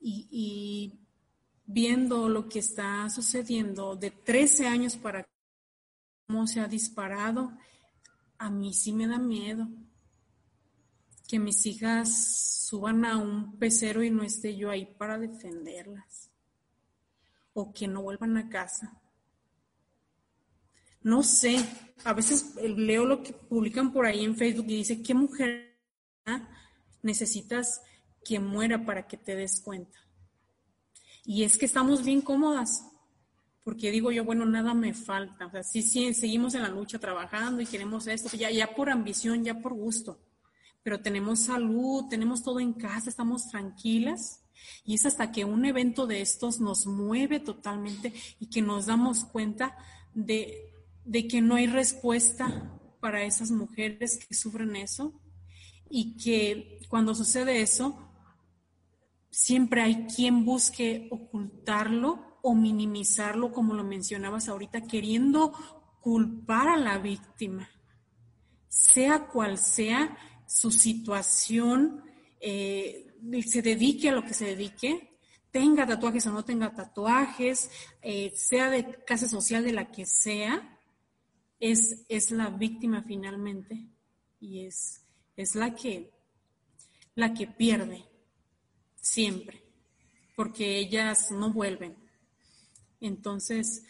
Y, 0.00 1.00
viendo 1.68 2.28
lo 2.28 2.48
que 2.48 2.60
está 2.60 3.10
sucediendo 3.10 3.96
de 3.96 4.12
13 4.12 4.68
años 4.68 4.96
para 4.96 5.26
cómo 6.28 6.46
se 6.46 6.60
ha 6.60 6.68
disparado, 6.68 7.58
a 8.38 8.50
mí 8.50 8.72
sí 8.72 8.92
me 8.92 9.08
da 9.08 9.18
miedo 9.18 9.66
que 11.26 11.40
mis 11.40 11.66
hijas 11.66 12.68
suban 12.68 13.04
a 13.04 13.16
un 13.16 13.58
pecero 13.58 14.04
y 14.04 14.10
no 14.10 14.22
esté 14.22 14.56
yo 14.56 14.70
ahí 14.70 14.86
para 14.96 15.18
defenderlas. 15.18 16.30
O 17.52 17.72
que 17.72 17.88
no 17.88 18.02
vuelvan 18.02 18.36
a 18.36 18.48
casa. 18.48 19.02
No 21.06 21.22
sé, 21.22 21.64
a 22.02 22.12
veces 22.12 22.56
leo 22.56 23.04
lo 23.04 23.22
que 23.22 23.32
publican 23.32 23.92
por 23.92 24.06
ahí 24.06 24.24
en 24.24 24.34
Facebook 24.34 24.66
y 24.66 24.78
dice, 24.78 25.02
¿qué 25.04 25.14
mujer 25.14 25.78
necesitas 27.00 27.80
que 28.24 28.40
muera 28.40 28.84
para 28.84 29.06
que 29.06 29.16
te 29.16 29.36
des 29.36 29.60
cuenta? 29.60 29.96
Y 31.24 31.44
es 31.44 31.58
que 31.58 31.66
estamos 31.66 32.04
bien 32.04 32.22
cómodas, 32.22 32.84
porque 33.62 33.92
digo 33.92 34.10
yo, 34.10 34.24
bueno, 34.24 34.46
nada 34.46 34.74
me 34.74 34.94
falta. 34.94 35.46
O 35.46 35.50
sea, 35.52 35.62
sí, 35.62 35.80
sí, 35.80 36.12
seguimos 36.12 36.56
en 36.56 36.62
la 36.62 36.70
lucha 36.70 36.98
trabajando 36.98 37.62
y 37.62 37.66
queremos 37.66 38.08
esto, 38.08 38.36
ya, 38.36 38.50
ya 38.50 38.74
por 38.74 38.90
ambición, 38.90 39.44
ya 39.44 39.60
por 39.60 39.74
gusto 39.74 40.18
pero 40.82 41.00
tenemos 41.00 41.40
salud, 41.40 42.04
tenemos 42.08 42.44
todo 42.44 42.60
en 42.60 42.72
casa, 42.72 43.10
estamos 43.10 43.48
tranquilas. 43.48 44.44
Y 44.84 44.94
es 44.94 45.04
hasta 45.04 45.32
que 45.32 45.44
un 45.44 45.64
evento 45.64 46.06
de 46.06 46.20
estos 46.20 46.60
nos 46.60 46.86
mueve 46.86 47.40
totalmente 47.40 48.12
y 48.38 48.46
que 48.46 48.62
nos 48.62 48.86
damos 48.86 49.24
cuenta 49.24 49.76
de, 50.14 50.75
de 51.06 51.28
que 51.28 51.40
no 51.40 51.54
hay 51.54 51.68
respuesta 51.68 52.78
para 53.00 53.22
esas 53.24 53.50
mujeres 53.50 54.18
que 54.18 54.34
sufren 54.34 54.76
eso 54.76 55.20
y 55.88 56.16
que 56.16 56.80
cuando 56.88 57.14
sucede 57.14 57.62
eso, 57.62 57.96
siempre 59.30 59.82
hay 59.82 60.06
quien 60.06 60.44
busque 60.44 61.08
ocultarlo 61.10 62.38
o 62.42 62.54
minimizarlo, 62.54 63.52
como 63.52 63.74
lo 63.74 63.84
mencionabas 63.84 64.48
ahorita, 64.48 64.82
queriendo 64.82 65.52
culpar 66.00 66.68
a 66.68 66.76
la 66.76 66.98
víctima, 66.98 67.68
sea 68.68 69.26
cual 69.26 69.58
sea 69.58 70.16
su 70.46 70.70
situación, 70.70 72.02
eh, 72.40 73.14
se 73.46 73.62
dedique 73.62 74.08
a 74.08 74.12
lo 74.12 74.24
que 74.24 74.34
se 74.34 74.46
dedique, 74.46 75.18
tenga 75.50 75.86
tatuajes 75.86 76.26
o 76.26 76.32
no 76.32 76.44
tenga 76.44 76.74
tatuajes, 76.74 77.70
eh, 78.02 78.32
sea 78.36 78.70
de 78.70 79.04
casa 79.04 79.28
social 79.28 79.64
de 79.64 79.72
la 79.72 79.90
que 79.90 80.06
sea, 80.06 80.75
es, 81.60 82.04
es 82.08 82.30
la 82.30 82.50
víctima 82.50 83.02
finalmente 83.02 83.88
y 84.40 84.66
es, 84.66 85.04
es 85.36 85.54
la 85.54 85.74
que 85.74 86.12
la 87.14 87.32
que 87.32 87.46
pierde 87.46 88.04
siempre, 88.96 89.62
porque 90.36 90.78
ellas 90.78 91.30
no 91.30 91.52
vuelven. 91.52 91.96
Entonces, 93.00 93.84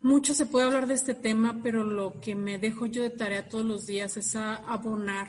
mucho 0.00 0.34
se 0.34 0.46
puede 0.46 0.66
hablar 0.66 0.86
de 0.86 0.94
este 0.94 1.14
tema, 1.14 1.60
pero 1.62 1.84
lo 1.84 2.20
que 2.20 2.34
me 2.34 2.58
dejo 2.58 2.86
yo 2.86 3.02
de 3.02 3.10
tarea 3.10 3.48
todos 3.48 3.64
los 3.64 3.86
días 3.86 4.16
es 4.16 4.34
abonar 4.36 5.28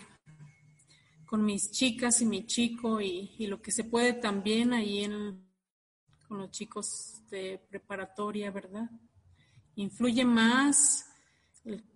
con 1.25 1.43
mis 1.43 1.71
chicas 1.71 2.21
y 2.21 2.25
mi 2.25 2.45
chico 2.45 3.01
y, 3.01 3.45
lo 3.47 3.61
que 3.61 3.71
se 3.71 3.83
puede 3.83 4.13
también 4.13 4.73
ahí 4.73 5.03
en, 5.03 5.45
con 6.27 6.37
los 6.37 6.51
chicos 6.51 7.21
de 7.29 7.59
preparatoria, 7.69 8.51
¿verdad? 8.51 8.89
Influye 9.77 10.25
más 10.25 11.05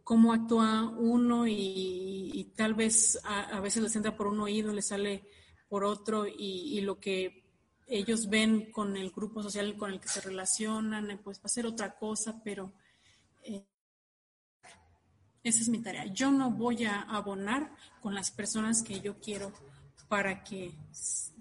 cómo 0.03 0.33
actúa 0.33 0.87
uno 0.87 1.47
y, 1.47 2.53
tal 2.55 2.75
vez 2.75 3.19
a, 3.23 3.59
veces 3.59 3.81
les 3.81 3.95
entra 3.95 4.15
por 4.15 4.27
un 4.27 4.39
oído, 4.39 4.71
les 4.71 4.87
sale 4.87 5.23
por 5.67 5.83
otro 5.83 6.25
y, 6.27 6.79
lo 6.81 6.99
que 6.99 7.43
ellos 7.87 8.29
ven 8.29 8.71
con 8.71 8.95
el 8.97 9.09
grupo 9.09 9.41
social 9.41 9.75
con 9.77 9.91
el 9.91 9.99
que 9.99 10.07
se 10.07 10.21
relacionan, 10.21 11.19
pues 11.23 11.39
va 11.39 11.45
a 11.45 11.49
ser 11.49 11.65
otra 11.65 11.97
cosa, 11.97 12.39
pero 12.43 12.71
eh, 13.41 13.65
esa 15.43 15.59
es 15.61 15.69
mi 15.69 15.79
tarea. 15.79 16.05
Yo 16.05 16.29
no 16.29 16.51
voy 16.51 16.85
a 16.85 17.01
abonar 17.01 17.75
con 17.99 18.13
las 18.13 18.29
personas 18.29 18.83
que 18.83 19.01
yo 19.01 19.19
quiero 19.19 19.51
para 20.07 20.43
que, 20.43 20.71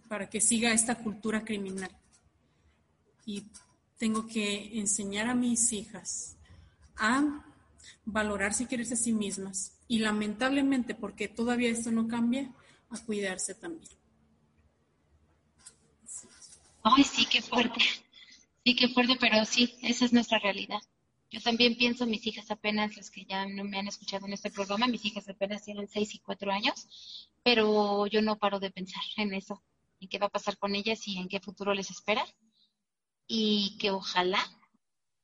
para 0.08 0.30
que 0.30 0.40
siga 0.40 0.72
esta 0.72 0.94
cultura 0.94 1.44
criminal. 1.44 1.90
Y 3.26 3.46
tengo 4.00 4.26
que 4.26 4.78
enseñar 4.80 5.28
a 5.28 5.34
mis 5.34 5.74
hijas 5.74 6.38
a 6.96 7.44
valorarse 8.06 8.62
y 8.62 8.66
quererse 8.66 8.94
a 8.94 8.96
sí 8.96 9.12
mismas. 9.12 9.76
Y 9.88 9.98
lamentablemente, 9.98 10.94
porque 10.94 11.28
todavía 11.28 11.68
esto 11.68 11.90
no 11.90 12.08
cambia, 12.08 12.50
a 12.88 12.98
cuidarse 12.98 13.54
también. 13.54 13.92
Ay, 16.82 17.04
sí, 17.04 17.26
qué 17.26 17.42
fuerte. 17.42 17.80
Sí, 18.64 18.74
qué 18.74 18.88
fuerte, 18.88 19.16
pero 19.20 19.44
sí, 19.44 19.74
esa 19.82 20.06
es 20.06 20.14
nuestra 20.14 20.38
realidad. 20.38 20.80
Yo 21.30 21.42
también 21.42 21.76
pienso, 21.76 22.06
mis 22.06 22.26
hijas 22.26 22.50
apenas, 22.50 22.96
los 22.96 23.10
que 23.10 23.26
ya 23.26 23.46
no 23.46 23.64
me 23.64 23.78
han 23.78 23.86
escuchado 23.86 24.26
en 24.26 24.32
este 24.32 24.50
programa, 24.50 24.86
mis 24.86 25.04
hijas 25.04 25.28
apenas 25.28 25.62
tienen 25.62 25.88
seis 25.88 26.14
y 26.14 26.20
cuatro 26.20 26.50
años, 26.50 27.28
pero 27.42 28.06
yo 28.06 28.22
no 28.22 28.38
paro 28.38 28.60
de 28.60 28.70
pensar 28.70 29.02
en 29.18 29.34
eso, 29.34 29.62
en 30.00 30.08
qué 30.08 30.18
va 30.18 30.28
a 30.28 30.30
pasar 30.30 30.56
con 30.56 30.74
ellas 30.74 31.06
y 31.06 31.18
en 31.18 31.28
qué 31.28 31.38
futuro 31.38 31.74
les 31.74 31.90
espera. 31.90 32.24
Y 33.32 33.76
que 33.78 33.92
ojalá 33.92 34.44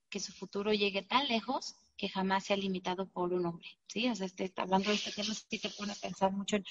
que 0.09 0.20
su 0.20 0.32
futuro 0.32 0.72
llegue 0.72 1.02
tan 1.02 1.26
lejos 1.26 1.74
que 1.96 2.09
jamás 2.09 2.44
sea 2.44 2.57
limitado 2.57 3.09
por 3.09 3.32
un 3.32 3.46
hombre, 3.46 3.66
¿sí? 3.88 4.09
O 4.09 4.14
sea, 4.14 4.26
este, 4.26 4.52
hablando 4.57 4.90
de 4.90 4.94
este 4.94 5.11
tema, 5.11 5.34
sí 5.34 5.59
te 5.59 5.70
pone 5.70 5.90
a 5.90 5.96
pensar 5.96 6.30
mucho 6.30 6.54
en 6.54 6.64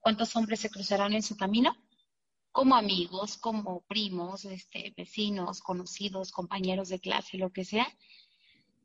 cuántos 0.00 0.34
hombres 0.34 0.58
se 0.58 0.68
cruzarán 0.68 1.12
en 1.12 1.22
su 1.22 1.36
camino 1.36 1.76
como 2.50 2.74
amigos, 2.74 3.38
como 3.38 3.82
primos, 3.82 4.44
este, 4.44 4.92
vecinos, 4.96 5.60
conocidos, 5.60 6.32
compañeros 6.32 6.88
de 6.88 6.98
clase, 6.98 7.38
lo 7.38 7.52
que 7.52 7.64
sea. 7.64 7.86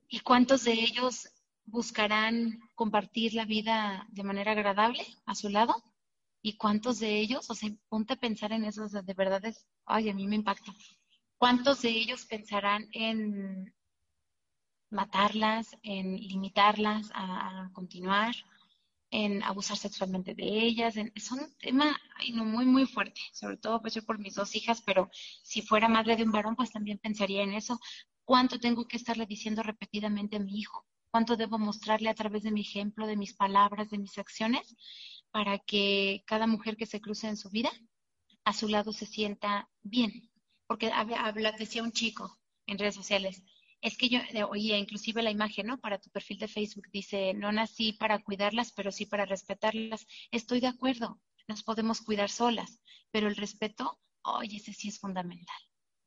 ¿Y 0.08 0.20
cuántos 0.20 0.66
de 0.66 0.74
ellos 0.74 1.28
buscarán 1.66 2.60
compartir 2.76 3.34
la 3.34 3.46
vida 3.46 4.06
de 4.12 4.24
manera 4.24 4.52
agradable 4.52 5.04
a 5.26 5.34
su 5.34 5.50
lado? 5.50 5.74
¿Y 6.44 6.58
cuántos 6.58 7.00
de 7.00 7.20
ellos, 7.20 7.50
o 7.50 7.56
sea, 7.56 7.72
ponte 7.90 8.14
a 8.14 8.20
pensar 8.20 8.52
en 8.52 8.66
eso, 8.66 8.88
de 8.88 9.14
verdad 9.16 9.44
es, 9.44 9.66
ay, 9.88 10.10
a 10.10 10.14
mí 10.14 10.28
me 10.28 10.36
impacta. 10.36 10.72
¿Cuántos 11.38 11.82
de 11.82 11.90
ellos 11.90 12.26
pensarán 12.26 12.88
en 12.92 13.74
matarlas, 14.90 15.78
en 15.84 16.16
limitarlas 16.16 17.10
a 17.14 17.70
continuar? 17.74 18.36
en 19.12 19.44
abusar 19.44 19.78
sexualmente 19.78 20.36
de 20.36 20.44
ellas. 20.44 20.96
es 20.98 21.32
un 21.32 21.56
tema 21.58 21.98
muy, 22.34 22.66
muy 22.66 22.86
fuerte, 22.86 23.22
sobre 23.32 23.58
todo 23.58 23.82
pues 23.82 23.94
yo 23.94 24.04
por 24.04 24.20
mis 24.20 24.36
dos 24.36 24.56
hijas, 24.56 24.82
pero 24.82 25.10
si 25.44 25.62
fuera 25.62 25.88
madre 25.88 26.16
de 26.16 26.24
un 26.24 26.32
varón, 26.32 26.56
pues 26.56 26.72
también 26.72 26.98
pensaría 26.98 27.44
en 27.44 27.54
eso. 27.54 27.80
¿Cuánto 28.26 28.60
tengo 28.60 28.88
que 28.88 28.98
estarle 28.98 29.26
diciendo 29.26 29.64
repetidamente 29.64 30.36
a 30.36 30.40
mi 30.40 30.60
hijo? 30.60 30.86
¿Cuánto 31.12 31.38
debo 31.38 31.58
mostrarle 31.58 32.10
a 32.10 32.16
través 32.16 32.44
de 32.44 32.52
mi 32.52 32.62
ejemplo, 32.62 33.08
de 33.08 33.16
mis 33.16 33.34
palabras, 33.34 33.90
de 33.90 34.00
mis 34.00 34.18
acciones, 34.18 34.76
para 35.32 35.60
que 35.60 36.24
cada 36.26 36.46
mujer 36.48 36.76
que 36.76 36.86
se 36.86 37.00
cruce 37.00 37.28
en 37.28 37.38
su 37.38 37.50
vida, 37.50 37.72
a 38.44 38.54
su 38.54 38.68
lado 38.68 38.92
se 38.92 39.06
sienta 39.06 39.70
bien? 39.82 40.30
Porque 40.68 40.92
habla, 40.92 41.52
decía 41.54 41.84
un 41.84 41.92
chico, 41.92 42.40
en 42.66 42.78
redes 42.78 42.96
sociales. 42.96 43.44
Es 43.82 43.98
que 43.98 44.10
yo, 44.10 44.20
oye, 44.50 44.78
inclusive 44.78 45.22
la 45.22 45.32
imagen, 45.32 45.68
¿no? 45.68 45.80
Para 45.80 46.00
tu 46.00 46.10
perfil 46.10 46.40
de 46.40 46.48
Facebook 46.48 46.88
dice, 46.92 47.34
no 47.34 47.52
nací 47.52 47.94
para 47.94 48.24
cuidarlas, 48.24 48.72
pero 48.72 48.92
sí 48.92 49.06
para 49.06 49.26
respetarlas. 49.26 50.08
Estoy 50.32 50.60
de 50.60 50.68
acuerdo, 50.68 51.22
nos 51.48 51.64
podemos 51.64 52.02
cuidar 52.02 52.30
solas, 52.30 52.82
pero 53.12 53.28
el 53.28 53.36
respeto, 53.36 54.00
oye, 54.24 54.58
ese 54.58 54.74
sí 54.74 54.88
es 54.88 55.00
fundamental. 55.00 55.56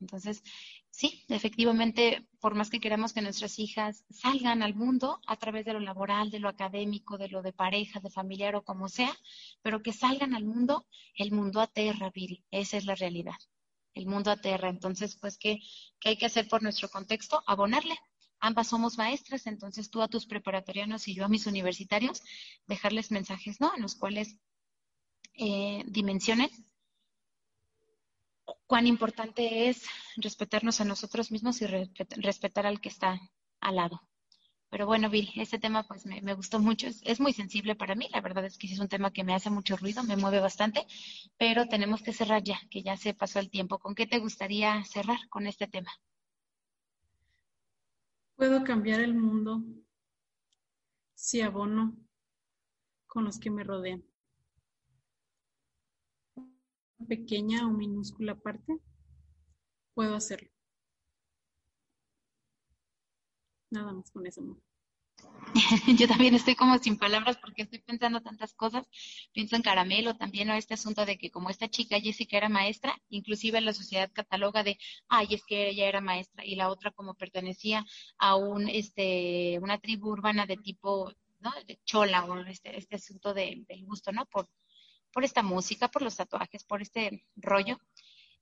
Entonces, 0.01 0.43
sí, 0.89 1.25
efectivamente, 1.27 2.25
por 2.39 2.55
más 2.55 2.69
que 2.69 2.79
queramos 2.79 3.13
que 3.13 3.21
nuestras 3.21 3.59
hijas 3.59 4.05
salgan 4.09 4.63
al 4.63 4.73
mundo 4.73 5.19
a 5.27 5.35
través 5.35 5.65
de 5.65 5.73
lo 5.73 5.79
laboral, 5.79 6.31
de 6.31 6.39
lo 6.39 6.49
académico, 6.49 7.17
de 7.17 7.27
lo 7.29 7.41
de 7.41 7.53
pareja, 7.53 7.99
de 7.99 8.09
familiar 8.09 8.55
o 8.55 8.63
como 8.63 8.87
sea, 8.87 9.13
pero 9.61 9.81
que 9.81 9.93
salgan 9.93 10.33
al 10.33 10.45
mundo, 10.45 10.85
el 11.15 11.31
mundo 11.31 11.59
aterra, 11.59 12.11
Viri, 12.11 12.45
esa 12.51 12.77
es 12.77 12.85
la 12.85 12.95
realidad. 12.95 13.35
El 13.93 14.05
mundo 14.07 14.31
aterra. 14.31 14.69
Entonces, 14.69 15.17
pues, 15.19 15.37
¿qué, 15.37 15.59
¿qué 15.99 16.09
hay 16.09 16.17
que 16.17 16.25
hacer 16.25 16.47
por 16.47 16.63
nuestro 16.63 16.89
contexto? 16.89 17.43
Abonarle. 17.47 17.97
Ambas 18.41 18.67
somos 18.67 18.97
maestras, 18.97 19.47
entonces 19.47 19.89
tú 19.89 20.01
a 20.01 20.07
tus 20.07 20.25
preparatorianos 20.25 21.07
y 21.09 21.13
yo 21.13 21.25
a 21.25 21.29
mis 21.29 21.45
universitarios, 21.45 22.21
dejarles 22.67 23.11
mensajes, 23.11 23.59
¿no? 23.59 23.75
En 23.75 23.81
los 23.81 23.95
cuales 23.95 24.37
eh, 25.33 25.83
dimensionen 25.87 26.49
cuán 28.67 28.87
importante 28.87 29.69
es 29.69 29.83
respetarnos 30.17 30.79
a 30.81 30.85
nosotros 30.85 31.31
mismos 31.31 31.61
y 31.61 31.65
respetar 31.65 32.65
al 32.65 32.79
que 32.79 32.89
está 32.89 33.19
al 33.61 33.75
lado. 33.75 34.01
Pero 34.69 34.85
bueno, 34.85 35.09
Bill, 35.09 35.29
este 35.35 35.57
tema 35.57 35.83
pues 35.83 36.05
me, 36.05 36.33
gustó 36.35 36.59
mucho, 36.59 36.87
es, 36.87 37.19
muy 37.19 37.33
sensible 37.33 37.75
para 37.75 37.95
mí, 37.95 38.07
la 38.13 38.21
verdad 38.21 38.45
es 38.45 38.57
que 38.57 38.67
es 38.67 38.79
un 38.79 38.87
tema 38.87 39.11
que 39.11 39.23
me 39.23 39.33
hace 39.33 39.49
mucho 39.49 39.75
ruido, 39.77 40.03
me 40.03 40.15
mueve 40.15 40.39
bastante, 40.39 40.85
pero 41.37 41.67
tenemos 41.67 42.03
que 42.03 42.13
cerrar 42.13 42.43
ya, 42.43 42.59
que 42.69 42.83
ya 42.83 42.95
se 42.95 43.13
pasó 43.13 43.39
el 43.39 43.49
tiempo. 43.49 43.79
¿Con 43.79 43.95
qué 43.95 44.05
te 44.05 44.19
gustaría 44.19 44.83
cerrar 44.85 45.17
con 45.29 45.47
este 45.47 45.67
tema? 45.67 45.91
Puedo 48.35 48.63
cambiar 48.63 49.01
el 49.01 49.15
mundo 49.15 49.63
si 51.15 51.41
abono 51.41 51.97
con 53.07 53.25
los 53.25 53.39
que 53.39 53.49
me 53.49 53.63
rodean 53.63 54.03
pequeña 57.07 57.65
o 57.67 57.71
minúscula 57.71 58.35
parte, 58.35 58.77
puedo 59.93 60.15
hacerlo. 60.15 60.49
Nada 63.71 63.93
más 63.93 64.11
con 64.11 64.25
eso. 64.25 64.41
Yo 65.97 66.07
también 66.07 66.35
estoy 66.35 66.55
como 66.55 66.77
sin 66.77 66.97
palabras 66.97 67.37
porque 67.37 67.63
estoy 67.63 67.79
pensando 67.79 68.21
tantas 68.21 68.53
cosas. 68.53 68.87
Pienso 69.33 69.55
en 69.55 69.61
Caramelo 69.61 70.15
también, 70.15 70.49
o 70.49 70.53
este 70.53 70.75
asunto 70.75 71.05
de 71.05 71.17
que 71.17 71.31
como 71.31 71.49
esta 71.49 71.69
chica 71.69 71.99
Jessica 71.99 72.37
era 72.37 72.49
maestra, 72.49 72.95
inclusive 73.09 73.61
la 73.61 73.73
sociedad 73.73 74.11
cataloga 74.13 74.63
de, 74.63 74.77
ay, 75.07 75.27
es 75.31 75.43
que 75.45 75.69
ella 75.69 75.87
era 75.87 76.01
maestra, 76.01 76.45
y 76.45 76.55
la 76.55 76.69
otra 76.69 76.91
como 76.91 77.15
pertenecía 77.15 77.85
a 78.17 78.35
un, 78.35 78.69
este, 78.69 79.59
una 79.61 79.79
tribu 79.79 80.09
urbana 80.09 80.45
de 80.45 80.57
tipo, 80.57 81.11
¿no? 81.39 81.51
De 81.67 81.79
chola, 81.83 82.25
o 82.25 82.37
este, 82.45 82.77
este 82.77 82.95
asunto 82.95 83.33
de, 83.33 83.63
del 83.67 83.85
gusto, 83.85 84.11
¿no? 84.11 84.25
Por, 84.25 84.47
por 85.11 85.23
esta 85.23 85.41
música, 85.41 85.87
por 85.87 86.01
los 86.01 86.15
tatuajes, 86.15 86.63
por 86.63 86.81
este 86.81 87.25
rollo, 87.35 87.79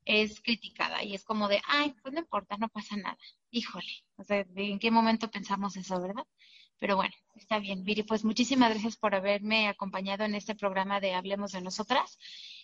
es 0.07 0.41
criticada 0.41 1.03
y 1.03 1.13
es 1.13 1.23
como 1.25 1.49
de, 1.49 1.61
ay, 1.67 1.93
pues 2.01 2.13
no 2.13 2.21
importa, 2.21 2.57
no 2.57 2.69
pasa 2.69 2.95
nada. 2.95 3.17
Híjole, 3.51 3.91
o 4.15 4.23
sea, 4.23 4.45
¿en 4.55 4.79
qué 4.79 4.89
momento 4.89 5.29
pensamos 5.29 5.75
eso, 5.75 6.01
verdad? 6.01 6.25
Pero 6.79 6.95
bueno, 6.95 7.13
está 7.35 7.59
bien. 7.59 7.83
Viri, 7.83 8.03
pues 8.03 8.23
muchísimas 8.23 8.69
gracias 8.69 8.95
por 8.95 9.15
haberme 9.15 9.67
acompañado 9.67 10.23
en 10.23 10.35
este 10.35 10.55
programa 10.55 11.01
de 11.01 11.13
Hablemos 11.13 11.51
de 11.51 11.61
Nosotras. 11.61 12.17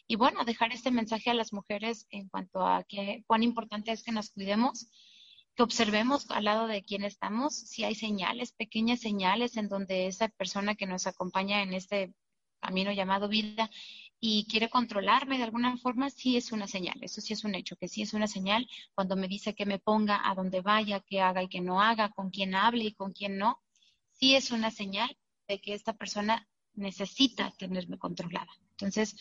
Y 0.07 0.15
bueno, 0.15 0.45
dejar 0.45 0.71
este 0.71 0.91
mensaje 0.91 1.31
a 1.31 1.33
las 1.33 1.51
mujeres 1.51 2.07
en 2.11 2.29
cuanto 2.29 2.65
a 2.65 2.83
que, 2.83 3.23
cuán 3.27 3.43
importante 3.43 3.91
es 3.91 4.03
que 4.03 4.11
nos 4.11 4.29
cuidemos, 4.29 4.87
que 5.55 5.63
observemos 5.63 6.29
al 6.31 6.45
lado 6.45 6.67
de 6.67 6.83
quién 6.83 7.03
estamos, 7.03 7.55
si 7.55 7.83
hay 7.83 7.95
señales, 7.95 8.53
pequeñas 8.53 9.01
señales 9.01 9.57
en 9.57 9.67
donde 9.67 10.07
esa 10.07 10.29
persona 10.29 10.75
que 10.75 10.87
nos 10.87 11.07
acompaña 11.07 11.61
en 11.61 11.73
este 11.73 12.13
camino 12.61 12.91
llamado 12.91 13.27
vida 13.27 13.69
y 14.25 14.45
quiere 14.45 14.69
controlarme 14.69 15.37
de 15.37 15.43
alguna 15.43 15.75
forma, 15.75 16.09
sí 16.09 16.37
es 16.37 16.53
una 16.53 16.65
señal, 16.65 16.97
eso 17.01 17.19
sí 17.19 17.33
es 17.33 17.43
un 17.43 17.55
hecho, 17.55 17.75
que 17.75 17.89
sí 17.89 18.03
es 18.03 18.13
una 18.13 18.25
señal 18.25 18.69
cuando 18.95 19.17
me 19.17 19.27
dice 19.27 19.53
que 19.53 19.65
me 19.65 19.79
ponga 19.79 20.21
a 20.23 20.33
donde 20.33 20.61
vaya, 20.61 21.01
que 21.01 21.19
haga 21.19 21.43
y 21.43 21.49
que 21.49 21.59
no 21.59 21.81
haga, 21.81 22.07
con 22.07 22.29
quién 22.29 22.55
hable 22.55 22.85
y 22.85 22.93
con 22.93 23.11
quién 23.11 23.37
no, 23.37 23.61
sí 24.13 24.33
es 24.33 24.51
una 24.51 24.71
señal 24.71 25.13
de 25.49 25.59
que 25.59 25.73
esta 25.73 25.91
persona 25.91 26.47
necesita 26.73 27.51
tenerme 27.57 27.97
controlada. 27.97 28.47
Entonces, 28.69 29.13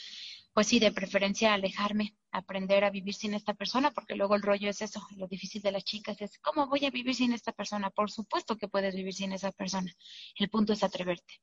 pues 0.52 0.68
sí, 0.68 0.78
de 0.78 0.92
preferencia 0.92 1.52
alejarme, 1.52 2.14
aprender 2.30 2.84
a 2.84 2.90
vivir 2.90 3.14
sin 3.14 3.34
esta 3.34 3.54
persona, 3.54 3.90
porque 3.90 4.14
luego 4.14 4.36
el 4.36 4.42
rollo 4.42 4.70
es 4.70 4.82
eso, 4.82 5.04
lo 5.16 5.26
difícil 5.26 5.62
de 5.62 5.72
las 5.72 5.82
chicas 5.82 6.20
es, 6.20 6.38
¿cómo 6.38 6.68
voy 6.68 6.84
a 6.84 6.90
vivir 6.90 7.16
sin 7.16 7.32
esta 7.32 7.50
persona? 7.50 7.90
Por 7.90 8.08
supuesto 8.08 8.56
que 8.56 8.68
puedes 8.68 8.94
vivir 8.94 9.14
sin 9.14 9.32
esa 9.32 9.50
persona. 9.50 9.92
El 10.36 10.48
punto 10.48 10.72
es 10.74 10.84
atreverte 10.84 11.40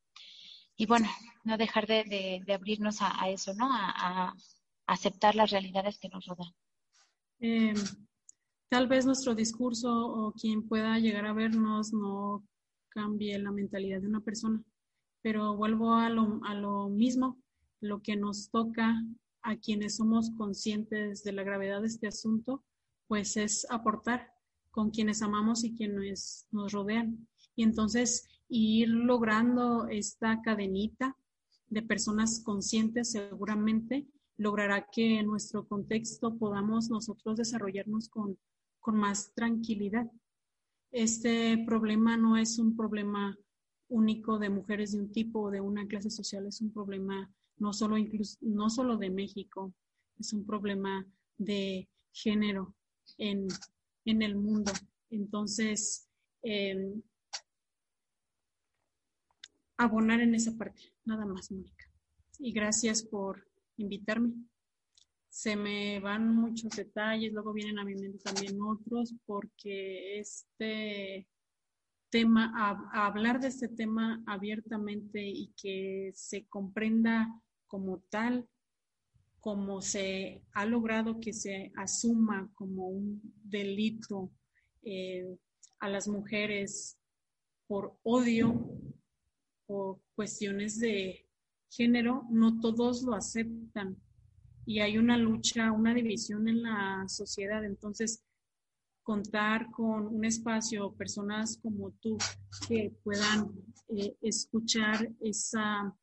y 0.80 0.86
bueno, 0.86 1.10
no 1.44 1.58
dejar 1.58 1.88
de, 1.88 2.42
abrirnos 2.48 3.00
a, 3.02 3.30
eso, 3.30 3.54
¿no? 3.54 3.68
A, 3.70 4.34
aceptar 4.88 5.36
las 5.36 5.52
realidades 5.52 6.00
que 6.00 6.08
nos 6.08 6.26
rodean. 6.26 6.52
Eh, 7.42 7.74
tal 8.70 8.88
vez 8.88 9.06
nuestro 9.06 9.36
discurso 9.36 9.92
o 9.92 10.32
quien 10.32 10.68
pueda 10.68 10.98
llegar 10.98 11.26
a 11.26 11.34
vernos 11.34 11.94
no 11.94 12.44
cambie 12.88 13.38
la 13.38 13.52
mentalidad 13.52 14.02
de 14.02 14.08
una 14.08 14.22
persona, 14.22 14.64
pero 15.22 15.56
vuelvo 15.56 15.94
a 15.94 16.10
lo, 16.10 16.40
a 16.46 16.56
lo 16.56 16.88
mismo, 16.88 17.38
lo 17.82 18.02
que 18.02 18.16
nos 18.16 18.50
toca 18.50 18.96
a 19.44 19.58
quienes 19.58 19.98
somos 19.98 20.32
conscientes 20.38 21.24
de 21.24 21.34
la 21.34 21.44
gravedad 21.44 21.82
de 21.82 21.88
este 21.88 22.08
asunto, 22.08 22.64
pues 23.08 23.36
es 23.36 23.68
aportar 23.70 24.32
con 24.72 24.92
quienes 24.92 25.22
amamos 25.22 25.66
y 25.66 25.76
quienes 25.76 26.48
nos 26.52 26.72
rodean. 26.72 27.28
Y 27.56 27.64
entonces 27.64 28.28
ir 28.50 28.90
logrando 28.90 29.88
esta 29.88 30.42
cadenita 30.42 31.16
de 31.68 31.82
personas 31.84 32.42
conscientes 32.44 33.12
seguramente 33.12 34.08
logrará 34.38 34.88
que 34.92 35.20
en 35.20 35.28
nuestro 35.28 35.68
contexto 35.68 36.36
podamos 36.38 36.90
nosotros 36.90 37.38
desarrollarnos 37.38 38.10
con, 38.10 38.38
con 38.80 38.96
más 38.96 39.34
tranquilidad. 39.34 40.10
Este 40.92 41.64
problema 41.66 42.18
no 42.18 42.38
es 42.38 42.58
un 42.58 42.76
problema 42.76 43.38
único 43.90 44.40
de 44.40 44.50
mujeres 44.50 44.94
de 44.94 45.00
un 45.00 45.12
tipo 45.12 45.42
o 45.42 45.52
de 45.52 45.62
una 45.62 45.88
clase 45.88 46.10
social, 46.10 46.48
es 46.48 46.62
un 46.62 46.72
problema 46.72 47.30
no 47.58 47.74
solo, 47.74 47.98
no 48.42 48.70
solo 48.70 48.98
de 48.98 49.10
México, 49.10 49.74
es 50.20 50.34
un 50.34 50.46
problema 50.46 51.06
de 51.38 51.88
género 52.12 52.76
en, 53.18 53.48
en 54.06 54.22
el 54.22 54.36
mundo. 54.36 54.72
Entonces, 55.10 56.08
eh, 56.44 56.94
abonar 59.80 60.20
en 60.20 60.36
esa 60.36 60.56
parte. 60.58 60.94
Nada 61.06 61.26
más, 61.26 61.52
Mónica. 61.52 61.86
Y 62.38 62.52
gracias 62.52 63.02
por 63.02 63.48
invitarme. 63.78 64.34
Se 65.30 65.56
me 65.56 66.00
van 66.00 66.36
muchos 66.36 66.76
detalles, 66.76 67.32
luego 67.32 67.54
vienen 67.54 67.80
a 67.80 67.86
mi 67.86 67.96
mente 67.96 68.20
también 68.20 68.62
otros, 68.62 69.16
porque 69.26 70.20
este 70.20 71.28
tema, 72.10 72.52
a, 72.56 73.08
hablar 73.08 73.40
de 73.40 73.48
este 73.48 73.70
tema 73.70 74.22
abiertamente 74.28 75.22
y 75.26 75.54
que 75.56 76.12
se 76.14 76.46
comprenda 76.48 77.42
como 77.68 78.00
tal, 78.10 78.50
como 79.40 79.82
se 79.82 80.44
ha 80.54 80.66
logrado 80.66 81.22
que 81.22 81.32
se 81.32 81.72
asuma 81.78 82.52
como 82.56 82.90
un 82.90 83.22
delito 83.44 84.30
eh, 84.82 85.38
a 85.80 85.88
las 85.88 86.10
mujeres 86.10 86.98
por 87.68 87.98
odio 88.04 88.68
o 89.70 90.02
cuestiones 90.16 90.80
de 90.80 91.28
género, 91.70 92.26
no 92.32 92.60
todos 92.60 93.04
lo 93.04 93.14
aceptan 93.14 93.96
y 94.66 94.82
hay 94.82 94.98
una 94.98 95.18
lucha, 95.18 95.72
una 95.72 95.94
división 95.94 96.48
en 96.48 96.64
la 96.64 97.04
sociedad. 97.08 97.64
Entonces, 97.64 98.24
contar 99.04 99.72
con 99.72 100.08
un 100.08 100.26
espacio, 100.26 100.94
personas 100.94 101.58
como 101.58 101.92
tú 101.94 102.18
que 102.68 102.94
puedan 103.04 103.52
eh, 103.90 104.16
escuchar 104.22 105.12
esa, 105.22 105.96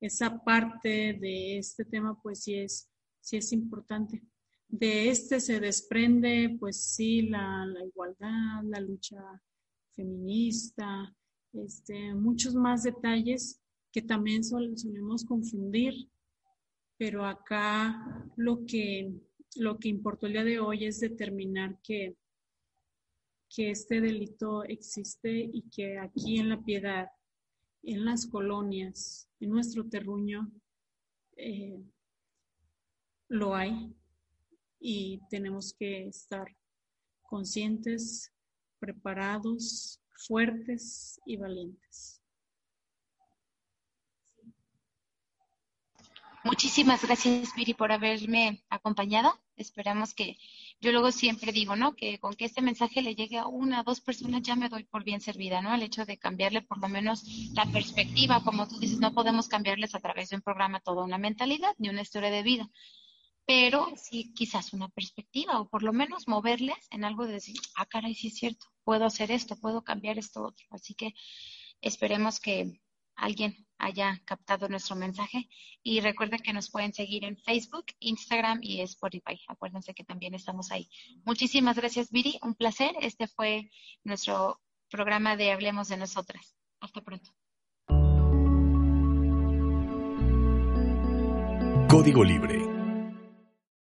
esa 0.00 0.42
parte 0.42 1.18
de 1.20 1.58
este 1.58 1.84
tema, 1.84 2.20
pues 2.20 2.42
sí 2.42 2.54
es, 2.54 2.88
sí 3.20 3.36
es 3.36 3.52
importante. 3.52 4.22
De 4.66 5.10
este 5.10 5.40
se 5.40 5.58
desprende, 5.58 6.56
pues 6.58 6.82
sí, 6.82 7.22
la, 7.22 7.66
la 7.66 7.84
igualdad, 7.84 8.62
la 8.64 8.80
lucha 8.80 9.20
feminista, 9.94 11.14
este, 11.52 12.14
muchos 12.14 12.54
más 12.54 12.82
detalles 12.82 13.60
que 13.92 14.02
también 14.02 14.44
solemos 14.44 15.24
confundir, 15.24 16.08
pero 16.96 17.24
acá 17.24 18.28
lo 18.36 18.64
que, 18.66 19.12
lo 19.56 19.78
que 19.78 19.88
importó 19.88 20.26
el 20.26 20.34
día 20.34 20.44
de 20.44 20.60
hoy 20.60 20.84
es 20.84 21.00
determinar 21.00 21.80
que, 21.82 22.16
que 23.48 23.70
este 23.70 24.00
delito 24.00 24.64
existe 24.64 25.50
y 25.52 25.62
que 25.70 25.98
aquí 25.98 26.38
en 26.38 26.50
la 26.50 26.62
piedad, 26.62 27.08
en 27.82 28.04
las 28.04 28.26
colonias, 28.26 29.28
en 29.40 29.50
nuestro 29.50 29.88
terruño, 29.88 30.52
eh, 31.36 31.82
lo 33.28 33.54
hay 33.54 33.94
y 34.78 35.20
tenemos 35.30 35.72
que 35.72 36.06
estar 36.08 36.46
conscientes, 37.22 38.32
preparados, 38.78 39.99
fuertes 40.26 41.20
y 41.26 41.36
valientes. 41.36 42.20
Muchísimas 46.42 47.04
gracias, 47.04 47.54
Viri, 47.54 47.74
por 47.74 47.92
haberme 47.92 48.64
acompañado. 48.70 49.38
Esperamos 49.56 50.14
que, 50.14 50.38
yo 50.80 50.90
luego 50.90 51.12
siempre 51.12 51.52
digo, 51.52 51.76
¿no? 51.76 51.94
Que 51.94 52.18
con 52.18 52.32
que 52.32 52.46
este 52.46 52.62
mensaje 52.62 53.02
le 53.02 53.14
llegue 53.14 53.36
a 53.36 53.46
una, 53.46 53.82
o 53.82 53.84
dos 53.84 54.00
personas, 54.00 54.40
ya 54.40 54.56
me 54.56 54.70
doy 54.70 54.84
por 54.84 55.04
bien 55.04 55.20
servida, 55.20 55.60
¿no? 55.60 55.74
El 55.74 55.82
hecho 55.82 56.06
de 56.06 56.16
cambiarle 56.16 56.62
por 56.62 56.78
lo 56.78 56.88
menos 56.88 57.24
la 57.52 57.66
perspectiva, 57.66 58.42
como 58.42 58.66
tú 58.66 58.78
dices, 58.78 59.00
no 59.00 59.12
podemos 59.12 59.48
cambiarles 59.48 59.94
a 59.94 60.00
través 60.00 60.30
de 60.30 60.36
un 60.36 60.42
programa 60.42 60.80
toda 60.80 61.04
una 61.04 61.18
mentalidad 61.18 61.74
ni 61.76 61.90
una 61.90 62.00
historia 62.00 62.30
de 62.30 62.42
vida, 62.42 62.70
pero 63.46 63.92
sí 63.96 64.32
quizás 64.34 64.72
una 64.72 64.88
perspectiva 64.88 65.60
o 65.60 65.68
por 65.68 65.82
lo 65.82 65.92
menos 65.92 66.26
moverles 66.26 66.88
en 66.90 67.04
algo 67.04 67.26
de 67.26 67.34
decir, 67.34 67.56
ah, 67.76 67.84
caray, 67.84 68.14
sí 68.14 68.28
es 68.28 68.36
cierto, 68.36 68.66
puedo 68.90 69.04
hacer 69.04 69.30
esto, 69.30 69.54
puedo 69.54 69.84
cambiar 69.84 70.18
esto 70.18 70.42
otro. 70.42 70.66
Así 70.70 70.94
que 70.94 71.14
esperemos 71.80 72.40
que 72.40 72.72
alguien 73.14 73.54
haya 73.78 74.20
captado 74.24 74.68
nuestro 74.68 74.96
mensaje. 74.96 75.48
Y 75.84 76.00
recuerden 76.00 76.40
que 76.40 76.52
nos 76.52 76.72
pueden 76.72 76.92
seguir 76.92 77.24
en 77.24 77.36
Facebook, 77.36 77.84
Instagram 78.00 78.58
y 78.62 78.80
Spotify. 78.80 79.40
Acuérdense 79.46 79.94
que 79.94 80.02
también 80.02 80.34
estamos 80.34 80.72
ahí. 80.72 80.88
Muchísimas 81.24 81.76
gracias, 81.76 82.10
Viri. 82.10 82.40
Un 82.42 82.56
placer. 82.56 82.92
Este 83.00 83.28
fue 83.28 83.70
nuestro 84.02 84.60
programa 84.90 85.36
de 85.36 85.52
Hablemos 85.52 85.86
de 85.86 85.96
Nosotras. 85.96 86.56
Hasta 86.80 87.00
pronto. 87.00 87.30
Código 91.88 92.24
Libre 92.24 92.69